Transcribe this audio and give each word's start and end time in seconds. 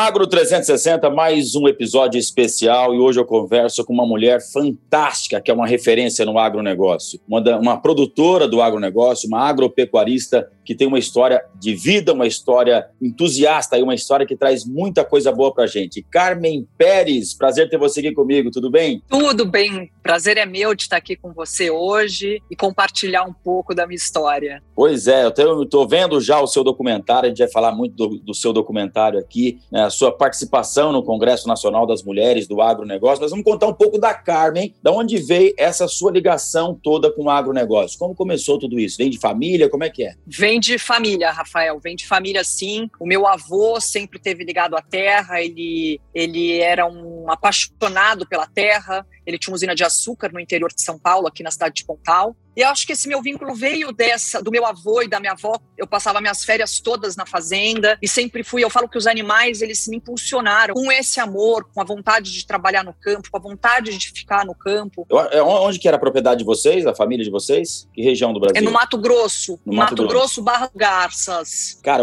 Agro 0.00 0.28
360, 0.28 1.10
mais 1.10 1.56
um 1.56 1.66
episódio 1.66 2.20
especial. 2.20 2.94
E 2.94 3.00
hoje 3.00 3.18
eu 3.18 3.24
converso 3.24 3.84
com 3.84 3.92
uma 3.92 4.06
mulher 4.06 4.38
fantástica 4.40 5.40
que 5.40 5.50
é 5.50 5.54
uma 5.54 5.66
referência 5.66 6.24
no 6.24 6.38
agronegócio, 6.38 7.18
uma, 7.26 7.40
uma 7.58 7.76
produtora 7.76 8.46
do 8.46 8.62
agronegócio, 8.62 9.26
uma 9.26 9.40
agropecuarista 9.40 10.48
que 10.68 10.74
tem 10.74 10.86
uma 10.86 10.98
história 10.98 11.42
de 11.54 11.74
vida, 11.74 12.12
uma 12.12 12.26
história 12.26 12.90
entusiasta 13.00 13.78
e 13.78 13.82
uma 13.82 13.94
história 13.94 14.26
que 14.26 14.36
traz 14.36 14.66
muita 14.66 15.02
coisa 15.02 15.32
boa 15.32 15.50
pra 15.50 15.66
gente. 15.66 16.02
Carmen 16.02 16.68
Pérez, 16.76 17.32
prazer 17.32 17.70
ter 17.70 17.78
você 17.78 18.00
aqui 18.00 18.12
comigo, 18.12 18.50
tudo 18.50 18.70
bem? 18.70 19.02
Tudo 19.08 19.46
bem, 19.46 19.90
prazer 20.02 20.36
é 20.36 20.44
meu 20.44 20.74
de 20.74 20.82
estar 20.82 20.98
aqui 20.98 21.16
com 21.16 21.32
você 21.32 21.70
hoje 21.70 22.42
e 22.50 22.54
compartilhar 22.54 23.24
um 23.24 23.32
pouco 23.32 23.74
da 23.74 23.86
minha 23.86 23.96
história. 23.96 24.62
Pois 24.76 25.08
é, 25.08 25.24
eu 25.24 25.62
estou 25.62 25.88
vendo 25.88 26.20
já 26.20 26.38
o 26.38 26.46
seu 26.46 26.62
documentário, 26.62 27.28
a 27.28 27.30
gente 27.30 27.38
vai 27.38 27.50
falar 27.50 27.72
muito 27.72 27.94
do, 27.94 28.18
do 28.18 28.34
seu 28.34 28.52
documentário 28.52 29.18
aqui, 29.18 29.58
né, 29.72 29.84
a 29.84 29.90
sua 29.90 30.12
participação 30.12 30.92
no 30.92 31.02
Congresso 31.02 31.48
Nacional 31.48 31.86
das 31.86 32.02
Mulheres 32.02 32.46
do 32.46 32.60
Agronegócio, 32.60 33.22
mas 33.22 33.30
vamos 33.30 33.46
contar 33.46 33.68
um 33.68 33.74
pouco 33.74 33.98
da 33.98 34.12
Carmen, 34.12 34.74
da 34.82 34.92
onde 34.92 35.16
veio 35.16 35.54
essa 35.56 35.88
sua 35.88 36.12
ligação 36.12 36.78
toda 36.82 37.10
com 37.10 37.22
o 37.22 37.30
agronegócio, 37.30 37.98
como 37.98 38.14
começou 38.14 38.58
tudo 38.58 38.78
isso? 38.78 38.98
Vem 38.98 39.08
de 39.08 39.18
família, 39.18 39.70
como 39.70 39.84
é 39.84 39.88
que 39.88 40.04
é? 40.04 40.14
Vem 40.26 40.57
Vem 40.58 40.60
de 40.60 40.76
família, 40.76 41.30
Rafael, 41.30 41.78
vem 41.78 41.94
de 41.94 42.04
família 42.04 42.42
sim. 42.42 42.90
O 42.98 43.06
meu 43.06 43.28
avô 43.28 43.80
sempre 43.80 44.18
teve 44.18 44.42
ligado 44.42 44.76
à 44.76 44.82
terra, 44.82 45.40
ele, 45.40 46.00
ele 46.12 46.58
era 46.58 46.84
um 46.84 47.30
apaixonado 47.30 48.26
pela 48.26 48.44
terra, 48.44 49.06
ele 49.24 49.38
tinha 49.38 49.52
uma 49.52 49.54
usina 49.54 49.72
de 49.72 49.84
açúcar 49.84 50.32
no 50.32 50.40
interior 50.40 50.72
de 50.74 50.82
São 50.82 50.98
Paulo, 50.98 51.28
aqui 51.28 51.44
na 51.44 51.52
cidade 51.52 51.76
de 51.76 51.84
Pontal. 51.84 52.36
E 52.58 52.60
eu 52.60 52.68
acho 52.70 52.84
que 52.84 52.92
esse 52.92 53.06
meu 53.06 53.22
vínculo 53.22 53.54
veio 53.54 53.92
dessa, 53.92 54.42
do 54.42 54.50
meu 54.50 54.66
avô 54.66 55.00
e 55.00 55.06
da 55.06 55.20
minha 55.20 55.30
avó. 55.30 55.56
Eu 55.76 55.86
passava 55.86 56.20
minhas 56.20 56.44
férias 56.44 56.80
todas 56.80 57.14
na 57.14 57.24
fazenda 57.24 57.96
e 58.02 58.08
sempre 58.08 58.42
fui. 58.42 58.64
Eu 58.64 58.68
falo 58.68 58.88
que 58.88 58.98
os 58.98 59.06
animais, 59.06 59.62
eles 59.62 59.86
me 59.86 59.98
impulsionaram 59.98 60.74
com 60.74 60.90
esse 60.90 61.20
amor, 61.20 61.68
com 61.72 61.80
a 61.80 61.84
vontade 61.84 62.32
de 62.32 62.44
trabalhar 62.44 62.82
no 62.82 62.92
campo, 62.92 63.30
com 63.30 63.36
a 63.36 63.40
vontade 63.40 63.96
de 63.96 64.10
ficar 64.10 64.44
no 64.44 64.56
campo. 64.56 65.06
É, 65.30 65.40
onde 65.40 65.78
que 65.78 65.86
era 65.86 65.96
a 65.96 66.00
propriedade 66.00 66.40
de 66.40 66.44
vocês, 66.44 66.84
a 66.84 66.92
família 66.92 67.24
de 67.24 67.30
vocês? 67.30 67.88
Que 67.94 68.02
região 68.02 68.32
do 68.32 68.40
Brasil? 68.40 68.56
É 68.56 68.60
no 68.60 68.72
Mato 68.72 68.98
Grosso. 68.98 69.60
No 69.64 69.74
Mato, 69.74 69.90
Mato 69.90 70.08
Grosso. 70.08 70.18
Grosso, 70.18 70.42
Barra 70.42 70.68
Garças. 70.74 71.78
Cara, 71.80 72.02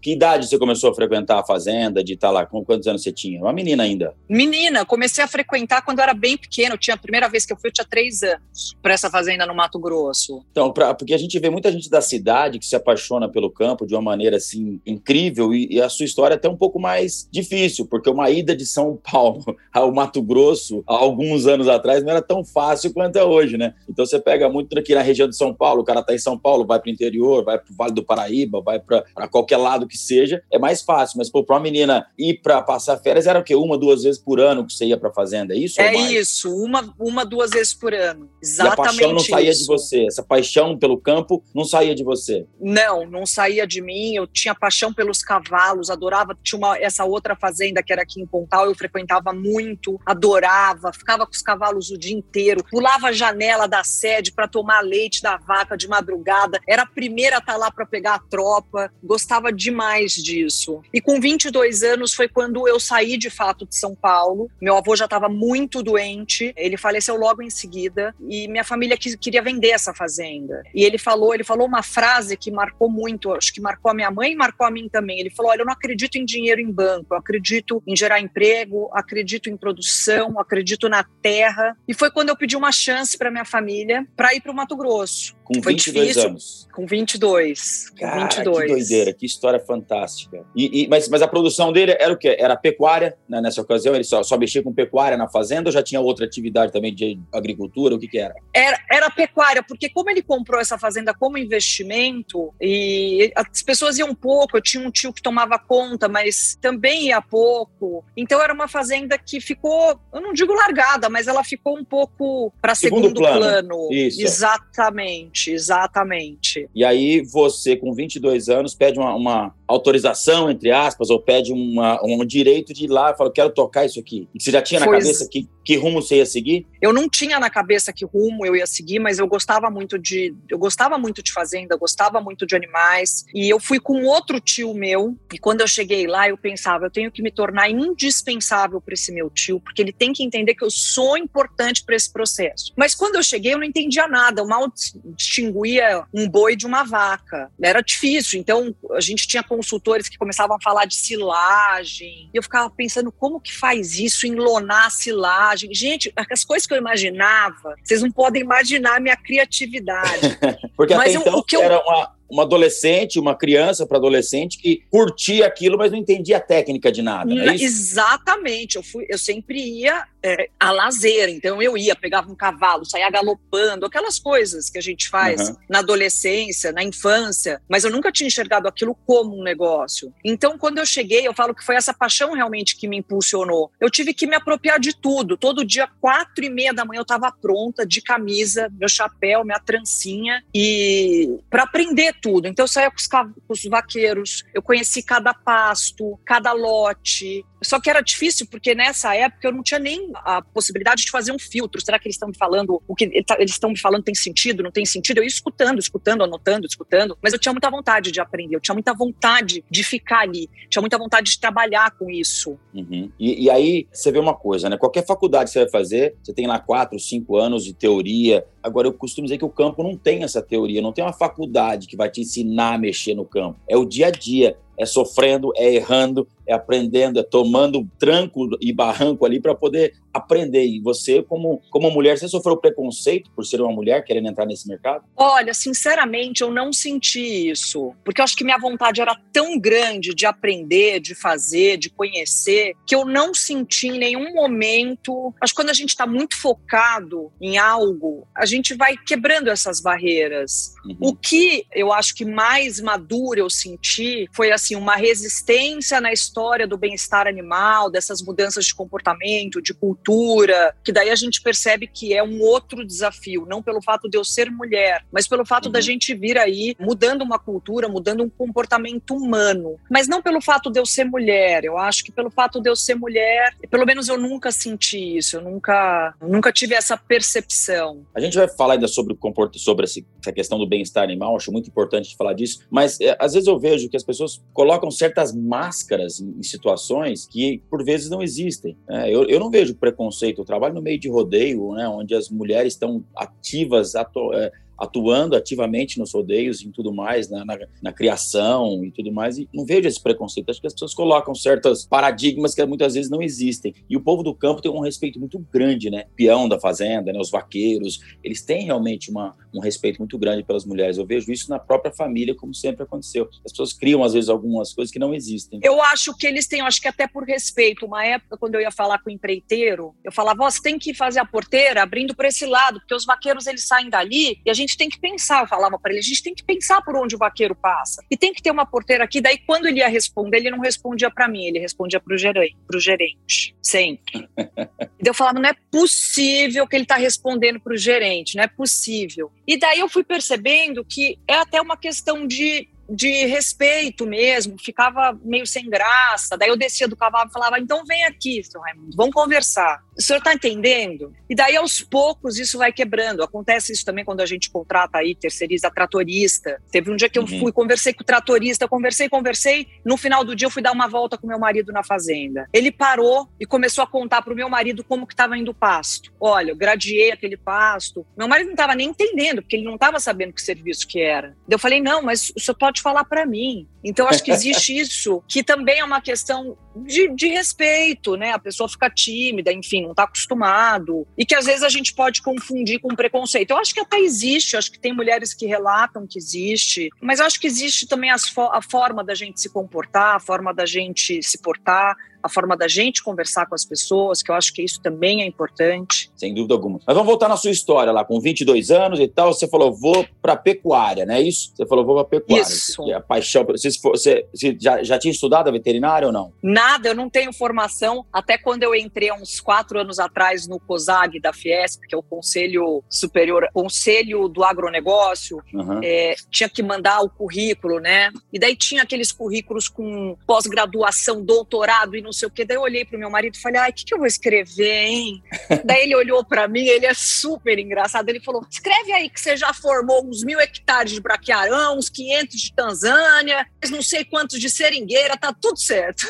que 0.00 0.12
idade 0.14 0.48
você 0.48 0.58
começou 0.58 0.92
a 0.92 0.94
frequentar 0.94 1.40
a 1.40 1.44
fazenda, 1.44 2.02
de 2.02 2.14
estar 2.14 2.30
lá? 2.30 2.46
Com 2.46 2.64
quantos 2.64 2.88
anos 2.88 3.02
você 3.02 3.12
tinha? 3.12 3.38
Uma 3.42 3.52
menina 3.52 3.82
ainda? 3.82 4.14
Menina, 4.26 4.86
comecei 4.86 5.22
a 5.22 5.28
frequentar 5.28 5.82
quando 5.82 5.98
eu 5.98 6.04
era 6.04 6.14
bem 6.14 6.38
pequena. 6.38 6.74
Eu 6.74 6.78
tinha 6.78 6.94
a 6.94 6.98
primeira 6.98 7.28
vez 7.28 7.44
que 7.44 7.52
eu 7.52 7.58
fui, 7.58 7.68
eu 7.68 7.74
tinha 7.74 7.86
três 7.86 8.22
anos 8.22 8.74
para 8.80 8.94
essa 8.94 9.10
fazenda 9.10 9.44
no 9.44 9.54
Mato 9.54 9.78
Grosso. 9.78 9.89
Grosso? 9.90 10.44
Então, 10.52 10.72
pra, 10.72 10.94
porque 10.94 11.12
a 11.12 11.18
gente 11.18 11.36
vê 11.40 11.50
muita 11.50 11.72
gente 11.72 11.90
da 11.90 12.00
cidade 12.00 12.60
que 12.60 12.66
se 12.66 12.76
apaixona 12.76 13.28
pelo 13.28 13.50
campo 13.50 13.84
de 13.84 13.94
uma 13.94 14.00
maneira 14.00 14.36
assim 14.36 14.80
incrível 14.86 15.52
e, 15.52 15.66
e, 15.68 15.82
a 15.82 15.88
sua 15.88 16.04
história 16.04 16.34
é 16.34 16.36
até 16.36 16.48
um 16.48 16.56
pouco 16.56 16.78
mais 16.78 17.28
difícil, 17.32 17.86
porque 17.86 18.08
uma 18.08 18.30
ida 18.30 18.54
de 18.54 18.64
São 18.64 18.96
Paulo 19.10 19.44
ao 19.72 19.92
Mato 19.92 20.22
Grosso 20.22 20.84
há 20.86 20.94
alguns 20.94 21.46
anos 21.46 21.66
atrás 21.66 22.04
não 22.04 22.12
era 22.12 22.22
tão 22.22 22.44
fácil 22.44 22.92
quanto 22.92 23.16
é 23.16 23.24
hoje, 23.24 23.58
né? 23.58 23.74
Então 23.88 24.06
você 24.06 24.20
pega 24.20 24.48
muito 24.48 24.78
aqui 24.78 24.94
na 24.94 25.02
região 25.02 25.28
de 25.28 25.36
São 25.36 25.52
Paulo, 25.52 25.82
o 25.82 25.84
cara 25.84 26.04
tá 26.04 26.14
em 26.14 26.18
São 26.18 26.38
Paulo, 26.38 26.64
vai 26.64 26.78
para 26.78 26.88
o 26.88 26.92
interior, 26.92 27.44
vai 27.44 27.58
para 27.58 27.72
o 27.72 27.74
Vale 27.76 27.92
do 27.92 28.04
Paraíba, 28.04 28.62
vai 28.62 28.78
para 28.78 29.26
qualquer 29.28 29.56
lado 29.56 29.88
que 29.88 29.98
seja, 29.98 30.40
é 30.52 30.58
mais 30.58 30.82
fácil. 30.82 31.18
Mas 31.18 31.28
para 31.28 31.42
uma 31.48 31.60
menina 31.60 32.06
ir 32.16 32.40
para 32.40 32.62
passar 32.62 32.96
férias 32.98 33.26
era 33.26 33.40
o 33.40 33.42
quê? 33.44 33.56
Uma, 33.56 33.76
duas 33.76 34.04
vezes 34.04 34.20
por 34.20 34.38
ano 34.38 34.64
que 34.64 34.72
você 34.72 34.86
ia 34.86 34.96
para 34.96 35.10
fazenda, 35.10 35.52
é 35.52 35.58
isso? 35.58 35.80
É 35.80 35.94
isso, 35.94 36.54
uma, 36.54 36.94
uma, 36.98 37.24
duas 37.24 37.50
vezes 37.50 37.74
por 37.74 37.92
ano. 37.92 38.30
Exatamente. 38.40 38.78
E 38.78 38.82
a 38.82 38.86
paixão 38.86 39.12
não 39.12 39.18
saía 39.18 39.52
de 39.52 39.66
você 39.66 39.79
você? 39.80 40.06
Essa 40.06 40.22
paixão 40.22 40.78
pelo 40.78 40.98
campo 40.98 41.42
não 41.54 41.64
saía 41.64 41.94
de 41.94 42.04
você? 42.04 42.46
Não, 42.60 43.06
não 43.06 43.26
saía 43.26 43.66
de 43.66 43.80
mim. 43.80 44.14
Eu 44.14 44.26
tinha 44.26 44.54
paixão 44.54 44.92
pelos 44.92 45.22
cavalos, 45.22 45.90
adorava. 45.90 46.36
Tinha 46.42 46.58
uma, 46.58 46.78
essa 46.78 47.04
outra 47.04 47.34
fazenda 47.34 47.82
que 47.82 47.92
era 47.92 48.02
aqui 48.02 48.20
em 48.20 48.26
Pontal, 48.26 48.66
eu 48.66 48.74
frequentava 48.74 49.32
muito, 49.32 50.00
adorava, 50.06 50.92
ficava 50.92 51.26
com 51.26 51.32
os 51.32 51.42
cavalos 51.42 51.90
o 51.90 51.98
dia 51.98 52.16
inteiro, 52.16 52.64
pulava 52.70 53.08
a 53.08 53.12
janela 53.12 53.66
da 53.66 53.82
sede 53.82 54.32
para 54.32 54.46
tomar 54.46 54.80
leite 54.80 55.22
da 55.22 55.36
vaca 55.36 55.76
de 55.76 55.88
madrugada. 55.88 56.60
Era 56.66 56.82
a 56.82 56.86
primeira 56.86 57.36
a 57.36 57.38
estar 57.38 57.52
tá 57.52 57.58
lá 57.58 57.70
para 57.70 57.86
pegar 57.86 58.14
a 58.14 58.18
tropa, 58.18 58.92
gostava 59.02 59.52
demais 59.52 60.14
disso. 60.14 60.80
E 60.92 61.00
com 61.00 61.20
22 61.20 61.82
anos 61.82 62.14
foi 62.14 62.28
quando 62.28 62.68
eu 62.68 62.78
saí 62.78 63.16
de 63.16 63.30
fato 63.30 63.66
de 63.66 63.76
São 63.76 63.94
Paulo. 63.94 64.50
Meu 64.60 64.76
avô 64.76 64.94
já 64.94 65.04
estava 65.04 65.28
muito 65.28 65.82
doente, 65.82 66.52
ele 66.56 66.76
faleceu 66.76 67.16
logo 67.16 67.42
em 67.42 67.50
seguida 67.50 68.14
e 68.28 68.48
minha 68.48 68.64
família 68.64 68.96
queria 68.96 69.42
vender 69.42 69.69
essa 69.70 69.94
fazenda. 69.94 70.62
E 70.74 70.84
ele 70.84 70.98
falou, 70.98 71.34
ele 71.34 71.44
falou 71.44 71.66
uma 71.66 71.82
frase 71.82 72.36
que 72.36 72.50
marcou 72.50 72.90
muito, 72.90 73.32
acho 73.32 73.52
que 73.52 73.60
marcou 73.60 73.90
a 73.90 73.94
minha 73.94 74.10
mãe 74.10 74.34
marcou 74.34 74.66
a 74.66 74.70
mim 74.70 74.88
também. 74.88 75.20
Ele 75.20 75.30
falou: 75.30 75.50
"Olha, 75.52 75.60
eu 75.60 75.66
não 75.66 75.72
acredito 75.72 76.16
em 76.16 76.24
dinheiro 76.24 76.60
em 76.60 76.70
banco, 76.70 77.14
eu 77.14 77.18
acredito 77.18 77.82
em 77.86 77.96
gerar 77.96 78.20
emprego, 78.20 78.90
acredito 78.92 79.50
em 79.50 79.56
produção, 79.56 80.38
acredito 80.38 80.88
na 80.88 81.04
terra". 81.22 81.76
E 81.86 81.94
foi 81.94 82.10
quando 82.10 82.30
eu 82.30 82.36
pedi 82.36 82.56
uma 82.56 82.72
chance 82.72 83.16
para 83.16 83.30
minha 83.30 83.44
família 83.44 84.06
para 84.16 84.34
ir 84.34 84.40
para 84.40 84.52
o 84.52 84.54
Mato 84.54 84.76
Grosso. 84.76 85.39
Com 85.52 85.60
Foi 85.64 85.72
22 85.72 86.06
difícil. 86.06 86.28
anos. 86.28 86.68
Com 86.72 86.86
22. 86.86 87.90
Cara, 87.98 88.12
com 88.12 88.20
22. 88.20 88.58
que 88.60 88.68
doideira, 88.68 89.12
que 89.12 89.26
história 89.26 89.58
fantástica. 89.58 90.46
E, 90.54 90.84
e, 90.84 90.88
mas, 90.88 91.08
mas 91.08 91.22
a 91.22 91.26
produção 91.26 91.72
dele 91.72 91.96
era 91.98 92.12
o 92.12 92.16
quê? 92.16 92.36
Era 92.38 92.54
pecuária, 92.56 93.18
né, 93.28 93.40
nessa 93.40 93.60
ocasião? 93.60 93.96
Ele 93.96 94.04
só, 94.04 94.22
só 94.22 94.38
mexia 94.38 94.62
com 94.62 94.72
pecuária 94.72 95.16
na 95.16 95.28
fazenda 95.28 95.68
ou 95.68 95.72
já 95.72 95.82
tinha 95.82 96.00
outra 96.00 96.24
atividade 96.24 96.70
também 96.70 96.94
de 96.94 97.18
agricultura? 97.34 97.96
O 97.96 97.98
que, 97.98 98.06
que 98.06 98.18
era? 98.18 98.32
era? 98.54 98.78
Era 98.88 99.10
pecuária, 99.10 99.60
porque 99.60 99.88
como 99.88 100.08
ele 100.08 100.22
comprou 100.22 100.60
essa 100.60 100.78
fazenda 100.78 101.12
como 101.12 101.36
investimento, 101.36 102.54
e 102.60 103.32
as 103.34 103.60
pessoas 103.60 103.98
iam 103.98 104.14
pouco, 104.14 104.56
eu 104.56 104.62
tinha 104.62 104.86
um 104.86 104.90
tio 104.90 105.12
que 105.12 105.20
tomava 105.20 105.58
conta, 105.58 106.08
mas 106.08 106.56
também 106.60 107.08
ia 107.08 107.20
pouco. 107.20 108.04
Então 108.16 108.40
era 108.40 108.54
uma 108.54 108.68
fazenda 108.68 109.18
que 109.18 109.40
ficou, 109.40 110.00
eu 110.14 110.20
não 110.20 110.32
digo 110.32 110.54
largada, 110.54 111.08
mas 111.08 111.26
ela 111.26 111.42
ficou 111.42 111.76
um 111.76 111.84
pouco 111.84 112.52
para 112.62 112.76
segundo, 112.76 113.08
segundo 113.08 113.18
plano. 113.18 113.40
plano. 113.40 113.88
Isso. 113.90 114.22
Exatamente 114.22 115.39
exatamente. 115.48 116.68
E 116.74 116.84
aí 116.84 117.22
você, 117.22 117.76
com 117.76 117.92
22 117.92 118.48
anos, 118.48 118.74
pede 118.74 118.98
uma, 118.98 119.14
uma 119.14 119.54
autorização, 119.70 120.50
entre 120.50 120.70
aspas, 120.70 121.10
ou 121.10 121.20
pede 121.20 121.52
uma, 121.52 122.00
um 122.04 122.24
direito 122.24 122.72
de 122.72 122.84
ir 122.84 122.88
lá 122.88 123.10
e 123.10 123.16
fala, 123.16 123.32
quero 123.32 123.50
tocar 123.50 123.84
isso 123.84 124.00
aqui. 124.00 124.28
E 124.34 124.42
você 124.42 124.50
já 124.50 124.62
tinha 124.62 124.80
na 124.80 124.86
pois... 124.86 125.04
cabeça 125.04 125.28
que, 125.28 125.48
que 125.64 125.76
rumo 125.76 126.02
você 126.02 126.16
ia 126.16 126.26
seguir? 126.26 126.66
Eu 126.80 126.92
não 126.92 127.08
tinha 127.08 127.38
na 127.38 127.50
cabeça 127.50 127.92
que 127.92 128.04
rumo 128.04 128.44
eu 128.44 128.56
ia 128.56 128.66
seguir, 128.66 128.98
mas 128.98 129.18
eu 129.18 129.26
gostava 129.26 129.70
muito 129.70 129.98
de 129.98 130.34
eu 130.48 130.58
gostava 130.58 130.98
muito 130.98 131.22
de 131.22 131.32
fazenda, 131.32 131.76
gostava 131.76 132.20
muito 132.20 132.46
de 132.46 132.56
animais, 132.56 133.24
e 133.34 133.48
eu 133.48 133.60
fui 133.60 133.78
com 133.78 134.04
outro 134.04 134.40
tio 134.40 134.74
meu, 134.74 135.16
e 135.32 135.38
quando 135.38 135.60
eu 135.60 135.68
cheguei 135.68 136.06
lá, 136.06 136.28
eu 136.28 136.36
pensava, 136.36 136.86
eu 136.86 136.90
tenho 136.90 137.10
que 137.10 137.22
me 137.22 137.30
tornar 137.30 137.70
indispensável 137.70 138.80
para 138.80 138.94
esse 138.94 139.12
meu 139.12 139.30
tio, 139.30 139.60
porque 139.60 139.80
ele 139.80 139.92
tem 139.92 140.12
que 140.12 140.24
entender 140.24 140.54
que 140.54 140.64
eu 140.64 140.70
sou 140.70 141.16
importante 141.16 141.84
para 141.84 141.94
esse 141.94 142.12
processo. 142.12 142.72
Mas 142.76 142.94
quando 142.94 143.16
eu 143.16 143.22
cheguei, 143.22 143.54
eu 143.54 143.58
não 143.58 143.64
entendia 143.64 144.08
nada, 144.08 144.40
eu 144.40 144.46
mal 144.46 144.70
distinguia 145.16 146.04
um 146.12 146.28
boi 146.28 146.56
de 146.56 146.66
uma 146.66 146.84
vaca. 146.84 147.50
Era 147.62 147.80
difícil, 147.80 148.40
então 148.40 148.74
a 148.92 149.00
gente 149.00 149.26
tinha 149.26 149.42
consultores 149.60 150.08
que 150.08 150.16
começavam 150.16 150.56
a 150.56 150.60
falar 150.62 150.86
de 150.86 150.94
silagem. 150.94 152.30
E 152.32 152.36
eu 152.36 152.42
ficava 152.42 152.70
pensando 152.70 153.12
como 153.12 153.38
que 153.38 153.54
faz 153.54 153.98
isso, 153.98 154.26
enlonar 154.26 154.86
a 154.86 154.90
silagem. 154.90 155.74
Gente, 155.74 156.10
as 156.16 156.44
coisas 156.44 156.66
que 156.66 156.72
eu 156.72 156.78
imaginava, 156.78 157.76
vocês 157.84 158.00
não 158.00 158.10
podem 158.10 158.40
imaginar 158.40 158.96
a 158.96 159.00
minha 159.00 159.16
criatividade. 159.16 160.38
Porque 160.74 160.94
Mas 160.94 161.14
até 161.14 161.28
eu, 161.28 161.38
então 161.38 161.60
eu, 161.60 161.62
era 161.62 161.82
uma 161.82 162.19
uma 162.30 162.42
adolescente, 162.42 163.18
uma 163.18 163.34
criança 163.34 163.86
para 163.86 163.98
adolescente 163.98 164.58
que 164.58 164.82
curtia 164.90 165.46
aquilo, 165.46 165.76
mas 165.76 165.90
não 165.90 165.98
entendia 165.98 166.36
a 166.36 166.40
técnica 166.40 166.90
de 166.92 167.02
nada. 167.02 167.32
É 167.32 167.54
Exatamente. 167.54 168.76
Eu, 168.76 168.82
fui, 168.82 169.06
eu 169.08 169.18
sempre 169.18 169.58
ia 169.60 170.06
é, 170.22 170.48
a 170.58 170.70
lazer, 170.70 171.28
então 171.28 171.62
eu 171.62 171.76
ia, 171.76 171.96
pegava 171.96 172.30
um 172.30 172.34
cavalo, 172.34 172.84
saía 172.84 173.10
galopando, 173.10 173.86
aquelas 173.86 174.18
coisas 174.18 174.68
que 174.68 174.78
a 174.78 174.82
gente 174.82 175.08
faz 175.08 175.48
uhum. 175.48 175.56
na 175.68 175.78
adolescência, 175.78 176.72
na 176.72 176.82
infância, 176.82 177.60
mas 177.68 177.84
eu 177.84 177.90
nunca 177.90 178.12
tinha 178.12 178.26
enxergado 178.26 178.68
aquilo 178.68 178.94
como 179.06 179.38
um 179.38 179.42
negócio. 179.42 180.12
Então, 180.24 180.58
quando 180.58 180.78
eu 180.78 180.86
cheguei, 180.86 181.26
eu 181.26 181.34
falo 181.34 181.54
que 181.54 181.64
foi 181.64 181.74
essa 181.74 181.94
paixão 181.94 182.32
realmente 182.32 182.76
que 182.76 182.86
me 182.86 182.98
impulsionou. 182.98 183.70
Eu 183.80 183.90
tive 183.90 184.12
que 184.12 184.26
me 184.26 184.36
apropriar 184.36 184.78
de 184.78 184.94
tudo. 184.94 185.36
Todo 185.36 185.64
dia, 185.64 185.88
quatro 186.00 186.44
e 186.44 186.50
meia 186.50 186.72
da 186.72 186.84
manhã, 186.84 186.98
eu 186.98 187.02
estava 187.02 187.32
pronta, 187.32 187.86
de 187.86 188.02
camisa, 188.02 188.70
meu 188.78 188.88
chapéu, 188.88 189.44
minha 189.44 189.58
trancinha, 189.58 190.42
e 190.54 191.38
para 191.48 191.62
aprender 191.62 192.14
tudo. 192.20 192.46
Então 192.46 192.64
eu 192.64 192.68
saía 192.68 192.90
com 192.90 192.96
os, 192.96 193.06
com 193.06 193.52
os 193.52 193.64
vaqueiros, 193.64 194.44
eu 194.54 194.62
conheci 194.62 195.02
cada 195.02 195.32
pasto, 195.34 196.18
cada 196.24 196.52
lote, 196.52 197.44
só 197.62 197.80
que 197.80 197.90
era 197.90 198.00
difícil 198.00 198.46
porque 198.50 198.74
nessa 198.74 199.14
época 199.14 199.48
eu 199.48 199.52
não 199.52 199.62
tinha 199.62 199.78
nem 199.78 200.10
a 200.14 200.42
possibilidade 200.42 201.04
de 201.04 201.10
fazer 201.10 201.32
um 201.32 201.38
filtro. 201.38 201.80
Será 201.80 201.98
que 201.98 202.06
eles 202.06 202.16
estão 202.16 202.28
me 202.28 202.36
falando 202.36 202.82
o 202.86 202.94
que 202.94 203.04
eles 203.04 203.52
estão 203.52 203.70
me 203.70 203.78
falando 203.78 204.02
tem 204.02 204.14
sentido, 204.14 204.62
não 204.62 204.70
tem 204.70 204.84
sentido? 204.84 205.18
Eu 205.18 205.24
ia 205.24 205.28
escutando, 205.28 205.78
escutando, 205.78 206.22
anotando, 206.22 206.66
escutando, 206.66 207.16
mas 207.22 207.32
eu 207.32 207.38
tinha 207.38 207.52
muita 207.52 207.70
vontade 207.70 208.10
de 208.10 208.20
aprender, 208.20 208.56
eu 208.56 208.60
tinha 208.60 208.74
muita 208.74 208.94
vontade 208.94 209.64
de 209.70 209.84
ficar 209.84 210.20
ali, 210.20 210.48
tinha 210.68 210.80
muita 210.80 210.98
vontade 210.98 211.30
de 211.30 211.40
trabalhar 211.40 211.90
com 211.92 212.10
isso. 212.10 212.58
Uhum. 212.74 213.10
E, 213.18 213.44
e, 213.44 213.50
aí 213.50 213.86
você 213.92 214.10
vê 214.10 214.18
uma 214.18 214.34
coisa, 214.34 214.68
né? 214.68 214.76
Qualquer 214.76 215.04
faculdade 215.04 215.46
que 215.46 215.52
você 215.52 215.60
vai 215.60 215.70
fazer, 215.70 216.16
você 216.22 216.32
tem 216.32 216.46
lá 216.46 216.58
quatro, 216.58 216.98
cinco 216.98 217.36
anos 217.36 217.64
de 217.64 217.74
teoria. 217.74 218.44
Agora 218.62 218.88
eu 218.88 218.92
costumo 218.92 219.26
dizer 219.26 219.38
que 219.38 219.44
o 219.44 219.50
campo 219.50 219.82
não 219.82 219.96
tem 219.96 220.22
essa 220.22 220.42
teoria, 220.42 220.82
não 220.82 220.92
tem 220.92 221.04
uma 221.04 221.12
faculdade 221.12 221.86
que 221.86 221.96
vai 221.96 222.10
te 222.10 222.20
ensinar 222.20 222.74
a 222.74 222.78
mexer 222.78 223.14
no 223.14 223.24
campo. 223.24 223.58
É 223.68 223.76
o 223.76 223.84
dia 223.84 224.08
a 224.08 224.10
dia 224.10 224.56
é 224.80 224.86
sofrendo, 224.86 225.52
é 225.56 225.74
errando, 225.74 226.26
é 226.50 226.54
aprendendo, 226.54 227.20
é 227.20 227.22
tomando 227.22 227.88
tranco 227.98 228.48
e 228.60 228.72
barranco 228.72 229.24
ali 229.24 229.40
para 229.40 229.54
poder 229.54 229.94
aprender. 230.12 230.66
E 230.66 230.80
você, 230.80 231.22
como, 231.22 231.62
como 231.70 231.90
mulher, 231.90 232.18
você 232.18 232.28
sofreu 232.28 232.56
preconceito 232.56 233.30
por 233.30 233.46
ser 233.46 233.60
uma 233.60 233.72
mulher 233.72 234.04
querendo 234.04 234.28
entrar 234.28 234.44
nesse 234.44 234.66
mercado? 234.66 235.04
Olha, 235.16 235.54
sinceramente, 235.54 236.42
eu 236.42 236.50
não 236.50 236.72
senti 236.72 237.48
isso, 237.50 237.94
porque 238.04 238.20
eu 238.20 238.24
acho 238.24 238.36
que 238.36 238.42
minha 238.42 238.58
vontade 238.58 239.00
era 239.00 239.16
tão 239.32 239.58
grande 239.58 240.12
de 240.12 240.26
aprender, 240.26 240.98
de 240.98 241.14
fazer, 241.14 241.76
de 241.76 241.88
conhecer, 241.88 242.74
que 242.84 242.94
eu 242.96 243.04
não 243.04 243.32
senti 243.32 243.88
em 243.88 243.98
nenhum 243.98 244.34
momento. 244.34 245.32
Acho 245.40 245.52
que 245.54 245.60
quando 245.62 245.70
a 245.70 245.74
gente 245.74 245.90
está 245.90 246.06
muito 246.06 246.36
focado 246.36 247.30
em 247.40 247.58
algo, 247.58 248.26
a 248.34 248.44
gente 248.44 248.74
vai 248.74 248.96
quebrando 248.96 249.48
essas 249.48 249.80
barreiras. 249.80 250.74
Uhum. 250.84 250.96
O 251.00 251.14
que 251.14 251.64
eu 251.72 251.92
acho 251.92 252.14
que 252.14 252.24
mais 252.24 252.80
maduro 252.80 253.38
eu 253.38 253.50
senti 253.50 254.26
foi 254.32 254.50
assim 254.50 254.74
uma 254.74 254.96
resistência 254.96 256.00
na 256.00 256.12
história 256.12 256.39
do 256.66 256.76
bem-estar 256.76 257.26
animal, 257.26 257.90
dessas 257.90 258.22
mudanças 258.22 258.64
de 258.64 258.74
comportamento, 258.74 259.60
de 259.60 259.74
cultura, 259.74 260.74
que 260.84 260.92
daí 260.92 261.10
a 261.10 261.14
gente 261.14 261.42
percebe 261.42 261.86
que 261.86 262.14
é 262.14 262.22
um 262.22 262.40
outro 262.40 262.84
desafio, 262.84 263.46
não 263.46 263.62
pelo 263.62 263.82
fato 263.82 264.08
de 264.08 264.16
eu 264.16 264.24
ser 264.24 264.50
mulher, 264.50 265.04
mas 265.12 265.28
pelo 265.28 265.44
fato 265.44 265.66
uhum. 265.66 265.72
da 265.72 265.80
gente 265.80 266.14
vir 266.14 266.38
aí 266.38 266.74
mudando 266.78 267.22
uma 267.22 267.38
cultura, 267.38 267.88
mudando 267.88 268.22
um 268.22 268.30
comportamento 268.30 269.14
humano, 269.14 269.76
mas 269.90 270.08
não 270.08 270.22
pelo 270.22 270.40
fato 270.40 270.70
de 270.70 270.80
eu 270.80 270.86
ser 270.86 271.04
mulher. 271.04 271.64
Eu 271.64 271.78
acho 271.78 272.04
que 272.04 272.12
pelo 272.12 272.30
fato 272.30 272.60
de 272.60 272.68
eu 272.70 272.76
ser 272.76 272.94
mulher, 272.94 273.54
pelo 273.70 273.86
menos 273.86 274.08
eu 274.08 274.18
nunca 274.18 274.50
senti 274.50 275.16
isso, 275.16 275.36
eu 275.36 275.42
nunca, 275.42 276.14
nunca 276.20 276.52
tive 276.52 276.74
essa 276.74 276.96
percepção. 276.96 278.04
A 278.14 278.20
gente 278.20 278.36
vai 278.36 278.48
falar 278.48 278.74
ainda 278.74 278.88
sobre 278.88 279.16
sobre 279.56 279.84
essa 279.84 280.32
questão 280.32 280.58
do 280.58 280.66
bem-estar 280.66 281.04
animal, 281.04 281.36
acho 281.36 281.52
muito 281.52 281.68
importante 281.68 282.16
falar 282.16 282.32
disso, 282.32 282.60
mas 282.70 283.00
é, 283.00 283.16
às 283.18 283.34
vezes 283.34 283.46
eu 283.46 283.58
vejo 283.58 283.88
que 283.88 283.96
as 283.96 284.02
pessoas 284.02 284.42
colocam 284.52 284.90
certas 284.90 285.34
máscaras 285.34 286.20
em, 286.20 286.29
em 286.38 286.42
situações 286.42 287.26
que 287.26 287.62
por 287.70 287.84
vezes 287.84 288.08
não 288.08 288.22
existem. 288.22 288.76
É, 288.88 289.12
eu, 289.12 289.24
eu 289.24 289.40
não 289.40 289.50
vejo 289.50 289.74
preconceito, 289.74 290.40
eu 290.40 290.44
trabalho 290.44 290.74
no 290.74 290.82
meio 290.82 290.98
de 290.98 291.08
rodeio, 291.08 291.72
né, 291.72 291.88
onde 291.88 292.14
as 292.14 292.28
mulheres 292.28 292.74
estão 292.74 293.04
ativas, 293.16 293.94
atu, 293.94 294.32
é, 294.34 294.50
atuando 294.80 295.36
ativamente 295.36 295.98
nos 295.98 296.12
rodeios 296.12 296.62
e 296.62 296.70
tudo 296.70 296.92
mais, 296.92 297.28
na, 297.28 297.44
na, 297.44 297.58
na, 297.82 297.92
criação 297.92 298.84
e 298.84 298.90
tudo 298.90 299.12
mais, 299.12 299.38
e 299.38 299.48
não 299.52 299.64
vejo 299.64 299.86
esse 299.86 300.02
preconceito. 300.02 300.50
Acho 300.50 300.60
que 300.60 300.66
as 300.66 300.72
pessoas 300.72 300.94
colocam 300.94 301.34
certos 301.34 301.84
paradigmas 301.84 302.54
que 302.54 302.64
muitas 302.64 302.94
vezes 302.94 303.10
não 303.10 303.22
existem. 303.22 303.74
E 303.88 303.96
o 303.96 304.00
povo 304.00 304.22
do 304.22 304.34
campo 304.34 304.62
tem 304.62 304.70
um 304.70 304.80
respeito 304.80 305.18
muito 305.18 305.38
grande, 305.52 305.90
né? 305.90 306.04
Peão 306.16 306.48
da 306.48 306.58
fazenda, 306.58 307.12
né? 307.12 307.20
os 307.20 307.30
vaqueiros, 307.30 308.00
eles 308.24 308.42
têm 308.42 308.64
realmente 308.64 309.10
uma, 309.10 309.36
um 309.52 309.60
respeito 309.60 309.98
muito 309.98 310.16
grande 310.18 310.42
pelas 310.42 310.64
mulheres. 310.64 310.98
Eu 310.98 311.06
vejo 311.06 311.30
isso 311.30 311.50
na 311.50 311.58
própria 311.58 311.92
família, 311.92 312.34
como 312.34 312.54
sempre 312.54 312.82
aconteceu. 312.82 313.28
As 313.44 313.52
pessoas 313.52 313.72
criam, 313.72 314.02
às 314.02 314.14
vezes, 314.14 314.28
algumas 314.28 314.72
coisas 314.72 314.92
que 314.92 314.98
não 314.98 315.14
existem. 315.14 315.60
Eu 315.62 315.82
acho 315.82 316.16
que 316.16 316.26
eles 316.26 316.46
têm, 316.46 316.60
acho 316.60 316.80
que 316.80 316.88
até 316.88 317.06
por 317.06 317.24
respeito. 317.24 317.86
Uma 317.86 318.04
época, 318.04 318.36
quando 318.38 318.54
eu 318.54 318.60
ia 318.60 318.70
falar 318.70 318.98
com 318.98 319.10
o 319.10 319.12
empreiteiro, 319.12 319.94
eu 320.04 320.12
falava, 320.12 320.50
você 320.50 320.62
tem 320.62 320.78
que 320.78 320.94
fazer 320.94 321.20
a 321.20 321.24
porteira 321.24 321.82
abrindo 321.82 322.14
para 322.14 322.28
esse 322.28 322.46
lado, 322.46 322.80
porque 322.80 322.94
os 322.94 323.04
vaqueiros, 323.04 323.46
eles 323.46 323.66
saem 323.66 323.90
dali 323.90 324.40
e 324.44 324.50
a 324.50 324.54
gente 324.54 324.69
gente 324.70 324.76
tem 324.76 324.88
que 324.88 325.00
pensar, 325.00 325.42
eu 325.42 325.48
falava 325.48 325.78
para 325.78 325.90
ele, 325.90 326.00
a 326.00 326.02
gente 326.02 326.22
tem 326.22 326.34
que 326.34 326.44
pensar 326.44 326.80
por 326.82 326.96
onde 326.96 327.14
o 327.14 327.18
vaqueiro 327.18 327.54
passa. 327.54 328.04
E 328.10 328.16
tem 328.16 328.32
que 328.32 328.42
ter 328.42 328.50
uma 328.50 328.64
porteira 328.64 329.04
aqui. 329.04 329.20
Daí, 329.20 329.38
quando 329.38 329.66
ele 329.66 329.78
ia 329.78 329.88
responder, 329.88 330.38
ele 330.38 330.50
não 330.50 330.60
respondia 330.60 331.10
para 331.10 331.28
mim, 331.28 331.44
ele 331.44 331.58
respondia 331.58 332.00
para 332.00 332.14
o 332.14 332.18
gerente, 332.18 332.56
pro 332.66 332.78
gerente, 332.78 333.56
sempre. 333.62 334.28
e 334.38 334.46
daí 335.02 335.06
eu 335.06 335.14
falava, 335.14 335.40
não 335.40 335.48
é 335.48 335.54
possível 335.70 336.66
que 336.66 336.76
ele 336.76 336.84
está 336.84 336.96
respondendo 336.96 337.60
para 337.60 337.74
o 337.74 337.76
gerente, 337.76 338.36
não 338.36 338.44
é 338.44 338.48
possível. 338.48 339.32
E 339.46 339.58
daí 339.58 339.80
eu 339.80 339.88
fui 339.88 340.04
percebendo 340.04 340.84
que 340.84 341.18
é 341.26 341.34
até 341.34 341.60
uma 341.60 341.76
questão 341.76 342.26
de 342.26 342.68
de 342.90 343.26
respeito 343.26 344.04
mesmo, 344.04 344.56
ficava 344.58 345.18
meio 345.22 345.46
sem 345.46 345.68
graça. 345.70 346.36
Daí 346.36 346.48
eu 346.48 346.56
descia 346.56 346.88
do 346.88 346.96
cavalo 346.96 347.28
e 347.30 347.32
falava: 347.32 347.58
então 347.58 347.84
vem 347.84 348.04
aqui, 348.04 348.42
seu 348.42 348.60
Raimundo, 348.60 348.96
vamos 348.96 349.14
conversar. 349.14 349.82
O 349.96 350.02
senhor 350.02 350.18
está 350.18 350.32
entendendo? 350.32 351.12
E 351.28 351.34
daí 351.34 351.56
aos 351.56 351.82
poucos 351.82 352.38
isso 352.38 352.58
vai 352.58 352.72
quebrando. 352.72 353.22
Acontece 353.22 353.72
isso 353.72 353.84
também 353.84 354.04
quando 354.04 354.20
a 354.20 354.26
gente 354.26 354.50
contrata 354.50 354.98
aí, 354.98 355.14
terceiriza 355.14 355.70
tratorista. 355.70 356.60
Teve 356.70 356.90
um 356.90 356.96
dia 356.96 357.08
que 357.08 357.18
eu 357.18 357.22
uhum. 357.22 357.40
fui, 357.40 357.52
conversei 357.52 357.92
com 357.92 358.02
o 358.02 358.06
tratorista, 358.06 358.66
conversei, 358.66 359.08
conversei. 359.08 359.68
No 359.84 359.96
final 359.96 360.24
do 360.24 360.34
dia 360.34 360.46
eu 360.46 360.50
fui 360.50 360.62
dar 360.62 360.72
uma 360.72 360.88
volta 360.88 361.18
com 361.18 361.26
meu 361.26 361.38
marido 361.38 361.70
na 361.70 361.84
fazenda. 361.84 362.48
Ele 362.52 362.72
parou 362.72 363.28
e 363.38 363.44
começou 363.44 363.84
a 363.84 363.86
contar 363.86 364.22
para 364.22 364.32
o 364.32 364.36
meu 364.36 364.48
marido 364.48 364.82
como 364.82 365.06
que 365.06 365.12
estava 365.12 365.36
indo 365.36 365.50
o 365.50 365.54
pasto. 365.54 366.10
Olha, 366.18 366.52
eu 366.52 366.56
gradiei 366.56 367.12
aquele 367.12 367.36
pasto. 367.36 368.06
Meu 368.16 368.26
marido 368.26 368.46
não 368.46 368.54
estava 368.54 368.74
nem 368.74 368.88
entendendo, 368.88 369.42
porque 369.42 369.56
ele 369.56 369.64
não 369.64 369.74
estava 369.74 370.00
sabendo 370.00 370.32
que 370.32 370.40
serviço 370.40 370.88
que 370.88 371.00
era. 371.00 371.36
Eu 371.48 371.58
falei: 371.58 371.80
não, 371.80 372.02
mas 372.02 372.32
o 372.34 372.40
senhor 372.40 372.56
pode 372.56 372.79
falar 372.80 373.04
para 373.04 373.26
mim. 373.26 373.68
Então, 373.82 374.08
acho 374.08 374.22
que 374.22 374.30
existe 374.30 374.76
isso, 374.78 375.22
que 375.26 375.42
também 375.42 375.80
é 375.80 375.84
uma 375.84 376.00
questão 376.00 376.56
de, 376.76 377.08
de, 377.14 377.28
respeito, 377.28 378.16
né? 378.16 378.32
A 378.32 378.38
pessoa 378.38 378.68
fica 378.68 378.88
tímida, 378.90 379.52
enfim, 379.52 379.82
não 379.82 379.90
está 379.90 380.04
acostumado. 380.04 381.06
E 381.16 381.24
que 381.24 381.34
às 381.34 381.46
vezes 381.46 381.62
a 381.62 381.68
gente 381.68 381.94
pode 381.94 382.22
confundir 382.22 382.80
com 382.80 382.94
preconceito. 382.94 383.50
Eu 383.50 383.58
acho 383.58 383.74
que 383.74 383.80
até 383.80 383.98
existe, 383.98 384.56
acho 384.56 384.70
que 384.70 384.78
tem 384.78 384.94
mulheres 384.94 385.34
que 385.34 385.46
relatam 385.46 386.06
que 386.06 386.18
existe, 386.18 386.90
mas 387.00 387.20
eu 387.20 387.26
acho 387.26 387.40
que 387.40 387.46
existe 387.46 387.86
também 387.86 388.10
fo 388.18 388.42
a 388.42 388.60
forma 388.62 389.02
da 389.02 389.14
gente 389.14 389.40
se 389.40 389.48
comportar, 389.50 390.16
a 390.16 390.20
forma 390.20 390.52
da 390.52 390.66
gente 390.66 391.22
se 391.22 391.38
portar 391.38 391.96
a 392.22 392.28
forma 392.28 392.56
da 392.56 392.68
gente 392.68 393.02
conversar 393.02 393.46
com 393.46 393.54
as 393.54 393.64
pessoas, 393.64 394.22
que 394.22 394.30
eu 394.30 394.34
acho 394.34 394.52
que 394.52 394.62
isso 394.62 394.80
também 394.80 395.22
é 395.22 395.26
importante. 395.26 396.10
Sem 396.16 396.34
dúvida 396.34 396.54
alguma. 396.54 396.80
Mas 396.86 396.94
vamos 396.94 397.08
voltar 397.08 397.28
na 397.28 397.36
sua 397.36 397.50
história 397.50 397.92
lá, 397.92 398.04
com 398.04 398.20
22 398.20 398.70
anos 398.70 399.00
e 399.00 399.08
tal, 399.08 399.32
você 399.32 399.48
falou, 399.48 399.72
vou 399.72 400.06
para 400.20 400.36
pecuária, 400.36 401.06
não 401.06 401.14
é 401.14 401.20
isso? 401.20 401.52
Você 401.54 401.66
falou, 401.66 401.84
vou 401.84 401.94
para 402.04 402.20
pecuária. 402.20 402.42
Isso. 402.42 402.90
A 402.92 403.00
paixão, 403.00 403.44
você, 403.44 403.70
você, 403.70 404.26
você 404.32 404.56
já, 404.60 404.82
já 404.82 404.98
tinha 404.98 405.12
estudado 405.12 405.48
a 405.48 405.52
veterinária 405.52 406.06
ou 406.06 406.12
não? 406.12 406.32
Nada, 406.42 406.88
eu 406.88 406.94
não 406.94 407.08
tenho 407.08 407.32
formação. 407.32 408.04
Até 408.12 408.36
quando 408.36 408.62
eu 408.62 408.74
entrei 408.74 409.12
uns 409.12 409.40
quatro 409.40 409.78
anos 409.78 409.98
atrás 409.98 410.46
no 410.46 410.60
COSAG 410.60 411.20
da 411.20 411.32
Fiesp, 411.32 411.86
que 411.86 411.94
é 411.94 411.98
o 411.98 412.02
Conselho 412.02 412.82
Superior, 412.88 413.48
Conselho 413.52 414.28
do 414.28 414.44
Agronegócio, 414.44 415.42
uhum. 415.52 415.80
é, 415.82 416.14
tinha 416.30 416.48
que 416.48 416.62
mandar 416.62 417.00
o 417.00 417.08
currículo, 417.08 417.78
né? 417.78 418.10
E 418.32 418.38
daí 418.38 418.56
tinha 418.56 418.82
aqueles 418.82 419.12
currículos 419.12 419.68
com 419.68 420.16
pós-graduação, 420.26 421.24
doutorado 421.24 421.96
e 421.96 422.02
não 422.02 422.09
sei 422.12 422.28
o 422.28 422.30
quê. 422.30 422.44
Daí 422.44 422.56
eu 422.56 422.62
olhei 422.62 422.84
pro 422.84 422.98
meu 422.98 423.10
marido 423.10 423.34
e 423.34 423.40
falei, 423.40 423.60
ai, 423.60 423.70
o 423.70 423.72
que, 423.72 423.84
que 423.84 423.94
eu 423.94 423.98
vou 423.98 424.06
escrever, 424.06 424.86
hein? 424.86 425.22
daí 425.64 425.84
ele 425.84 425.96
olhou 425.96 426.24
para 426.24 426.46
mim, 426.48 426.66
ele 426.66 426.86
é 426.86 426.94
super 426.94 427.58
engraçado. 427.58 428.08
Ele 428.08 428.20
falou: 428.20 428.44
escreve 428.50 428.92
aí 428.92 429.08
que 429.08 429.20
você 429.20 429.36
já 429.36 429.52
formou 429.52 430.06
uns 430.06 430.22
mil 430.22 430.40
hectares 430.40 430.92
de 430.92 431.00
braquiarão, 431.00 431.78
uns 431.78 431.88
500 431.88 432.40
de 432.40 432.54
Tanzânia, 432.54 433.46
não 433.70 433.82
sei 433.82 434.04
quantos 434.04 434.38
de 434.38 434.48
seringueira, 434.50 435.16
tá 435.16 435.32
tudo 435.32 435.58
certo. 435.58 436.06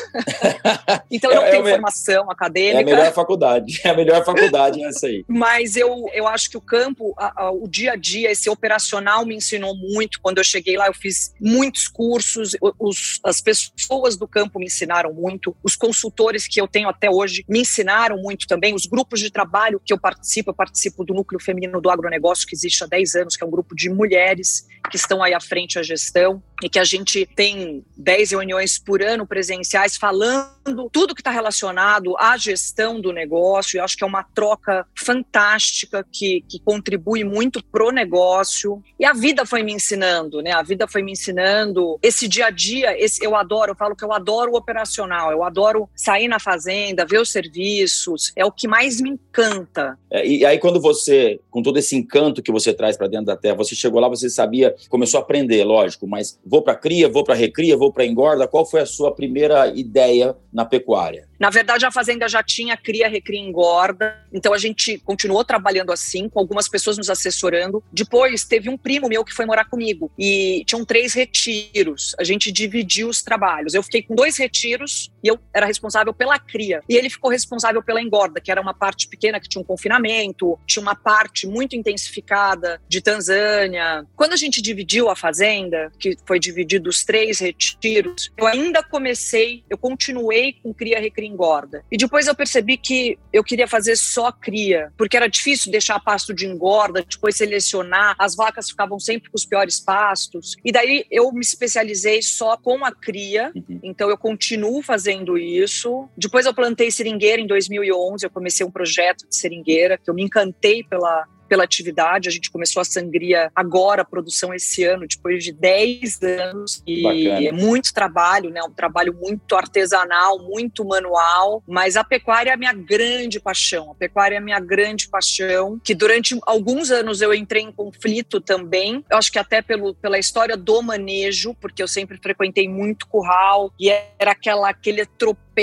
então 1.09 1.31
eu 1.31 1.37
não 1.37 1.45
é, 1.45 1.51
tenho 1.51 1.67
é, 1.67 1.71
formação 1.71 2.29
acadêmica. 2.29 2.79
É 2.79 2.81
a 2.81 2.85
melhor 2.85 3.13
faculdade, 3.13 3.81
é 3.83 3.89
a 3.89 3.95
melhor 3.95 4.25
faculdade 4.25 4.83
essa 4.83 5.07
aí. 5.07 5.23
Mas 5.27 5.75
eu, 5.75 6.09
eu 6.13 6.27
acho 6.27 6.49
que 6.49 6.57
o 6.57 6.61
campo, 6.61 7.13
a, 7.17 7.45
a, 7.45 7.51
o 7.51 7.67
dia 7.67 7.93
a 7.93 7.95
dia, 7.95 8.31
esse 8.31 8.49
operacional 8.49 9.25
me 9.25 9.35
ensinou 9.35 9.75
muito. 9.75 10.19
Quando 10.21 10.37
eu 10.37 10.43
cheguei 10.43 10.77
lá, 10.77 10.87
eu 10.87 10.93
fiz 10.93 11.33
muitos 11.39 11.87
cursos, 11.87 12.55
os, 12.79 13.19
as 13.23 13.41
pessoas 13.41 14.15
do 14.17 14.27
campo 14.27 14.59
me 14.59 14.65
ensinaram 14.65 15.13
muito, 15.13 15.55
os 15.63 15.75
consultores 15.91 16.47
que 16.47 16.61
eu 16.61 16.67
tenho 16.69 16.87
até 16.87 17.09
hoje 17.09 17.43
me 17.49 17.59
ensinaram 17.59 18.17
muito 18.17 18.47
também, 18.47 18.73
os 18.73 18.85
grupos 18.85 19.19
de 19.19 19.29
trabalho 19.29 19.81
que 19.83 19.91
eu 19.91 19.99
participo, 19.99 20.51
eu 20.51 20.53
participo 20.53 21.03
do 21.03 21.13
Núcleo 21.13 21.37
Feminino 21.37 21.81
do 21.81 21.89
Agronegócio, 21.89 22.47
que 22.47 22.55
existe 22.55 22.81
há 22.81 22.87
10 22.87 23.15
anos, 23.15 23.35
que 23.35 23.43
é 23.43 23.47
um 23.47 23.51
grupo 23.51 23.75
de 23.75 23.89
mulheres 23.89 24.65
que 24.89 24.95
estão 24.95 25.21
aí 25.21 25.33
à 25.33 25.39
frente 25.39 25.75
da 25.75 25.83
gestão, 25.83 26.41
e 26.61 26.69
que 26.69 26.79
a 26.79 26.83
gente 26.83 27.25
tem 27.25 27.83
10 27.97 28.31
reuniões 28.31 28.77
por 28.77 29.01
ano 29.01 29.25
presenciais 29.25 29.97
falando 29.97 30.89
tudo 30.91 31.15
que 31.15 31.21
está 31.21 31.31
relacionado 31.31 32.15
à 32.17 32.37
gestão 32.37 33.01
do 33.01 33.11
negócio. 33.11 33.79
Eu 33.79 33.83
acho 33.83 33.97
que 33.97 34.03
é 34.03 34.07
uma 34.07 34.23
troca 34.23 34.85
fantástica 34.95 36.05
que, 36.11 36.43
que 36.47 36.59
contribui 36.59 37.23
muito 37.23 37.63
pro 37.63 37.91
negócio. 37.91 38.81
E 38.99 39.05
a 39.05 39.13
vida 39.13 39.45
foi 39.45 39.63
me 39.63 39.73
ensinando, 39.73 40.41
né? 40.41 40.51
A 40.51 40.61
vida 40.61 40.87
foi 40.87 41.01
me 41.01 41.13
ensinando 41.13 41.97
esse 42.01 42.27
dia 42.27 42.47
a 42.47 42.49
dia. 42.51 42.95
Esse, 42.99 43.25
eu 43.25 43.35
adoro, 43.35 43.71
eu 43.71 43.75
falo 43.75 43.95
que 43.95 44.05
eu 44.05 44.13
adoro 44.13 44.51
o 44.51 44.57
operacional, 44.57 45.31
eu 45.31 45.43
adoro 45.43 45.89
sair 45.95 46.27
na 46.27 46.39
fazenda, 46.39 47.05
ver 47.05 47.19
os 47.19 47.31
serviços. 47.31 48.31
É 48.35 48.45
o 48.45 48.51
que 48.51 48.67
mais 48.67 49.01
me 49.01 49.09
encanta. 49.09 49.97
É, 50.11 50.27
e 50.27 50.45
aí, 50.45 50.59
quando 50.59 50.79
você, 50.79 51.39
com 51.49 51.63
todo 51.63 51.79
esse 51.79 51.95
encanto 51.95 52.43
que 52.43 52.51
você 52.51 52.73
traz 52.73 52.97
para 52.97 53.07
dentro 53.07 53.27
da 53.27 53.35
terra, 53.35 53.55
você 53.55 53.73
chegou 53.73 53.99
lá, 53.99 54.07
você 54.07 54.29
sabia, 54.29 54.70
começou 54.89 55.19
a 55.19 55.23
aprender, 55.23 55.63
lógico, 55.63 56.07
mas 56.07 56.39
vou 56.45 56.61
para 56.61 56.75
cria, 56.75 57.09
vou 57.09 57.23
para 57.23 57.35
recria, 57.35 57.77
vou 57.77 57.91
para 57.91 58.05
engorda. 58.05 58.47
Qual 58.47 58.65
foi 58.65 58.81
a 58.81 58.85
sua 58.85 59.11
primeira 59.11 59.67
ideia 59.67 60.35
na 60.51 60.65
pecuária? 60.65 61.30
Na 61.41 61.49
verdade, 61.49 61.87
a 61.87 61.91
fazenda 61.91 62.29
já 62.29 62.43
tinha 62.43 62.77
cria, 62.77 63.07
recria, 63.07 63.39
engorda. 63.39 64.15
Então 64.31 64.53
a 64.53 64.59
gente 64.59 64.99
continuou 64.99 65.43
trabalhando 65.43 65.91
assim, 65.91 66.29
com 66.29 66.39
algumas 66.39 66.69
pessoas 66.69 66.99
nos 66.99 67.09
assessorando. 67.09 67.83
Depois 67.91 68.43
teve 68.45 68.69
um 68.69 68.77
primo 68.77 69.09
meu 69.09 69.25
que 69.25 69.33
foi 69.33 69.47
morar 69.47 69.65
comigo 69.65 70.11
e 70.19 70.63
tinham 70.67 70.85
três 70.85 71.15
retiros. 71.15 72.13
A 72.19 72.23
gente 72.23 72.51
dividiu 72.51 73.09
os 73.09 73.23
trabalhos. 73.23 73.73
Eu 73.73 73.81
fiquei 73.81 74.03
com 74.03 74.13
dois 74.13 74.37
retiros 74.37 75.09
e 75.23 75.29
eu 75.29 75.39
era 75.51 75.65
responsável 75.65 76.13
pela 76.13 76.37
cria. 76.37 76.83
E 76.87 76.95
ele 76.95 77.09
ficou 77.09 77.31
responsável 77.31 77.81
pela 77.81 77.99
engorda, 77.99 78.39
que 78.39 78.51
era 78.51 78.61
uma 78.61 78.75
parte 78.75 79.07
pequena 79.07 79.39
que 79.39 79.49
tinha 79.49 79.63
um 79.63 79.65
confinamento, 79.65 80.59
tinha 80.67 80.83
uma 80.83 80.93
parte 80.93 81.47
muito 81.47 81.75
intensificada 81.75 82.79
de 82.87 83.01
Tanzânia. 83.01 84.05
Quando 84.15 84.33
a 84.33 84.37
gente 84.37 84.61
dividiu 84.61 85.09
a 85.09 85.15
fazenda, 85.15 85.91
que 85.97 86.15
foi 86.23 86.39
dividido 86.39 86.87
os 86.87 87.03
três 87.03 87.39
retiros, 87.39 88.31
eu 88.37 88.45
ainda 88.45 88.83
comecei, 88.83 89.63
eu 89.67 89.77
continuei 89.77 90.53
com 90.61 90.71
cria, 90.71 90.99
recria, 90.99 91.30
engorda. 91.31 91.83
E 91.91 91.97
depois 91.97 92.27
eu 92.27 92.35
percebi 92.35 92.77
que 92.77 93.17
eu 93.31 93.43
queria 93.43 93.67
fazer 93.67 93.95
só 93.95 94.31
cria, 94.31 94.91
porque 94.97 95.17
era 95.17 95.27
difícil 95.27 95.71
deixar 95.71 95.99
pasto 95.99 96.33
de 96.33 96.45
engorda, 96.45 97.05
depois 97.07 97.35
selecionar, 97.35 98.15
as 98.19 98.35
vacas 98.35 98.69
ficavam 98.69 98.99
sempre 98.99 99.29
com 99.29 99.37
os 99.37 99.45
piores 99.45 99.79
pastos. 99.79 100.55
E 100.63 100.71
daí 100.71 101.05
eu 101.09 101.31
me 101.31 101.41
especializei 101.41 102.21
só 102.21 102.57
com 102.57 102.85
a 102.85 102.91
cria, 102.91 103.51
uhum. 103.55 103.79
então 103.83 104.09
eu 104.09 104.17
continuo 104.17 104.81
fazendo 104.81 105.37
isso. 105.37 106.09
Depois 106.17 106.45
eu 106.45 106.53
plantei 106.53 106.91
seringueira 106.91 107.41
em 107.41 107.47
2011, 107.47 108.25
eu 108.25 108.29
comecei 108.29 108.65
um 108.65 108.71
projeto 108.71 109.27
de 109.27 109.35
seringueira, 109.35 109.97
que 109.97 110.09
eu 110.09 110.13
me 110.13 110.23
encantei 110.23 110.83
pela 110.83 111.25
pela 111.51 111.65
atividade. 111.65 112.29
A 112.29 112.31
gente 112.31 112.49
começou 112.49 112.79
a 112.79 112.85
sangria 112.85 113.51
agora, 113.53 114.03
a 114.03 114.05
produção 114.05 114.53
esse 114.53 114.85
ano, 114.85 115.05
depois 115.05 115.43
de 115.43 115.51
10 115.51 116.21
anos. 116.23 116.81
E 116.87 117.03
Bacana. 117.03 117.45
é 117.45 117.51
muito 117.51 117.93
trabalho, 117.93 118.49
né? 118.49 118.63
Um 118.63 118.71
trabalho 118.71 119.13
muito 119.13 119.53
artesanal, 119.53 120.39
muito 120.39 120.85
manual. 120.85 121.61
Mas 121.67 121.97
a 121.97 122.05
pecuária 122.05 122.51
é 122.51 122.53
a 122.53 122.57
minha 122.57 122.71
grande 122.71 123.37
paixão. 123.37 123.91
A 123.91 123.95
pecuária 123.95 124.35
é 124.35 124.37
a 124.37 124.41
minha 124.41 124.61
grande 124.61 125.09
paixão, 125.09 125.77
que 125.83 125.93
durante 125.93 126.39
alguns 126.43 126.89
anos 126.89 127.21
eu 127.21 127.33
entrei 127.33 127.63
em 127.63 127.71
conflito 127.73 128.39
também. 128.39 129.03
Eu 129.11 129.17
acho 129.17 129.29
que 129.29 129.37
até 129.37 129.61
pelo, 129.61 129.93
pela 129.95 130.17
história 130.17 130.55
do 130.55 130.81
manejo, 130.81 131.53
porque 131.59 131.83
eu 131.83 131.87
sempre 131.87 132.17
frequentei 132.17 132.69
muito 132.69 133.05
curral 133.07 133.73
e 133.77 133.89
era 133.89 134.31
aquela, 134.31 134.69
aquele 134.69 135.05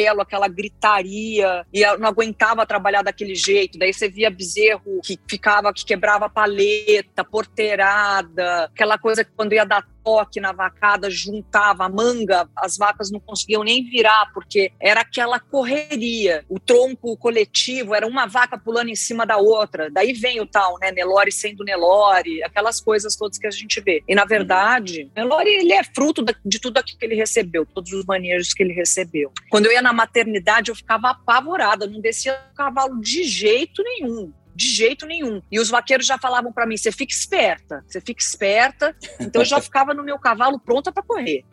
aquela 0.07 0.49
gritaria, 0.49 1.65
e 1.73 1.85
não 1.97 2.09
aguentava 2.09 2.67
trabalhar 2.67 3.03
daquele 3.03 3.35
jeito. 3.35 3.79
Daí 3.79 3.93
você 3.93 4.09
via 4.09 4.31
bezerro 4.31 5.01
que 5.03 5.19
ficava 5.29 5.73
que 5.73 5.85
quebrava 5.85 6.29
paleta, 6.29 7.25
porteirada, 7.25 8.65
aquela 8.65 8.99
coisa 8.99 9.25
que 9.25 9.31
quando 9.35 9.53
ia 9.53 9.65
dar 9.65 9.87
toque 10.09 10.41
na 10.41 10.53
vacada, 10.53 11.11
juntava 11.11 11.85
a 11.85 11.89
manga, 11.89 12.49
as 12.57 12.79
vacas 12.79 13.11
não 13.11 13.21
conseguiam 13.21 13.63
nem 13.63 13.85
virar, 13.85 14.31
porque 14.33 14.73
era 14.81 15.03
aquela 15.03 15.39
correria. 15.39 16.47
O 16.49 16.59
tronco 16.59 17.15
coletivo 17.19 17.95
era 17.95 18.07
uma 18.07 18.25
vaca 18.25 18.57
pulando 18.57 18.89
em 18.89 18.97
cima 18.97 19.27
da 19.27 19.37
outra. 19.37 19.91
Daí 19.91 20.15
vem 20.15 20.41
o 20.41 20.47
tal, 20.47 20.79
né? 20.79 20.91
Nelore 20.91 21.31
sendo 21.31 21.63
Nelore, 21.63 22.43
aquelas 22.43 22.81
coisas 22.81 23.17
todas 23.17 23.37
que 23.37 23.47
a 23.47 23.51
gente 23.51 23.83
vê. 23.83 24.03
E 24.09 24.15
na 24.15 24.25
verdade, 24.25 25.11
Nelore 25.15 25.51
ele 25.51 25.75
é 25.75 25.85
fruto 25.85 26.25
de 26.43 26.59
tudo 26.59 26.79
aquilo 26.79 26.99
que 26.99 27.05
ele 27.05 27.15
recebeu, 27.15 27.67
todos 27.67 27.93
os 27.93 28.07
manejos 28.07 28.55
que 28.55 28.63
ele 28.63 28.73
recebeu. 28.73 29.31
Quando 29.51 29.67
eu 29.67 29.73
ia 29.73 29.83
na 29.83 29.93
maternidade, 29.93 30.71
eu 30.71 30.75
ficava 30.75 31.11
apavorada, 31.11 31.87
não 31.87 32.01
descia 32.01 32.33
o 32.51 32.57
cavalo 32.57 32.99
de 32.99 33.25
jeito 33.25 33.83
nenhum 33.83 34.33
de 34.59 34.67
jeito 34.67 35.07
nenhum. 35.07 35.41
E 35.53 35.61
os 35.61 35.71
vaqueiros 35.71 36.05
já 36.05 36.19
falavam 36.19 36.53
para 36.53 36.67
mim: 36.67 36.77
você 36.77 36.91
fica 36.91 37.13
esperta, 37.13 37.85
você 37.87 38.01
fica 38.01 38.21
esperta. 38.21 38.95
Então 39.21 39.41
eu 39.41 39.47
já 39.47 39.61
ficava 39.63 39.95
no 39.95 40.03
meu 40.03 40.19
cavalo 40.19 40.59
pronta 40.59 40.91
para 40.91 41.03
correr. 41.05 41.45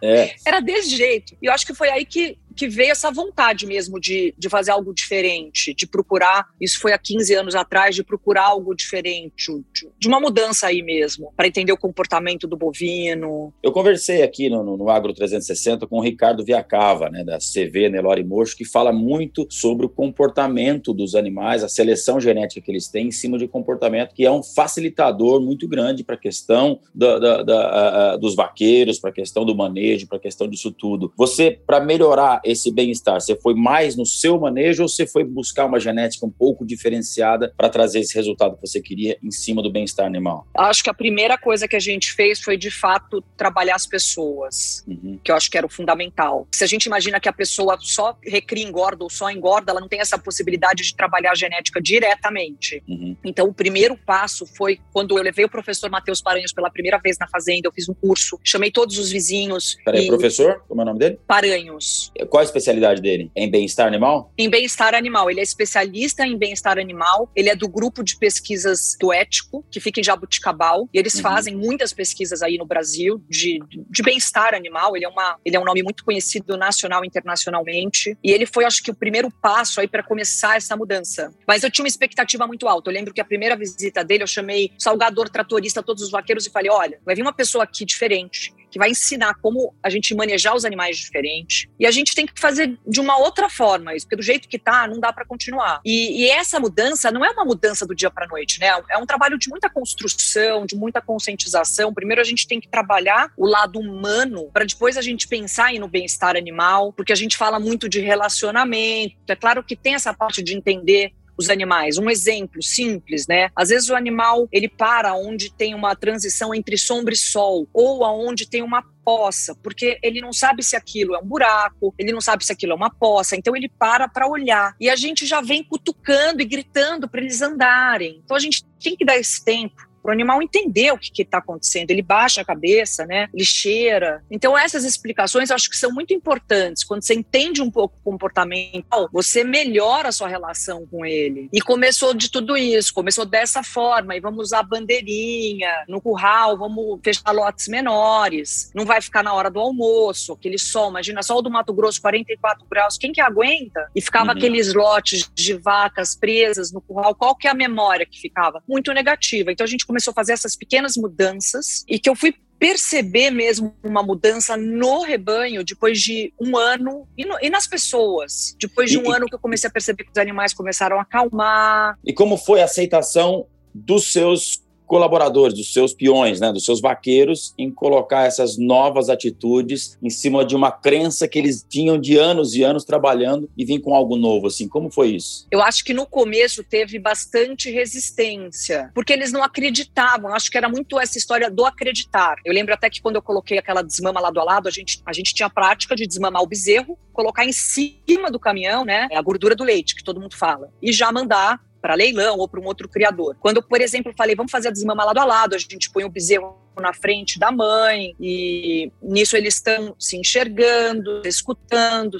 É. 0.00 0.32
Era 0.46 0.60
desse 0.60 0.96
jeito. 0.96 1.36
E 1.42 1.46
eu 1.46 1.52
acho 1.52 1.66
que 1.66 1.74
foi 1.74 1.90
aí 1.90 2.04
que 2.04 2.38
que 2.60 2.68
veio 2.68 2.92
essa 2.92 3.10
vontade 3.10 3.64
mesmo 3.64 3.98
de, 3.98 4.34
de 4.36 4.50
fazer 4.50 4.70
algo 4.70 4.92
diferente, 4.92 5.72
de 5.72 5.86
procurar, 5.86 6.46
isso 6.60 6.78
foi 6.78 6.92
há 6.92 6.98
15 6.98 7.34
anos 7.34 7.54
atrás, 7.54 7.94
de 7.94 8.04
procurar 8.04 8.48
algo 8.48 8.74
diferente, 8.74 9.50
de, 9.72 9.88
de 9.98 10.06
uma 10.06 10.20
mudança 10.20 10.66
aí 10.66 10.82
mesmo, 10.82 11.32
para 11.34 11.46
entender 11.46 11.72
o 11.72 11.78
comportamento 11.78 12.46
do 12.46 12.58
bovino. 12.58 13.50
Eu 13.62 13.72
conversei 13.72 14.22
aqui 14.22 14.50
no, 14.50 14.62
no, 14.62 14.76
no, 14.76 14.90
Agro 14.90 15.14
360 15.14 15.86
com 15.86 16.00
o 16.00 16.02
Ricardo 16.02 16.44
Viacava, 16.44 17.08
né, 17.08 17.24
da 17.24 17.38
CV 17.38 17.88
Nelore 17.88 18.22
Mocho, 18.22 18.54
que 18.54 18.66
fala 18.66 18.92
muito 18.92 19.46
sobre 19.48 19.86
o 19.86 19.88
comportamento 19.88 20.92
dos 20.92 21.14
animais, 21.14 21.64
a 21.64 21.68
seleção 21.68 22.20
genética 22.20 22.60
que 22.60 22.70
eles 22.70 22.88
têm 22.88 23.06
em 23.06 23.10
cima 23.10 23.38
de 23.38 23.48
comportamento, 23.48 24.14
que 24.14 24.26
é 24.26 24.30
um 24.30 24.42
facilitador 24.42 25.40
muito 25.40 25.66
grande 25.66 26.04
para 26.04 26.16
a 26.16 26.18
questão 26.18 26.78
da, 26.94 27.18
da, 27.18 27.42
da, 27.42 28.16
dos 28.18 28.34
vaqueiros, 28.34 28.98
para 28.98 29.08
a 29.08 29.14
questão 29.14 29.46
do 29.46 29.56
manejo, 29.56 30.06
para 30.06 30.18
a 30.18 30.20
questão 30.20 30.46
disso 30.46 30.70
tudo. 30.70 31.10
Você, 31.16 31.58
para 31.66 31.80
melhorar 31.80 32.42
esse 32.50 32.72
bem-estar? 32.72 33.20
Você 33.20 33.36
foi 33.36 33.54
mais 33.54 33.96
no 33.96 34.06
seu 34.06 34.38
manejo 34.38 34.82
ou 34.82 34.88
você 34.88 35.06
foi 35.06 35.24
buscar 35.24 35.66
uma 35.66 35.80
genética 35.80 36.26
um 36.26 36.30
pouco 36.30 36.64
diferenciada 36.64 37.52
para 37.56 37.68
trazer 37.68 38.00
esse 38.00 38.14
resultado 38.14 38.56
que 38.56 38.66
você 38.66 38.80
queria 38.80 39.18
em 39.22 39.30
cima 39.30 39.62
do 39.62 39.70
bem-estar 39.70 40.06
animal? 40.06 40.46
Acho 40.56 40.82
que 40.82 40.90
a 40.90 40.94
primeira 40.94 41.38
coisa 41.38 41.66
que 41.66 41.76
a 41.76 41.80
gente 41.80 42.12
fez 42.12 42.40
foi, 42.40 42.56
de 42.56 42.70
fato, 42.70 43.22
trabalhar 43.36 43.76
as 43.76 43.86
pessoas, 43.86 44.84
uhum. 44.86 45.18
que 45.22 45.30
eu 45.30 45.36
acho 45.36 45.50
que 45.50 45.56
era 45.56 45.66
o 45.66 45.70
fundamental. 45.70 46.46
Se 46.52 46.64
a 46.64 46.66
gente 46.66 46.86
imagina 46.86 47.20
que 47.20 47.28
a 47.28 47.32
pessoa 47.32 47.76
só 47.80 48.16
recria 48.22 48.64
engorda 48.66 49.04
ou 49.04 49.10
só 49.10 49.30
engorda, 49.30 49.72
ela 49.72 49.80
não 49.80 49.88
tem 49.88 50.00
essa 50.00 50.18
possibilidade 50.18 50.82
de 50.82 50.94
trabalhar 50.94 51.32
a 51.32 51.34
genética 51.34 51.80
diretamente. 51.80 52.82
Uhum. 52.88 53.16
Então, 53.24 53.48
o 53.48 53.54
primeiro 53.54 53.96
passo 53.96 54.46
foi 54.46 54.78
quando 54.92 55.16
eu 55.16 55.22
levei 55.22 55.44
o 55.44 55.48
professor 55.48 55.90
Matheus 55.90 56.20
Paranhos 56.20 56.52
pela 56.52 56.70
primeira 56.70 56.98
vez 56.98 57.16
na 57.18 57.28
fazenda, 57.28 57.68
eu 57.68 57.72
fiz 57.72 57.88
um 57.88 57.94
curso, 57.94 58.38
chamei 58.44 58.70
todos 58.70 58.98
os 58.98 59.10
vizinhos. 59.10 59.76
Peraí, 59.84 60.04
e... 60.04 60.08
professor? 60.08 60.62
Como 60.68 60.80
é 60.80 60.84
o 60.84 60.86
nome 60.86 60.98
dele? 60.98 61.18
Paranhos. 61.26 62.12
Qual 62.30 62.40
a 62.40 62.44
especialidade 62.44 63.02
dele? 63.02 63.30
Em 63.34 63.50
bem-estar 63.50 63.88
animal? 63.88 64.32
Em 64.38 64.48
bem-estar 64.48 64.94
animal. 64.94 65.28
Ele 65.28 65.40
é 65.40 65.42
especialista 65.42 66.24
em 66.24 66.38
bem-estar 66.38 66.78
animal. 66.78 67.28
Ele 67.34 67.48
é 67.48 67.56
do 67.56 67.68
grupo 67.68 68.04
de 68.04 68.16
pesquisas 68.16 68.96
do 69.00 69.12
Ético, 69.12 69.64
que 69.68 69.80
fica 69.80 70.00
em 70.00 70.04
Jabuticabal. 70.04 70.88
E 70.94 70.98
eles 70.98 71.16
uhum. 71.16 71.22
fazem 71.22 71.56
muitas 71.56 71.92
pesquisas 71.92 72.40
aí 72.40 72.56
no 72.56 72.64
Brasil 72.64 73.20
de, 73.28 73.58
de 73.68 74.02
bem-estar 74.02 74.54
animal. 74.54 74.96
Ele 74.96 75.04
é, 75.04 75.08
uma, 75.08 75.36
ele 75.44 75.56
é 75.56 75.60
um 75.60 75.64
nome 75.64 75.82
muito 75.82 76.04
conhecido 76.04 76.56
nacional 76.56 77.04
e 77.04 77.08
internacionalmente. 77.08 78.16
E 78.22 78.30
ele 78.30 78.46
foi, 78.46 78.64
acho 78.64 78.80
que, 78.82 78.92
o 78.92 78.94
primeiro 78.94 79.28
passo 79.42 79.80
aí 79.80 79.88
para 79.88 80.02
começar 80.02 80.56
essa 80.56 80.76
mudança. 80.76 81.34
Mas 81.48 81.64
eu 81.64 81.70
tinha 81.70 81.82
uma 81.82 81.88
expectativa 81.88 82.46
muito 82.46 82.68
alta. 82.68 82.90
Eu 82.90 82.94
lembro 82.94 83.12
que 83.12 83.20
a 83.20 83.24
primeira 83.24 83.56
visita 83.56 84.04
dele, 84.04 84.22
eu 84.22 84.28
chamei 84.28 84.70
salgador, 84.78 85.28
tratorista, 85.28 85.82
todos 85.82 86.04
os 86.04 86.10
vaqueiros 86.10 86.46
e 86.46 86.50
falei: 86.50 86.70
olha, 86.70 87.00
vai 87.04 87.16
vir 87.16 87.22
uma 87.22 87.32
pessoa 87.32 87.64
aqui 87.64 87.84
diferente, 87.84 88.54
que 88.70 88.78
vai 88.78 88.90
ensinar 88.90 89.34
como 89.42 89.74
a 89.82 89.90
gente 89.90 90.14
manejar 90.14 90.54
os 90.54 90.64
animais 90.64 90.96
diferente. 90.96 91.70
E 91.78 91.86
a 91.86 91.90
gente 91.90 92.14
tem 92.14 92.26
que 92.26 92.38
fazer 92.40 92.78
de 92.86 93.00
uma 93.00 93.18
outra 93.18 93.48
forma 93.48 93.94
isso, 93.94 94.06
porque 94.06 94.16
do 94.16 94.22
jeito 94.22 94.48
que 94.48 94.58
tá, 94.58 94.86
não 94.86 95.00
dá 95.00 95.12
para 95.12 95.24
continuar. 95.24 95.80
E, 95.84 96.22
e, 96.22 96.30
essa 96.30 96.60
mudança 96.60 97.10
não 97.10 97.24
é 97.24 97.30
uma 97.30 97.44
mudança 97.44 97.86
do 97.86 97.94
dia 97.94 98.10
para 98.10 98.26
noite, 98.26 98.60
né? 98.60 98.68
É 98.90 98.98
um 98.98 99.06
trabalho 99.06 99.38
de 99.38 99.48
muita 99.48 99.68
construção, 99.68 100.66
de 100.66 100.76
muita 100.76 101.00
conscientização. 101.00 101.92
Primeiro 101.92 102.20
a 102.20 102.24
gente 102.24 102.46
tem 102.46 102.60
que 102.60 102.68
trabalhar 102.68 103.32
o 103.36 103.46
lado 103.46 103.78
humano 103.78 104.50
para 104.52 104.64
depois 104.64 104.96
a 104.96 105.02
gente 105.02 105.26
pensar 105.26 105.70
no 105.78 105.88
bem-estar 105.88 106.36
animal, 106.36 106.92
porque 106.92 107.12
a 107.12 107.16
gente 107.16 107.36
fala 107.36 107.60
muito 107.60 107.88
de 107.88 108.00
relacionamento. 108.00 109.14
É 109.28 109.36
claro 109.36 109.62
que 109.62 109.76
tem 109.76 109.94
essa 109.94 110.12
parte 110.12 110.42
de 110.42 110.56
entender 110.56 111.12
os 111.36 111.50
animais. 111.50 111.98
Um 111.98 112.10
exemplo 112.10 112.62
simples, 112.62 113.26
né? 113.26 113.50
Às 113.54 113.68
vezes 113.68 113.88
o 113.88 113.96
animal 113.96 114.48
ele 114.52 114.68
para 114.68 115.14
onde 115.14 115.52
tem 115.52 115.74
uma 115.74 115.94
transição 115.94 116.54
entre 116.54 116.76
sombra 116.76 117.14
e 117.14 117.16
sol 117.16 117.68
ou 117.72 118.04
aonde 118.04 118.48
tem 118.48 118.62
uma 118.62 118.82
poça, 119.04 119.54
porque 119.62 119.98
ele 120.02 120.20
não 120.20 120.32
sabe 120.32 120.62
se 120.62 120.76
aquilo 120.76 121.14
é 121.14 121.18
um 121.18 121.26
buraco, 121.26 121.94
ele 121.98 122.12
não 122.12 122.20
sabe 122.20 122.44
se 122.44 122.52
aquilo 122.52 122.72
é 122.72 122.76
uma 122.76 122.90
poça, 122.90 123.34
então 123.34 123.56
ele 123.56 123.68
para 123.68 124.08
para 124.08 124.28
olhar. 124.28 124.74
E 124.78 124.88
a 124.88 124.96
gente 124.96 125.26
já 125.26 125.40
vem 125.40 125.64
cutucando 125.64 126.42
e 126.42 126.44
gritando 126.44 127.08
para 127.08 127.20
eles 127.20 127.40
andarem. 127.42 128.20
Então 128.24 128.36
a 128.36 128.40
gente 128.40 128.64
tem 128.82 128.96
que 128.96 129.04
dar 129.04 129.16
esse 129.16 129.44
tempo 129.44 129.89
para 130.02 130.10
o 130.10 130.12
animal 130.12 130.42
entender 130.42 130.92
o 130.92 130.98
que 130.98 131.22
está 131.22 131.38
acontecendo. 131.38 131.90
Ele 131.90 132.02
baixa 132.02 132.40
a 132.40 132.44
cabeça, 132.44 133.06
né? 133.06 133.28
Ele 133.32 133.44
cheira. 133.44 134.22
Então, 134.30 134.56
essas 134.56 134.84
explicações 134.84 135.50
eu 135.50 135.56
acho 135.56 135.68
que 135.68 135.76
são 135.76 135.92
muito 135.92 136.12
importantes. 136.14 136.84
Quando 136.84 137.02
você 137.02 137.14
entende 137.14 137.62
um 137.62 137.70
pouco 137.70 137.96
o 138.00 138.10
comportamental, 138.10 139.08
você 139.12 139.44
melhora 139.44 140.08
a 140.08 140.12
sua 140.12 140.28
relação 140.28 140.86
com 140.86 141.04
ele. 141.04 141.48
E 141.52 141.60
começou 141.60 142.14
de 142.14 142.30
tudo 142.30 142.56
isso, 142.56 142.94
começou 142.94 143.24
dessa 143.26 143.62
forma. 143.62 144.16
E 144.16 144.20
vamos 144.20 144.46
usar 144.46 144.62
bandeirinha 144.62 145.84
no 145.88 146.00
curral, 146.00 146.56
vamos 146.56 147.00
fechar 147.02 147.32
lotes 147.32 147.68
menores. 147.68 148.70
Não 148.74 148.84
vai 148.84 149.00
ficar 149.00 149.22
na 149.22 149.32
hora 149.32 149.50
do 149.50 149.60
almoço, 149.60 150.32
aquele 150.32 150.58
sol. 150.58 150.90
Imagina, 150.90 151.22
sol 151.22 151.42
do 151.42 151.50
Mato 151.50 151.72
Grosso, 151.72 152.00
44 152.00 152.66
graus. 152.70 152.96
Quem 152.96 153.12
que 153.12 153.20
aguenta? 153.20 153.88
E 153.94 154.00
ficava 154.00 154.32
uhum. 154.32 154.38
aqueles 154.38 154.72
lotes 154.74 155.30
de 155.34 155.54
vacas 155.54 156.16
presas 156.16 156.72
no 156.72 156.80
curral. 156.80 157.14
Qual 157.14 157.34
que 157.34 157.46
é 157.46 157.50
a 157.50 157.54
memória 157.54 158.06
que 158.06 158.20
ficava? 158.20 158.62
Muito 158.68 158.92
negativa. 158.92 159.52
Então, 159.52 159.64
a 159.64 159.68
gente 159.68 159.86
começou 159.90 160.12
a 160.12 160.14
fazer 160.14 160.32
essas 160.32 160.54
pequenas 160.54 160.96
mudanças 160.96 161.84
e 161.88 161.98
que 161.98 162.08
eu 162.08 162.14
fui 162.14 162.32
perceber 162.60 163.30
mesmo 163.30 163.74
uma 163.82 164.02
mudança 164.02 164.56
no 164.56 165.02
rebanho 165.02 165.64
depois 165.64 166.00
de 166.00 166.32
um 166.40 166.56
ano 166.56 167.08
e, 167.18 167.24
no, 167.24 167.36
e 167.42 167.50
nas 167.50 167.66
pessoas. 167.66 168.54
Depois 168.60 168.88
de 168.88 168.98
um 168.98 169.10
e, 169.10 169.16
ano 169.16 169.26
que 169.26 169.34
eu 169.34 169.38
comecei 169.38 169.66
a 169.66 169.72
perceber 169.72 170.04
que 170.04 170.10
os 170.10 170.18
animais 170.18 170.54
começaram 170.54 170.98
a 170.98 171.02
acalmar. 171.02 171.98
E 172.04 172.12
como 172.12 172.36
foi 172.36 172.60
a 172.60 172.66
aceitação 172.66 173.46
dos 173.74 174.12
seus 174.12 174.62
colaboradores, 174.90 175.54
dos 175.54 175.72
seus 175.72 175.94
peões, 175.94 176.40
né, 176.40 176.52
dos 176.52 176.64
seus 176.64 176.80
vaqueiros, 176.80 177.54
em 177.56 177.70
colocar 177.70 178.24
essas 178.24 178.58
novas 178.58 179.08
atitudes 179.08 179.96
em 180.02 180.10
cima 180.10 180.44
de 180.44 180.56
uma 180.56 180.72
crença 180.72 181.28
que 181.28 181.38
eles 181.38 181.64
tinham 181.68 181.96
de 181.96 182.16
anos 182.16 182.56
e 182.56 182.64
anos 182.64 182.84
trabalhando 182.84 183.48
e 183.56 183.64
vir 183.64 183.78
com 183.78 183.94
algo 183.94 184.16
novo, 184.16 184.48
assim. 184.48 184.66
Como 184.66 184.90
foi 184.90 185.10
isso? 185.10 185.46
Eu 185.48 185.62
acho 185.62 185.84
que 185.84 185.94
no 185.94 186.04
começo 186.06 186.64
teve 186.64 186.98
bastante 186.98 187.70
resistência, 187.70 188.90
porque 188.92 189.12
eles 189.12 189.30
não 189.30 189.44
acreditavam. 189.44 190.34
Acho 190.34 190.50
que 190.50 190.58
era 190.58 190.68
muito 190.68 190.98
essa 190.98 191.16
história 191.16 191.48
do 191.48 191.64
acreditar. 191.64 192.34
Eu 192.44 192.52
lembro 192.52 192.74
até 192.74 192.90
que 192.90 193.00
quando 193.00 193.14
eu 193.14 193.22
coloquei 193.22 193.58
aquela 193.58 193.82
desmama 193.82 194.20
lado 194.20 194.40
a 194.40 194.44
lado, 194.44 194.66
a 194.66 194.72
gente, 194.72 195.00
a 195.06 195.12
gente 195.12 195.32
tinha 195.32 195.46
a 195.46 195.50
prática 195.50 195.94
de 195.94 196.04
desmamar 196.04 196.42
o 196.42 196.48
bezerro, 196.48 196.98
colocar 197.12 197.44
em 197.44 197.52
cima 197.52 198.28
do 198.28 198.40
caminhão, 198.40 198.84
né, 198.84 199.06
a 199.12 199.22
gordura 199.22 199.54
do 199.54 199.62
leite, 199.62 199.94
que 199.94 200.02
todo 200.02 200.20
mundo 200.20 200.36
fala, 200.36 200.72
e 200.82 200.92
já 200.92 201.12
mandar 201.12 201.60
para 201.80 201.94
leilão 201.94 202.38
ou 202.38 202.48
para 202.48 202.60
um 202.60 202.64
outro 202.64 202.88
criador. 202.88 203.36
Quando 203.40 203.58
eu, 203.58 203.62
por 203.62 203.80
exemplo, 203.80 204.12
falei, 204.16 204.34
vamos 204.34 204.52
fazer 204.52 204.68
a 204.68 204.70
desmama 204.70 205.04
lado 205.04 205.18
a 205.18 205.24
lado, 205.24 205.54
a 205.54 205.58
gente 205.58 205.90
põe 205.90 206.04
o 206.04 206.10
bezerro 206.10 206.58
na 206.78 206.92
frente 206.92 207.38
da 207.38 207.50
mãe 207.50 208.14
e 208.20 208.90
nisso 209.02 209.36
eles 209.36 209.54
estão 209.54 209.94
se 209.98 210.16
enxergando, 210.16 211.22
escutando, 211.24 212.18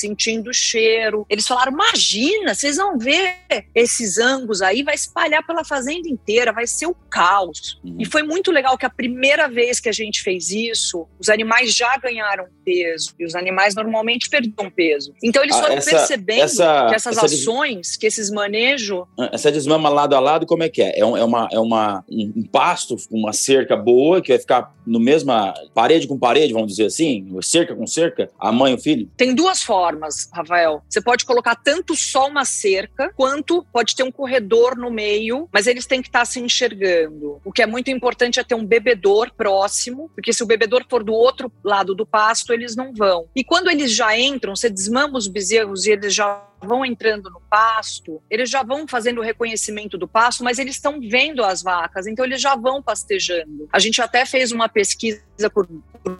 sentindo 0.00 0.50
o 0.50 0.54
cheiro. 0.54 1.26
Eles 1.28 1.46
falaram: 1.46 1.72
imagina, 1.72 2.54
vocês 2.54 2.76
vão 2.76 2.98
ver 2.98 3.36
esses 3.74 4.18
angus 4.18 4.62
aí, 4.62 4.82
vai 4.82 4.94
espalhar 4.94 5.46
pela 5.46 5.64
fazenda 5.64 6.08
inteira, 6.08 6.52
vai 6.52 6.66
ser 6.66 6.86
o 6.86 6.94
caos. 6.94 7.80
Uhum. 7.84 7.96
E 7.98 8.04
foi 8.04 8.22
muito 8.22 8.50
legal 8.50 8.76
que 8.78 8.86
a 8.86 8.90
primeira 8.90 9.48
vez 9.48 9.80
que 9.80 9.88
a 9.88 9.92
gente 9.92 10.22
fez 10.22 10.50
isso, 10.50 11.06
os 11.18 11.28
animais 11.28 11.74
já 11.74 11.96
ganharam 11.98 12.46
peso. 12.64 13.14
E 13.18 13.24
os 13.24 13.34
animais 13.34 13.74
normalmente 13.74 14.28
perderam 14.28 14.70
peso. 14.70 15.12
Então 15.22 15.42
eles 15.42 15.56
ah, 15.56 15.60
foram 15.60 15.74
essa, 15.76 15.90
percebendo 15.90 16.42
essa, 16.42 16.86
que 16.88 16.94
essas 16.94 17.18
ações, 17.18 17.88
des... 17.88 17.96
que 17.96 18.06
esses 18.06 18.30
manejos. 18.30 19.04
Ah, 19.18 19.30
essa 19.32 19.50
desmama 19.50 19.88
lado 19.88 20.14
a 20.14 20.20
lado, 20.20 20.46
como 20.46 20.62
é 20.62 20.68
que 20.68 20.82
é? 20.82 20.98
É, 20.98 21.04
um, 21.04 21.16
é 21.16 21.24
uma, 21.24 21.48
é 21.52 21.58
uma, 21.58 22.04
um 22.10 22.42
pasto, 22.42 22.96
uma 23.10 23.32
cerca 23.32 23.76
boa, 23.76 24.20
que 24.20 24.32
vai 24.32 24.38
ficar 24.38 24.74
no 24.86 24.98
mesma 24.98 25.54
parede 25.74 26.06
com 26.06 26.18
parede, 26.18 26.52
vamos 26.52 26.68
dizer 26.68 26.86
assim, 26.86 27.26
cerca 27.42 27.74
com 27.74 27.86
cerca, 27.86 28.30
a 28.38 28.50
mãe 28.52 28.72
e 28.72 28.74
o 28.74 28.78
filho? 28.78 29.10
Tem 29.16 29.34
duas 29.34 29.62
formas 29.62 29.89
formas, 29.90 30.28
Rafael. 30.32 30.82
Você 30.88 31.00
pode 31.00 31.24
colocar 31.24 31.56
tanto 31.56 31.94
só 31.94 32.28
uma 32.28 32.44
cerca, 32.44 33.12
quanto 33.14 33.64
pode 33.72 33.94
ter 33.94 34.02
um 34.02 34.10
corredor 34.10 34.76
no 34.76 34.90
meio, 34.90 35.48
mas 35.52 35.66
eles 35.66 35.86
têm 35.86 36.00
que 36.00 36.08
estar 36.08 36.24
se 36.24 36.40
enxergando. 36.40 37.40
O 37.44 37.52
que 37.52 37.62
é 37.62 37.66
muito 37.66 37.90
importante 37.90 38.40
é 38.40 38.44
ter 38.44 38.54
um 38.54 38.64
bebedor 38.64 39.32
próximo, 39.34 40.10
porque 40.14 40.32
se 40.32 40.42
o 40.42 40.46
bebedor 40.46 40.84
for 40.88 41.02
do 41.02 41.12
outro 41.12 41.52
lado 41.62 41.94
do 41.94 42.06
pasto, 42.06 42.52
eles 42.52 42.76
não 42.76 42.92
vão. 42.92 43.26
E 43.34 43.44
quando 43.44 43.68
eles 43.68 43.92
já 43.92 44.18
entram, 44.18 44.54
você 44.54 44.70
desmama 44.70 45.18
os 45.18 45.26
bezerros 45.26 45.86
e 45.86 45.90
eles 45.90 46.14
já 46.14 46.49
vão 46.62 46.84
entrando 46.84 47.30
no 47.30 47.40
pasto, 47.48 48.22
eles 48.30 48.50
já 48.50 48.62
vão 48.62 48.86
fazendo 48.86 49.18
o 49.18 49.24
reconhecimento 49.24 49.96
do 49.96 50.06
pasto, 50.06 50.44
mas 50.44 50.58
eles 50.58 50.76
estão 50.76 51.00
vendo 51.00 51.44
as 51.44 51.62
vacas, 51.62 52.06
então 52.06 52.24
eles 52.24 52.40
já 52.40 52.54
vão 52.54 52.82
pastejando. 52.82 53.68
A 53.72 53.78
gente 53.78 54.00
até 54.00 54.24
fez 54.24 54.52
uma 54.52 54.68
pesquisa 54.68 55.22
por 55.52 55.68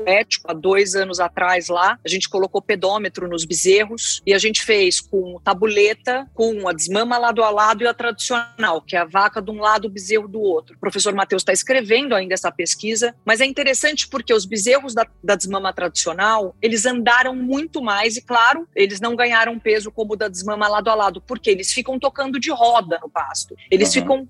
ético 0.06 0.50
há 0.50 0.54
dois 0.54 0.94
anos 0.94 1.20
atrás 1.20 1.68
lá, 1.68 1.98
a 2.04 2.08
gente 2.08 2.28
colocou 2.28 2.60
pedômetro 2.60 3.28
nos 3.28 3.44
bezerros 3.44 4.22
e 4.26 4.32
a 4.32 4.38
gente 4.38 4.62
fez 4.62 5.00
com 5.00 5.40
tabuleta, 5.42 6.28
com 6.34 6.68
a 6.68 6.72
desmama 6.72 7.18
lado 7.18 7.42
a 7.42 7.50
lado 7.50 7.82
e 7.82 7.86
a 7.86 7.94
tradicional, 7.94 8.82
que 8.82 8.96
é 8.96 9.00
a 9.00 9.04
vaca 9.04 9.40
de 9.40 9.50
um 9.50 9.60
lado, 9.60 9.86
o 9.86 9.90
bezerro 9.90 10.28
do 10.28 10.40
outro. 10.40 10.76
O 10.76 10.80
professor 10.80 11.14
Matheus 11.14 11.42
está 11.42 11.52
escrevendo 11.52 12.14
ainda 12.14 12.34
essa 12.34 12.50
pesquisa, 12.50 13.14
mas 13.24 13.40
é 13.40 13.46
interessante 13.46 14.08
porque 14.08 14.32
os 14.32 14.44
bezerros 14.44 14.94
da, 14.94 15.06
da 15.22 15.34
desmama 15.34 15.72
tradicional, 15.72 16.54
eles 16.60 16.86
andaram 16.86 17.34
muito 17.34 17.82
mais 17.82 18.16
e, 18.16 18.22
claro, 18.22 18.68
eles 18.74 19.00
não 19.00 19.16
ganharam 19.16 19.58
peso 19.58 19.90
como 19.90 20.16
da 20.16 20.28
desmama 20.30 20.68
lado 20.68 20.88
a 20.88 20.94
lado, 20.94 21.20
porque 21.20 21.50
eles 21.50 21.72
ficam 21.72 21.98
tocando 21.98 22.38
de 22.38 22.50
roda 22.50 22.98
no 23.02 23.08
pasto. 23.08 23.56
Eles 23.70 23.88
uhum. 23.88 23.94
ficam 23.94 24.28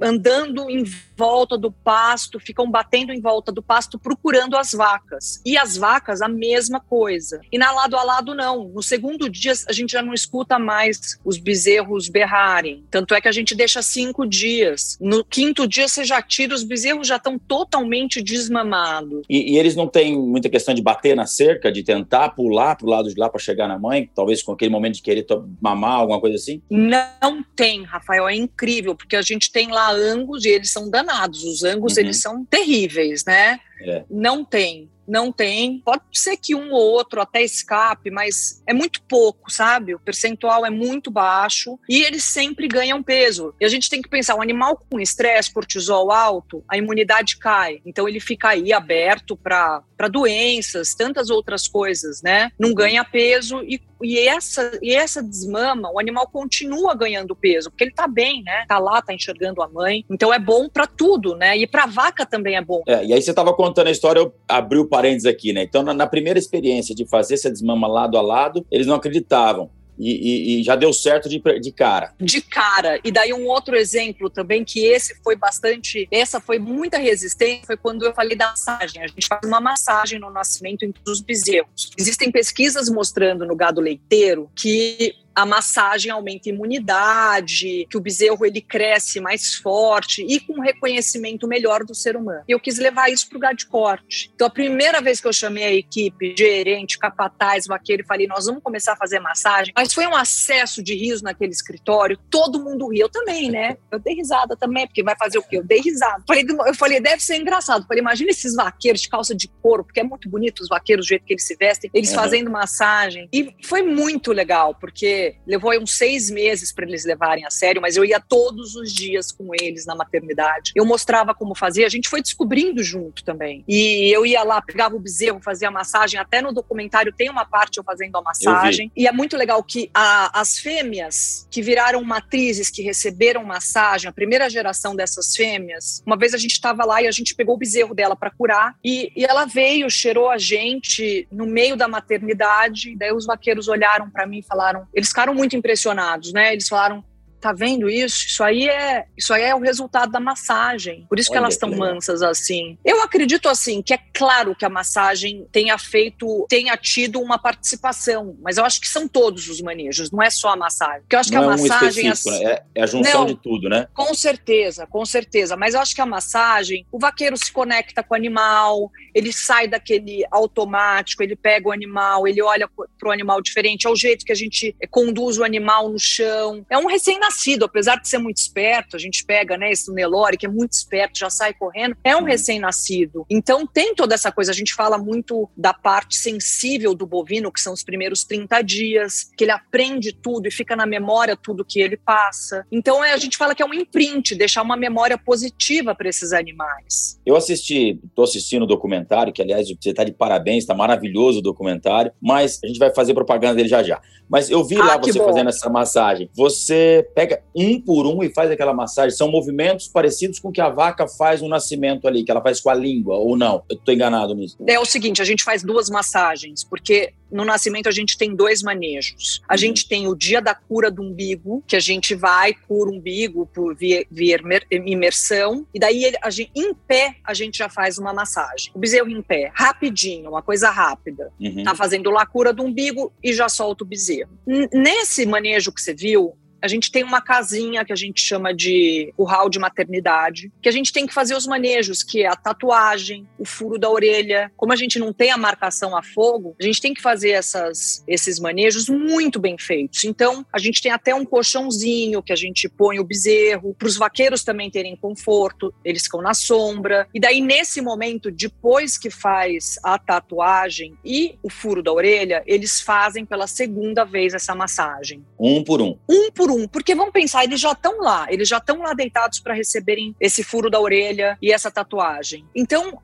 andando 0.00 0.70
em 0.70 0.84
volta 1.16 1.58
do 1.58 1.70
pasto, 1.70 2.40
ficam 2.40 2.70
batendo 2.70 3.12
em 3.12 3.20
volta 3.20 3.52
do 3.52 3.62
pasto 3.62 3.98
procurando 3.98 4.56
as 4.56 4.72
vacas. 4.72 5.40
E 5.44 5.58
as 5.58 5.76
vacas, 5.76 6.22
a 6.22 6.28
mesma 6.28 6.80
coisa. 6.80 7.40
E 7.52 7.58
na 7.58 7.70
lado 7.72 7.96
a 7.96 8.02
lado, 8.02 8.34
não. 8.34 8.68
No 8.68 8.82
segundo 8.82 9.28
dia, 9.28 9.52
a 9.68 9.72
gente 9.72 9.92
já 9.92 10.02
não 10.02 10.14
escuta 10.14 10.58
mais 10.58 11.18
os 11.24 11.38
bezerros 11.38 12.08
berrarem. 12.08 12.84
Tanto 12.90 13.14
é 13.14 13.20
que 13.20 13.28
a 13.28 13.32
gente 13.32 13.54
deixa 13.54 13.82
cinco 13.82 14.26
dias. 14.26 14.96
No 15.00 15.24
quinto 15.24 15.66
dia, 15.66 15.88
você 15.88 16.04
já 16.04 16.22
tira, 16.22 16.54
os 16.54 16.62
bezerros 16.62 17.06
já 17.06 17.16
estão 17.16 17.38
totalmente 17.38 18.22
desmamados. 18.22 19.22
E, 19.28 19.54
e 19.54 19.58
eles 19.58 19.76
não 19.76 19.86
têm 19.86 20.18
muita 20.18 20.48
questão 20.48 20.74
de 20.74 20.82
bater 20.82 21.14
na 21.14 21.26
cerca, 21.26 21.70
de 21.70 21.82
tentar 21.82 22.30
pular 22.30 22.76
pro 22.76 22.86
lado 22.86 23.08
de 23.08 23.18
lá 23.18 23.28
para 23.28 23.40
chegar 23.40 23.68
na 23.68 23.78
mãe? 23.78 24.10
Talvez 24.14 24.42
com 24.42 24.52
aquele 24.52 24.70
momento 24.70 24.94
de 24.94 25.02
querer 25.02 25.22
mamar, 25.60 26.00
alguma 26.00 26.20
coisa 26.20 26.36
assim? 26.36 26.62
Não 26.70 27.42
tem, 27.56 27.84
Rafael, 27.84 28.28
é 28.28 28.34
incrível, 28.34 28.94
porque 28.94 29.16
a 29.16 29.22
gente 29.22 29.50
tem 29.50 29.70
lá 29.70 29.90
angus 29.90 30.44
e 30.44 30.48
eles 30.48 30.70
são 30.70 30.90
danados. 30.90 31.44
Os 31.44 31.62
angus, 31.62 31.94
uhum. 31.94 32.00
eles 32.00 32.20
são 32.20 32.44
terríveis, 32.44 33.24
né? 33.24 33.58
É. 33.82 34.04
Não 34.10 34.44
tem 34.44 34.90
não 35.10 35.32
tem. 35.32 35.82
Pode 35.84 36.02
ser 36.12 36.36
que 36.36 36.54
um 36.54 36.72
ou 36.72 36.92
outro 36.92 37.20
até 37.20 37.42
escape, 37.42 38.10
mas 38.10 38.62
é 38.66 38.72
muito 38.72 39.02
pouco, 39.02 39.50
sabe? 39.50 39.94
O 39.94 39.98
percentual 39.98 40.64
é 40.64 40.70
muito 40.70 41.10
baixo 41.10 41.78
e 41.88 42.02
eles 42.02 42.22
sempre 42.22 42.68
ganham 42.68 43.02
peso. 43.02 43.52
E 43.60 43.64
a 43.64 43.68
gente 43.68 43.90
tem 43.90 44.00
que 44.00 44.08
pensar: 44.08 44.36
um 44.36 44.42
animal 44.42 44.80
com 44.88 45.00
estresse, 45.00 45.52
cortisol 45.52 46.12
alto, 46.12 46.62
a 46.68 46.78
imunidade 46.78 47.38
cai. 47.38 47.80
Então 47.84 48.08
ele 48.08 48.20
fica 48.20 48.50
aí 48.50 48.72
aberto 48.72 49.36
para 49.36 49.82
doenças, 50.10 50.94
tantas 50.94 51.28
outras 51.28 51.66
coisas, 51.66 52.22
né? 52.22 52.52
Não 52.58 52.72
ganha 52.72 53.04
peso 53.04 53.62
e 53.64 53.80
e 54.02 54.18
essa, 54.18 54.78
e 54.82 54.94
essa 54.94 55.22
desmama, 55.22 55.90
o 55.92 55.98
animal 55.98 56.28
continua 56.28 56.94
ganhando 56.94 57.34
peso, 57.34 57.70
porque 57.70 57.84
ele 57.84 57.92
tá 57.92 58.06
bem, 58.06 58.42
né? 58.42 58.64
Tá 58.68 58.78
lá, 58.78 59.00
tá 59.02 59.12
enxergando 59.12 59.62
a 59.62 59.68
mãe. 59.68 60.04
Então 60.10 60.32
é 60.32 60.38
bom 60.38 60.68
para 60.68 60.86
tudo, 60.86 61.36
né? 61.36 61.56
E 61.56 61.66
para 61.66 61.86
vaca 61.86 62.24
também 62.26 62.56
é 62.56 62.62
bom. 62.62 62.82
É, 62.86 63.04
e 63.04 63.12
aí 63.12 63.22
você 63.22 63.32
tava 63.32 63.52
contando 63.54 63.88
a 63.88 63.90
história, 63.90 64.20
eu 64.20 64.34
abri 64.48 64.78
o 64.78 64.86
parênteses 64.86 65.26
aqui, 65.26 65.52
né? 65.52 65.62
Então, 65.62 65.82
na, 65.82 65.94
na 65.94 66.06
primeira 66.06 66.38
experiência 66.38 66.94
de 66.94 67.06
fazer 67.06 67.34
essa 67.34 67.50
desmama 67.50 67.86
lado 67.86 68.16
a 68.16 68.22
lado, 68.22 68.66
eles 68.70 68.86
não 68.86 68.94
acreditavam. 68.94 69.70
E, 70.00 70.10
e, 70.10 70.60
e, 70.60 70.64
já 70.64 70.74
deu 70.74 70.92
certo 70.94 71.28
de, 71.28 71.42
de 71.60 71.70
cara. 71.70 72.14
De 72.18 72.40
cara. 72.40 72.98
E 73.04 73.12
daí 73.12 73.34
um 73.34 73.46
outro 73.46 73.76
exemplo 73.76 74.30
também, 74.30 74.64
que 74.64 74.80
esse 74.86 75.14
foi 75.22 75.36
bastante, 75.36 76.08
essa 76.10 76.40
foi 76.40 76.58
muita 76.58 76.96
resistência, 76.96 77.66
foi 77.66 77.76
quando 77.76 78.06
eu 78.06 78.14
falei 78.14 78.34
da 78.34 78.48
massagem. 78.48 79.02
A 79.02 79.06
gente 79.06 79.26
faz 79.26 79.42
uma 79.44 79.60
massagem 79.60 80.18
no 80.18 80.30
nascimento 80.30 80.84
entre 80.84 81.02
os 81.06 81.20
bezerros. 81.20 81.90
Existem 81.98 82.32
pesquisas 82.32 82.88
mostrando 82.88 83.44
no 83.44 83.54
gado 83.54 83.80
leiteiro 83.80 84.50
que 84.56 85.14
a 85.34 85.46
massagem 85.46 86.10
aumenta 86.10 86.48
a 86.48 86.52
imunidade, 86.52 87.86
que 87.90 87.96
o 87.96 88.00
bezerro 88.00 88.44
ele 88.44 88.60
cresce 88.60 89.20
mais 89.20 89.54
forte 89.54 90.24
e 90.28 90.40
com 90.40 90.54
um 90.54 90.60
reconhecimento 90.60 91.46
melhor 91.46 91.84
do 91.84 91.94
ser 91.94 92.16
humano. 92.16 92.42
E 92.48 92.52
eu 92.52 92.60
quis 92.60 92.78
levar 92.78 93.10
isso 93.10 93.28
para 93.28 93.36
o 93.36 93.40
gado 93.40 93.56
de 93.56 93.66
corte. 93.66 94.30
Então, 94.34 94.46
a 94.46 94.50
primeira 94.50 95.00
vez 95.00 95.20
que 95.20 95.28
eu 95.28 95.32
chamei 95.32 95.64
a 95.64 95.72
equipe, 95.72 96.34
gerente, 96.36 96.98
capataz, 96.98 97.66
vaqueiro, 97.66 98.02
e 98.02 98.06
falei, 98.06 98.26
nós 98.26 98.46
vamos 98.46 98.62
começar 98.62 98.92
a 98.92 98.96
fazer 98.96 99.20
massagem, 99.20 99.72
mas 99.76 99.92
foi 99.92 100.06
um 100.06 100.14
acesso 100.14 100.82
de 100.82 100.94
riso 100.94 101.24
naquele 101.24 101.52
escritório, 101.52 102.18
todo 102.30 102.62
mundo 102.62 102.88
ria. 102.88 103.02
Eu 103.02 103.08
também, 103.08 103.50
né? 103.50 103.76
Eu 103.90 103.98
dei 103.98 104.14
risada 104.14 104.56
também, 104.56 104.86
porque 104.86 105.02
vai 105.02 105.16
fazer 105.16 105.38
o 105.38 105.42
quê? 105.42 105.58
Eu 105.58 105.64
dei 105.64 105.80
risada. 105.80 106.22
Falei, 106.26 106.44
eu 106.66 106.74
falei, 106.74 107.00
deve 107.00 107.22
ser 107.22 107.36
engraçado. 107.36 107.86
falei, 107.86 108.00
imagina 108.00 108.30
esses 108.30 108.54
vaqueiros 108.54 109.00
de 109.00 109.08
calça 109.08 109.34
de 109.34 109.48
couro, 109.62 109.84
porque 109.84 110.00
é 110.00 110.04
muito 110.04 110.28
bonito 110.28 110.60
os 110.60 110.68
vaqueiros, 110.68 111.06
do 111.06 111.08
jeito 111.08 111.24
que 111.24 111.32
eles 111.32 111.46
se 111.46 111.56
vestem, 111.56 111.90
eles 111.94 112.10
uhum. 112.10 112.16
fazendo 112.16 112.50
massagem. 112.50 113.28
E 113.32 113.54
foi 113.62 113.82
muito 113.82 114.32
legal, 114.32 114.74
porque 114.74 115.19
levou 115.46 115.70
uns 115.78 115.96
seis 115.96 116.30
meses 116.30 116.72
para 116.72 116.86
eles 116.86 117.04
levarem 117.04 117.44
a 117.44 117.50
sério, 117.50 117.80
mas 117.80 117.96
eu 117.96 118.04
ia 118.04 118.20
todos 118.20 118.74
os 118.74 118.92
dias 118.92 119.32
com 119.32 119.54
eles 119.54 119.86
na 119.86 119.94
maternidade. 119.94 120.72
Eu 120.74 120.84
mostrava 120.84 121.34
como 121.34 121.54
fazer, 121.54 121.84
a 121.84 121.88
gente 121.88 122.08
foi 122.08 122.22
descobrindo 122.22 122.82
junto 122.82 123.24
também. 123.24 123.64
E 123.68 124.10
eu 124.14 124.24
ia 124.24 124.42
lá, 124.42 124.60
pegava 124.60 124.96
o 124.96 125.00
bezerro, 125.00 125.40
fazia 125.42 125.68
a 125.68 125.70
massagem, 125.70 126.18
até 126.18 126.40
no 126.40 126.52
documentário 126.52 127.12
tem 127.12 127.30
uma 127.30 127.44
parte 127.44 127.78
eu 127.78 127.84
fazendo 127.84 128.16
a 128.16 128.22
massagem. 128.22 128.90
E 128.96 129.06
é 129.06 129.12
muito 129.12 129.36
legal 129.36 129.62
que 129.62 129.90
a, 129.94 130.40
as 130.40 130.58
fêmeas 130.58 131.46
que 131.50 131.62
viraram 131.62 132.02
matrizes, 132.02 132.70
que 132.70 132.82
receberam 132.82 133.44
massagem, 133.44 134.08
a 134.08 134.12
primeira 134.12 134.48
geração 134.48 134.94
dessas 134.94 135.34
fêmeas, 135.34 136.02
uma 136.06 136.16
vez 136.16 136.34
a 136.34 136.38
gente 136.38 136.52
estava 136.52 136.84
lá 136.84 137.02
e 137.02 137.06
a 137.06 137.10
gente 137.10 137.34
pegou 137.34 137.54
o 137.54 137.58
bezerro 137.58 137.94
dela 137.94 138.16
para 138.16 138.30
curar 138.30 138.74
e, 138.84 139.12
e 139.16 139.24
ela 139.24 139.44
veio, 139.44 139.90
cheirou 139.90 140.30
a 140.30 140.38
gente 140.38 141.26
no 141.30 141.46
meio 141.46 141.76
da 141.76 141.88
maternidade. 141.88 142.96
Daí 142.96 143.12
os 143.12 143.26
vaqueiros 143.26 143.68
olharam 143.68 144.10
para 144.10 144.26
mim 144.26 144.38
e 144.38 144.42
falaram: 144.42 144.86
eles 144.94 145.09
ficaram 145.10 145.34
muito 145.34 145.54
impressionados, 145.56 146.32
né? 146.32 146.52
Eles 146.52 146.68
falaram: 146.68 147.04
tá 147.40 147.52
vendo 147.52 147.88
isso? 147.88 148.26
Isso 148.26 148.42
aí 148.42 148.68
é, 148.68 149.06
isso 149.16 149.32
aí 149.32 149.42
é 149.42 149.54
o 149.54 149.60
resultado 149.60 150.12
da 150.12 150.20
massagem. 150.20 151.06
Por 151.08 151.18
isso 151.18 151.30
Olha 151.30 151.34
que 151.34 151.44
elas 151.44 151.54
estão 151.54 151.70
mansas 151.70 152.22
assim. 152.22 152.78
Eu 152.84 153.02
acredito 153.02 153.48
assim 153.48 153.82
que 153.82 153.94
é 153.94 153.98
claro 154.12 154.54
que 154.54 154.64
a 154.64 154.68
massagem 154.68 155.46
tenha 155.50 155.76
feito, 155.78 156.46
tenha 156.48 156.76
tido 156.76 157.20
uma 157.20 157.38
participação, 157.38 158.36
mas 158.42 158.58
eu 158.58 158.64
acho 158.64 158.80
que 158.80 158.88
são 158.88 159.08
todos 159.08 159.48
os 159.48 159.60
manejos, 159.60 160.10
não 160.10 160.22
é 160.22 160.30
só 160.30 160.50
a 160.50 160.56
massagem. 160.56 161.00
Porque 161.02 161.16
eu 161.16 161.20
acho 161.20 161.32
não 161.32 161.40
que 161.40 161.48
a 161.48 161.52
é 161.52 161.56
massagem 161.56 162.08
um 162.08 162.12
assim, 162.12 162.46
é, 162.46 162.62
é, 162.74 162.82
a 162.82 162.86
junção 162.86 163.20
não, 163.20 163.26
de 163.26 163.36
tudo, 163.36 163.68
né? 163.68 163.88
Com 163.94 164.14
certeza, 164.14 164.86
com 164.86 165.04
certeza. 165.04 165.56
Mas 165.56 165.74
eu 165.74 165.80
acho 165.80 165.94
que 165.94 166.00
a 166.00 166.06
massagem, 166.06 166.86
o 166.92 166.98
vaqueiro 166.98 167.36
se 167.36 167.52
conecta 167.52 168.02
com 168.02 168.14
o 168.14 168.16
animal, 168.16 168.90
ele 169.14 169.32
sai 169.32 169.66
daquele 169.68 170.24
automático, 170.30 171.22
ele 171.22 171.36
pega 171.36 171.68
o 171.68 171.72
animal, 171.72 172.26
ele 172.26 172.42
olha 172.42 172.68
para 172.68 173.08
o 173.08 173.12
animal 173.12 173.40
diferente, 173.40 173.86
é 173.86 173.90
o 173.90 173.96
jeito 173.96 174.24
que 174.24 174.32
a 174.32 174.36
gente 174.36 174.74
conduz 174.90 175.38
o 175.38 175.44
animal 175.44 175.88
no 175.88 175.98
chão. 175.98 176.64
É 176.68 176.78
um 176.78 176.86
recém 176.86 177.18
recém-nascido, 177.30 177.64
apesar 177.64 177.96
de 177.96 178.08
ser 178.08 178.18
muito 178.18 178.38
esperto, 178.38 178.96
a 178.96 178.98
gente 178.98 179.24
pega, 179.24 179.56
né, 179.56 179.70
esse 179.70 179.92
Nelore, 179.92 180.36
que 180.36 180.46
é 180.46 180.48
muito 180.48 180.72
esperto, 180.72 181.18
já 181.18 181.30
sai 181.30 181.54
correndo, 181.54 181.96
é 182.02 182.16
um 182.16 182.24
recém-nascido. 182.24 183.24
Então 183.30 183.66
tem 183.66 183.94
toda 183.94 184.14
essa 184.14 184.32
coisa, 184.32 184.50
a 184.50 184.54
gente 184.54 184.74
fala 184.74 184.98
muito 184.98 185.48
da 185.56 185.72
parte 185.72 186.16
sensível 186.16 186.94
do 186.94 187.06
bovino, 187.06 187.52
que 187.52 187.60
são 187.60 187.72
os 187.72 187.82
primeiros 187.82 188.24
30 188.24 188.62
dias, 188.62 189.30
que 189.36 189.44
ele 189.44 189.52
aprende 189.52 190.12
tudo 190.12 190.46
e 190.46 190.50
fica 190.50 190.74
na 190.74 190.86
memória 190.86 191.36
tudo 191.36 191.64
que 191.64 191.80
ele 191.80 191.96
passa. 191.96 192.66
Então 192.70 193.02
é, 193.02 193.12
a 193.12 193.18
gente 193.18 193.36
fala 193.36 193.54
que 193.54 193.62
é 193.62 193.66
um 193.66 193.74
imprint, 193.74 194.34
deixar 194.34 194.62
uma 194.62 194.76
memória 194.76 195.16
positiva 195.16 195.94
para 195.94 196.08
esses 196.08 196.32
animais. 196.32 197.20
Eu 197.24 197.36
assisti, 197.36 198.00
estou 198.04 198.24
assistindo 198.24 198.62
o 198.62 198.66
documentário, 198.66 199.32
que 199.32 199.42
aliás 199.42 199.68
você 199.68 199.90
está 199.90 200.04
de 200.04 200.12
parabéns, 200.12 200.64
está 200.64 200.74
maravilhoso 200.74 201.38
o 201.38 201.42
documentário, 201.42 202.12
mas 202.20 202.58
a 202.64 202.66
gente 202.66 202.78
vai 202.78 202.92
fazer 202.92 203.14
propaganda 203.14 203.54
dele 203.54 203.68
já 203.68 203.82
já. 203.82 204.00
Mas 204.28 204.48
eu 204.48 204.64
vi 204.64 204.76
ah, 204.76 204.84
lá 204.84 204.96
você 204.96 205.18
bom. 205.18 205.24
fazendo 205.24 205.48
essa 205.48 205.68
massagem. 205.68 206.30
Você 206.34 207.08
pega 207.20 207.42
um 207.54 207.78
por 207.78 208.06
um 208.06 208.22
e 208.22 208.32
faz 208.32 208.50
aquela 208.50 208.72
massagem. 208.72 209.14
São 209.14 209.30
movimentos 209.30 209.86
parecidos 209.86 210.38
com 210.38 210.48
o 210.48 210.52
que 210.52 210.60
a 210.60 210.70
vaca 210.70 211.06
faz 211.06 211.42
no 211.42 211.48
nascimento 211.48 212.08
ali, 212.08 212.24
que 212.24 212.30
ela 212.30 212.40
faz 212.40 212.60
com 212.60 212.70
a 212.70 212.74
língua, 212.74 213.16
ou 213.16 213.36
não? 213.36 213.62
Eu 213.68 213.76
estou 213.76 213.92
enganado 213.92 214.34
nisso. 214.34 214.56
É 214.66 214.78
o 214.78 214.86
seguinte, 214.86 215.20
a 215.20 215.24
gente 215.24 215.44
faz 215.44 215.62
duas 215.62 215.90
massagens, 215.90 216.64
porque 216.64 217.12
no 217.30 217.44
nascimento 217.44 217.88
a 217.88 217.92
gente 217.92 218.16
tem 218.18 218.34
dois 218.34 218.62
manejos. 218.62 219.40
A 219.48 219.52
uhum. 219.52 219.58
gente 219.58 219.86
tem 219.86 220.08
o 220.08 220.14
dia 220.14 220.40
da 220.40 220.54
cura 220.54 220.90
do 220.90 221.02
umbigo, 221.02 221.62
que 221.66 221.76
a 221.76 221.80
gente 221.80 222.14
vai, 222.14 222.54
cura 222.54 222.90
o 222.90 222.94
umbigo 222.94 223.46
por 223.54 223.74
via, 223.76 224.04
via 224.10 224.40
imersão, 224.70 225.66
e 225.72 225.78
daí 225.78 226.12
a 226.22 226.30
gente, 226.30 226.50
em 226.56 226.74
pé 226.74 227.16
a 227.24 227.34
gente 227.34 227.58
já 227.58 227.68
faz 227.68 227.98
uma 227.98 228.12
massagem. 228.12 228.72
O 228.74 228.78
bezerro 228.78 229.08
em 229.08 229.22
pé, 229.22 229.52
rapidinho, 229.54 230.30
uma 230.30 230.42
coisa 230.42 230.70
rápida. 230.70 231.30
Uhum. 231.40 231.62
Tá 231.64 231.74
fazendo 231.74 232.10
lá 232.10 232.22
a 232.22 232.26
cura 232.26 232.52
do 232.52 232.62
umbigo 232.62 233.12
e 233.22 233.32
já 233.32 233.48
solta 233.48 233.84
o 233.84 233.86
bezerro. 233.86 234.30
N 234.46 234.68
nesse 234.72 235.26
manejo 235.26 235.72
que 235.72 235.80
você 235.80 235.94
viu, 235.94 236.34
a 236.62 236.68
gente 236.68 236.90
tem 236.90 237.02
uma 237.02 237.20
casinha 237.20 237.84
que 237.84 237.92
a 237.92 237.96
gente 237.96 238.20
chama 238.20 238.54
de 238.54 239.12
curral 239.16 239.48
de 239.48 239.58
maternidade, 239.58 240.52
que 240.62 240.68
a 240.68 240.72
gente 240.72 240.92
tem 240.92 241.06
que 241.06 241.14
fazer 241.14 241.34
os 241.34 241.46
manejos, 241.46 242.02
que 242.02 242.22
é 242.22 242.26
a 242.26 242.36
tatuagem, 242.36 243.26
o 243.38 243.44
furo 243.44 243.78
da 243.78 243.88
orelha. 243.88 244.52
Como 244.56 244.72
a 244.72 244.76
gente 244.76 244.98
não 244.98 245.12
tem 245.12 245.30
a 245.30 245.36
marcação 245.36 245.96
a 245.96 246.02
fogo, 246.02 246.54
a 246.60 246.64
gente 246.64 246.80
tem 246.80 246.94
que 246.94 247.02
fazer 247.02 247.30
essas, 247.30 248.04
esses 248.06 248.38
manejos 248.38 248.88
muito 248.88 249.38
bem 249.38 249.56
feitos. 249.58 250.04
Então, 250.04 250.44
a 250.52 250.58
gente 250.58 250.82
tem 250.82 250.92
até 250.92 251.14
um 251.14 251.24
colchãozinho 251.24 252.22
que 252.22 252.32
a 252.32 252.36
gente 252.36 252.68
põe 252.68 252.98
o 252.98 253.04
bezerro, 253.04 253.74
para 253.74 253.88
os 253.88 253.96
vaqueiros 253.96 254.44
também 254.44 254.70
terem 254.70 254.96
conforto, 254.96 255.72
eles 255.84 256.04
ficam 256.04 256.22
na 256.22 256.34
sombra. 256.34 257.08
E 257.14 257.20
daí, 257.20 257.40
nesse 257.40 257.80
momento, 257.80 258.30
depois 258.30 258.98
que 258.98 259.10
faz 259.10 259.78
a 259.82 259.98
tatuagem 259.98 260.96
e 261.04 261.38
o 261.42 261.50
furo 261.50 261.82
da 261.82 261.92
orelha, 261.92 262.42
eles 262.46 262.80
fazem 262.80 263.24
pela 263.24 263.46
segunda 263.46 264.04
vez 264.04 264.34
essa 264.34 264.54
massagem. 264.54 265.24
Um 265.40 265.64
por 265.64 265.80
um. 265.80 265.96
Um 266.06 266.30
por 266.30 266.50
um, 266.50 266.68
porque 266.68 266.94
vamos 266.94 267.12
pensar, 267.12 267.44
eles 267.44 267.58
já 267.58 267.72
estão 267.72 268.00
lá, 268.00 268.26
eles 268.28 268.46
já 268.46 268.58
estão 268.58 268.80
lá 268.80 268.92
deitados 268.92 269.40
para 269.40 269.54
receberem 269.54 270.14
esse 270.20 270.44
furo 270.44 270.68
da 270.68 270.78
orelha 270.78 271.38
e 271.40 271.50
essa 271.50 271.70
tatuagem. 271.70 272.44
Então, 272.54 273.00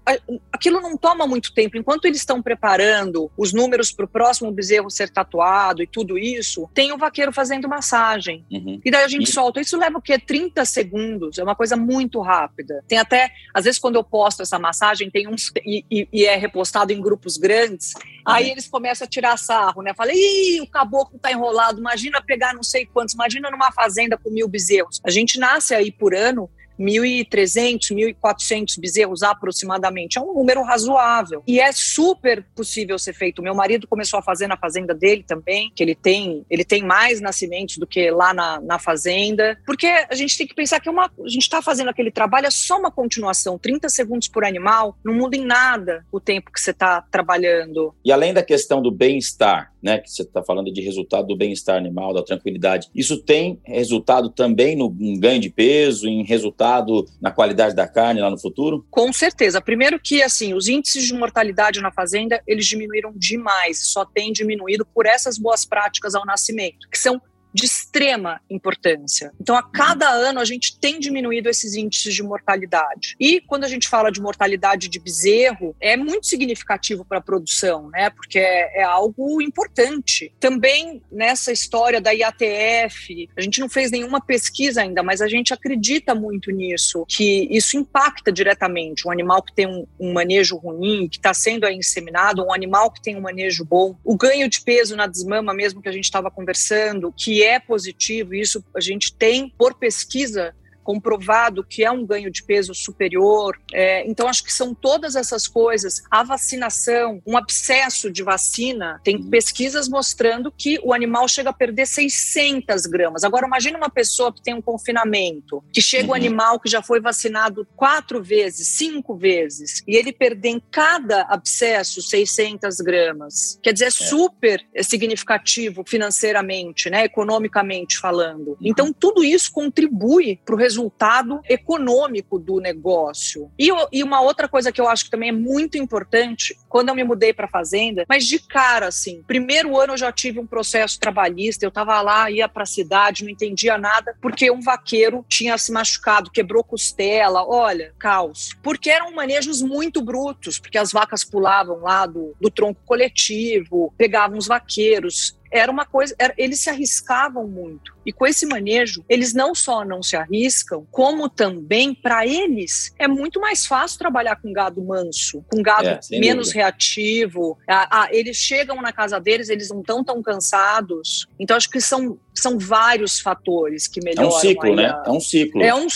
aquilo 0.52 0.80
não 0.80 0.96
toma 0.96 1.26
muito 1.26 1.54
tempo. 1.54 1.78
Enquanto 1.78 2.04
eles 2.04 2.18
estão 2.18 2.42
preparando 2.42 3.30
os 3.36 3.54
números 3.54 3.90
para 3.90 4.04
o 4.04 4.08
próximo 4.08 4.52
bezerro 4.52 4.90
ser 4.90 5.08
tatuado 5.08 5.82
e 5.82 5.86
tudo 5.86 6.18
isso, 6.18 6.68
tem 6.74 6.92
o 6.92 6.98
vaqueiro 6.98 7.32
fazendo 7.32 7.68
massagem. 7.68 8.44
Uhum. 8.50 8.80
E 8.84 8.90
daí 8.90 9.04
a 9.04 9.08
gente 9.08 9.30
solta. 9.30 9.60
Isso 9.60 9.78
leva 9.78 9.98
o 9.98 10.02
quê? 10.02 10.18
30 10.18 10.64
segundos. 10.64 11.38
É 11.38 11.42
uma 11.42 11.54
coisa 11.54 11.76
muito 11.76 12.20
rápida. 12.20 12.84
Tem 12.86 12.98
até, 12.98 13.30
às 13.54 13.64
vezes, 13.64 13.78
quando 13.78 13.96
eu 13.96 14.04
posto 14.04 14.42
essa 14.42 14.58
massagem, 14.58 15.10
tem 15.10 15.26
uns. 15.26 15.50
E, 15.64 15.84
e, 15.90 16.08
e 16.12 16.24
é 16.26 16.36
repostado 16.36 16.92
em 16.92 17.00
grupos 17.00 17.36
grandes, 17.36 17.94
uhum. 17.94 18.02
aí 18.26 18.50
eles 18.50 18.68
começam 18.68 19.06
a 19.06 19.08
tirar 19.08 19.36
sarro, 19.38 19.82
né? 19.82 19.94
Falei, 19.94 20.16
ih, 20.16 20.60
o 20.60 20.66
caboclo 20.66 21.18
tá 21.18 21.32
enrolado. 21.32 21.80
Imagina 21.80 22.20
pegar 22.26 22.52
não 22.54 22.62
sei 22.62 22.86
quantos, 22.86 23.14
imagina 23.14 23.50
numa 23.50 23.72
fazenda 23.72 24.18
com 24.18 24.30
mil 24.30 24.48
bezerros. 24.48 25.00
A 25.04 25.10
gente 25.10 25.38
nasce 25.38 25.74
aí 25.74 25.90
por 25.90 26.14
ano 26.14 26.50
1.300, 26.78 27.94
1.400 28.22 28.78
bezerros 28.80 29.22
aproximadamente. 29.22 30.18
É 30.18 30.20
um 30.20 30.34
número 30.34 30.62
razoável. 30.62 31.42
E 31.46 31.58
é 31.60 31.72
super 31.72 32.44
possível 32.54 32.98
ser 32.98 33.14
feito. 33.14 33.42
Meu 33.42 33.54
marido 33.54 33.86
começou 33.86 34.18
a 34.18 34.22
fazer 34.22 34.46
na 34.46 34.56
fazenda 34.56 34.94
dele 34.94 35.24
também, 35.26 35.72
que 35.74 35.82
ele 35.82 35.94
tem, 35.94 36.44
ele 36.48 36.64
tem 36.64 36.82
mais 36.82 37.20
nascimentos 37.20 37.78
do 37.78 37.86
que 37.86 38.10
lá 38.10 38.32
na, 38.32 38.60
na 38.60 38.78
fazenda. 38.78 39.58
Porque 39.64 39.86
a 39.86 40.14
gente 40.14 40.36
tem 40.36 40.46
que 40.46 40.54
pensar 40.54 40.80
que 40.80 40.88
é 40.88 40.92
uma, 40.92 41.06
a 41.06 41.28
gente 41.28 41.42
está 41.42 41.62
fazendo 41.62 41.88
aquele 41.88 42.10
trabalho, 42.10 42.46
é 42.46 42.50
só 42.50 42.78
uma 42.78 42.90
continuação. 42.90 43.58
30 43.58 43.88
segundos 43.88 44.28
por 44.28 44.44
animal 44.44 44.96
não 45.04 45.14
muda 45.14 45.36
em 45.36 45.44
nada 45.44 46.04
o 46.12 46.20
tempo 46.20 46.52
que 46.52 46.60
você 46.60 46.70
está 46.70 47.02
trabalhando. 47.02 47.94
E 48.04 48.12
além 48.12 48.32
da 48.32 48.42
questão 48.42 48.82
do 48.82 48.90
bem-estar, 48.90 49.72
né, 49.86 49.98
que 49.98 50.10
você 50.10 50.22
está 50.22 50.42
falando 50.42 50.72
de 50.72 50.80
resultado 50.80 51.28
do 51.28 51.36
bem-estar 51.36 51.76
animal, 51.76 52.12
da 52.12 52.24
tranquilidade, 52.24 52.88
isso 52.92 53.22
tem 53.22 53.60
resultado 53.62 54.28
também 54.30 54.74
no 54.74 54.90
ganho 54.90 55.40
de 55.40 55.48
peso, 55.48 56.08
em 56.08 56.24
resultado 56.24 57.06
na 57.20 57.30
qualidade 57.30 57.72
da 57.76 57.86
carne 57.86 58.20
lá 58.20 58.28
no 58.28 58.36
futuro? 58.36 58.84
Com 58.90 59.12
certeza. 59.12 59.60
Primeiro 59.60 60.00
que, 60.00 60.24
assim, 60.24 60.54
os 60.54 60.66
índices 60.66 61.04
de 61.04 61.14
mortalidade 61.14 61.80
na 61.80 61.92
fazenda, 61.92 62.42
eles 62.48 62.66
diminuíram 62.66 63.12
demais, 63.14 63.86
só 63.92 64.04
tem 64.04 64.32
diminuído 64.32 64.84
por 64.84 65.06
essas 65.06 65.38
boas 65.38 65.64
práticas 65.64 66.16
ao 66.16 66.26
nascimento, 66.26 66.88
que 66.90 66.98
são 66.98 67.22
de 67.56 67.64
extrema 67.64 68.38
importância. 68.50 69.32
Então, 69.40 69.56
a 69.56 69.62
cada 69.62 70.10
ano, 70.10 70.40
a 70.40 70.44
gente 70.44 70.78
tem 70.78 71.00
diminuído 71.00 71.48
esses 71.48 71.74
índices 71.74 72.14
de 72.14 72.22
mortalidade. 72.22 73.16
E 73.18 73.40
quando 73.40 73.64
a 73.64 73.68
gente 73.68 73.88
fala 73.88 74.12
de 74.12 74.20
mortalidade 74.20 74.88
de 74.88 75.00
bezerro, 75.00 75.74
é 75.80 75.96
muito 75.96 76.26
significativo 76.26 77.02
para 77.02 77.16
a 77.16 77.20
produção, 77.22 77.88
né? 77.88 78.10
Porque 78.10 78.38
é, 78.38 78.80
é, 78.80 78.82
algo 78.82 79.40
importante. 79.40 80.30
Também 80.38 81.02
nessa 81.10 81.50
história 81.50 81.98
da 81.98 82.10
IATF, 82.10 83.30
a 83.34 83.40
gente 83.40 83.58
não 83.58 83.70
fez 83.70 83.90
nenhuma 83.90 84.20
pesquisa 84.20 84.82
ainda, 84.82 85.02
mas 85.02 85.22
a 85.22 85.28
gente 85.28 85.54
acredita 85.54 86.14
muito 86.14 86.50
nisso, 86.50 87.06
que 87.08 87.48
isso 87.50 87.78
impacta 87.78 88.30
diretamente. 88.30 89.08
Um 89.08 89.10
animal 89.10 89.42
que 89.42 89.54
tem 89.54 89.66
um, 89.66 89.86
um 89.98 90.12
manejo 90.12 90.58
ruim, 90.58 91.08
que 91.08 91.16
está 91.16 91.32
sendo 91.32 91.66
inseminado, 91.70 92.44
um 92.44 92.52
animal 92.52 92.90
que 92.90 93.00
tem 93.00 93.16
um 93.16 93.22
manejo 93.22 93.64
bom, 93.64 93.96
o 94.04 94.14
ganho 94.14 94.46
de 94.46 94.60
peso 94.60 94.94
na 94.94 95.06
desmama, 95.06 95.54
mesmo 95.54 95.80
que 95.80 95.88
a 95.88 95.92
gente 95.92 96.04
estava 96.04 96.30
conversando, 96.30 97.14
que 97.16 97.45
é 97.46 97.58
positivo, 97.58 98.34
isso 98.34 98.64
a 98.74 98.80
gente 98.80 99.12
tem 99.14 99.48
por 99.56 99.74
pesquisa 99.74 100.54
comprovado 100.86 101.64
que 101.64 101.84
é 101.84 101.90
um 101.90 102.06
ganho 102.06 102.30
de 102.30 102.44
peso 102.44 102.72
superior. 102.72 103.58
É, 103.74 104.08
então, 104.08 104.28
acho 104.28 104.44
que 104.44 104.52
são 104.52 104.72
todas 104.72 105.16
essas 105.16 105.48
coisas. 105.48 106.00
A 106.08 106.22
vacinação, 106.22 107.20
um 107.26 107.36
abscesso 107.36 108.08
de 108.08 108.22
vacina, 108.22 109.00
tem 109.02 109.16
uhum. 109.16 109.28
pesquisas 109.28 109.88
mostrando 109.88 110.52
que 110.56 110.78
o 110.84 110.94
animal 110.94 111.26
chega 111.26 111.50
a 111.50 111.52
perder 111.52 111.86
600 111.86 112.86
gramas. 112.86 113.24
Agora, 113.24 113.48
imagine 113.48 113.76
uma 113.76 113.90
pessoa 113.90 114.32
que 114.32 114.40
tem 114.40 114.54
um 114.54 114.62
confinamento, 114.62 115.62
que 115.72 115.82
chega 115.82 116.04
uhum. 116.04 116.10
um 116.12 116.14
animal 116.14 116.60
que 116.60 116.70
já 116.70 116.80
foi 116.80 117.00
vacinado 117.00 117.66
quatro 117.74 118.22
vezes, 118.22 118.68
cinco 118.68 119.16
vezes, 119.16 119.82
e 119.88 119.96
ele 119.96 120.12
perder 120.12 120.50
em 120.50 120.62
cada 120.70 121.22
abscesso 121.22 122.00
600 122.00 122.76
gramas. 122.76 123.58
Quer 123.60 123.72
dizer, 123.72 123.86
é, 123.86 123.88
é. 123.88 123.90
super 123.90 124.64
significativo 124.82 125.82
financeiramente, 125.84 126.88
né, 126.88 127.04
economicamente 127.04 127.98
falando. 127.98 128.50
Uhum. 128.50 128.56
Então, 128.62 128.92
tudo 128.92 129.24
isso 129.24 129.50
contribui 129.50 130.38
para 130.44 130.54
o 130.54 130.58
resultado 130.58 130.75
resultado 130.76 131.40
econômico 131.48 132.38
do 132.38 132.60
negócio. 132.60 133.50
E, 133.58 133.68
e 133.90 134.02
uma 134.02 134.20
outra 134.20 134.46
coisa 134.46 134.70
que 134.70 134.80
eu 134.80 134.88
acho 134.88 135.06
que 135.06 135.10
também 135.10 135.30
é 135.30 135.32
muito 135.32 135.78
importante, 135.78 136.56
quando 136.68 136.90
eu 136.90 136.94
me 136.94 137.02
mudei 137.02 137.32
para 137.32 137.48
fazenda, 137.48 138.04
mas 138.08 138.26
de 138.26 138.38
cara, 138.38 138.88
assim, 138.88 139.22
primeiro 139.26 139.78
ano 139.78 139.94
eu 139.94 139.96
já 139.96 140.12
tive 140.12 140.38
um 140.38 140.46
processo 140.46 141.00
trabalhista, 141.00 141.64
eu 141.64 141.70
estava 141.70 142.00
lá, 142.02 142.30
ia 142.30 142.48
para 142.48 142.64
a 142.64 142.66
cidade, 142.66 143.24
não 143.24 143.30
entendia 143.30 143.78
nada, 143.78 144.14
porque 144.20 144.50
um 144.50 144.60
vaqueiro 144.60 145.24
tinha 145.28 145.56
se 145.56 145.72
machucado, 145.72 146.30
quebrou 146.30 146.62
costela, 146.62 147.46
olha, 147.46 147.94
caos. 147.98 148.50
Porque 148.62 148.90
eram 148.90 149.14
manejos 149.14 149.62
muito 149.62 150.02
brutos, 150.02 150.58
porque 150.58 150.76
as 150.78 150.92
vacas 150.92 151.24
pulavam 151.24 151.80
lá 151.80 152.04
do, 152.04 152.34
do 152.40 152.50
tronco 152.50 152.80
coletivo, 152.84 153.94
pegavam 153.96 154.36
os 154.36 154.46
vaqueiros, 154.46 155.36
era 155.50 155.70
uma 155.70 155.84
coisa, 155.84 156.14
era, 156.18 156.34
eles 156.36 156.60
se 156.60 156.70
arriscavam 156.70 157.46
muito. 157.46 157.96
E 158.04 158.12
com 158.12 158.26
esse 158.26 158.46
manejo, 158.46 159.04
eles 159.08 159.34
não 159.34 159.54
só 159.54 159.84
não 159.84 160.02
se 160.02 160.16
arriscam, 160.16 160.86
como 160.90 161.28
também, 161.28 161.92
para 161.92 162.26
eles, 162.26 162.94
é 162.98 163.08
muito 163.08 163.40
mais 163.40 163.66
fácil 163.66 163.98
trabalhar 163.98 164.36
com 164.36 164.52
gado 164.52 164.82
manso, 164.84 165.44
com 165.50 165.60
gado 165.60 165.88
é, 165.88 166.00
menos 166.12 166.48
dúvida. 166.48 166.64
reativo. 166.64 167.58
Ah, 167.68 167.88
ah, 168.02 168.08
eles 168.12 168.36
chegam 168.36 168.80
na 168.80 168.92
casa 168.92 169.18
deles, 169.18 169.48
eles 169.48 169.70
não 169.70 169.80
estão 169.80 170.04
tão 170.04 170.22
cansados. 170.22 171.26
Então, 171.38 171.56
acho 171.56 171.68
que 171.68 171.80
são, 171.80 172.18
são 172.40 172.58
vários 172.58 173.20
fatores 173.20 173.86
que 173.88 174.00
melhoram. 174.02 174.30
É 174.30 174.34
um 174.34 174.40
ciclo, 174.40 174.76
né? 174.76 175.02
É 175.04 175.10
um 175.10 175.20
ciclo. 175.20 175.62
É 175.62 175.74
um 175.74 175.88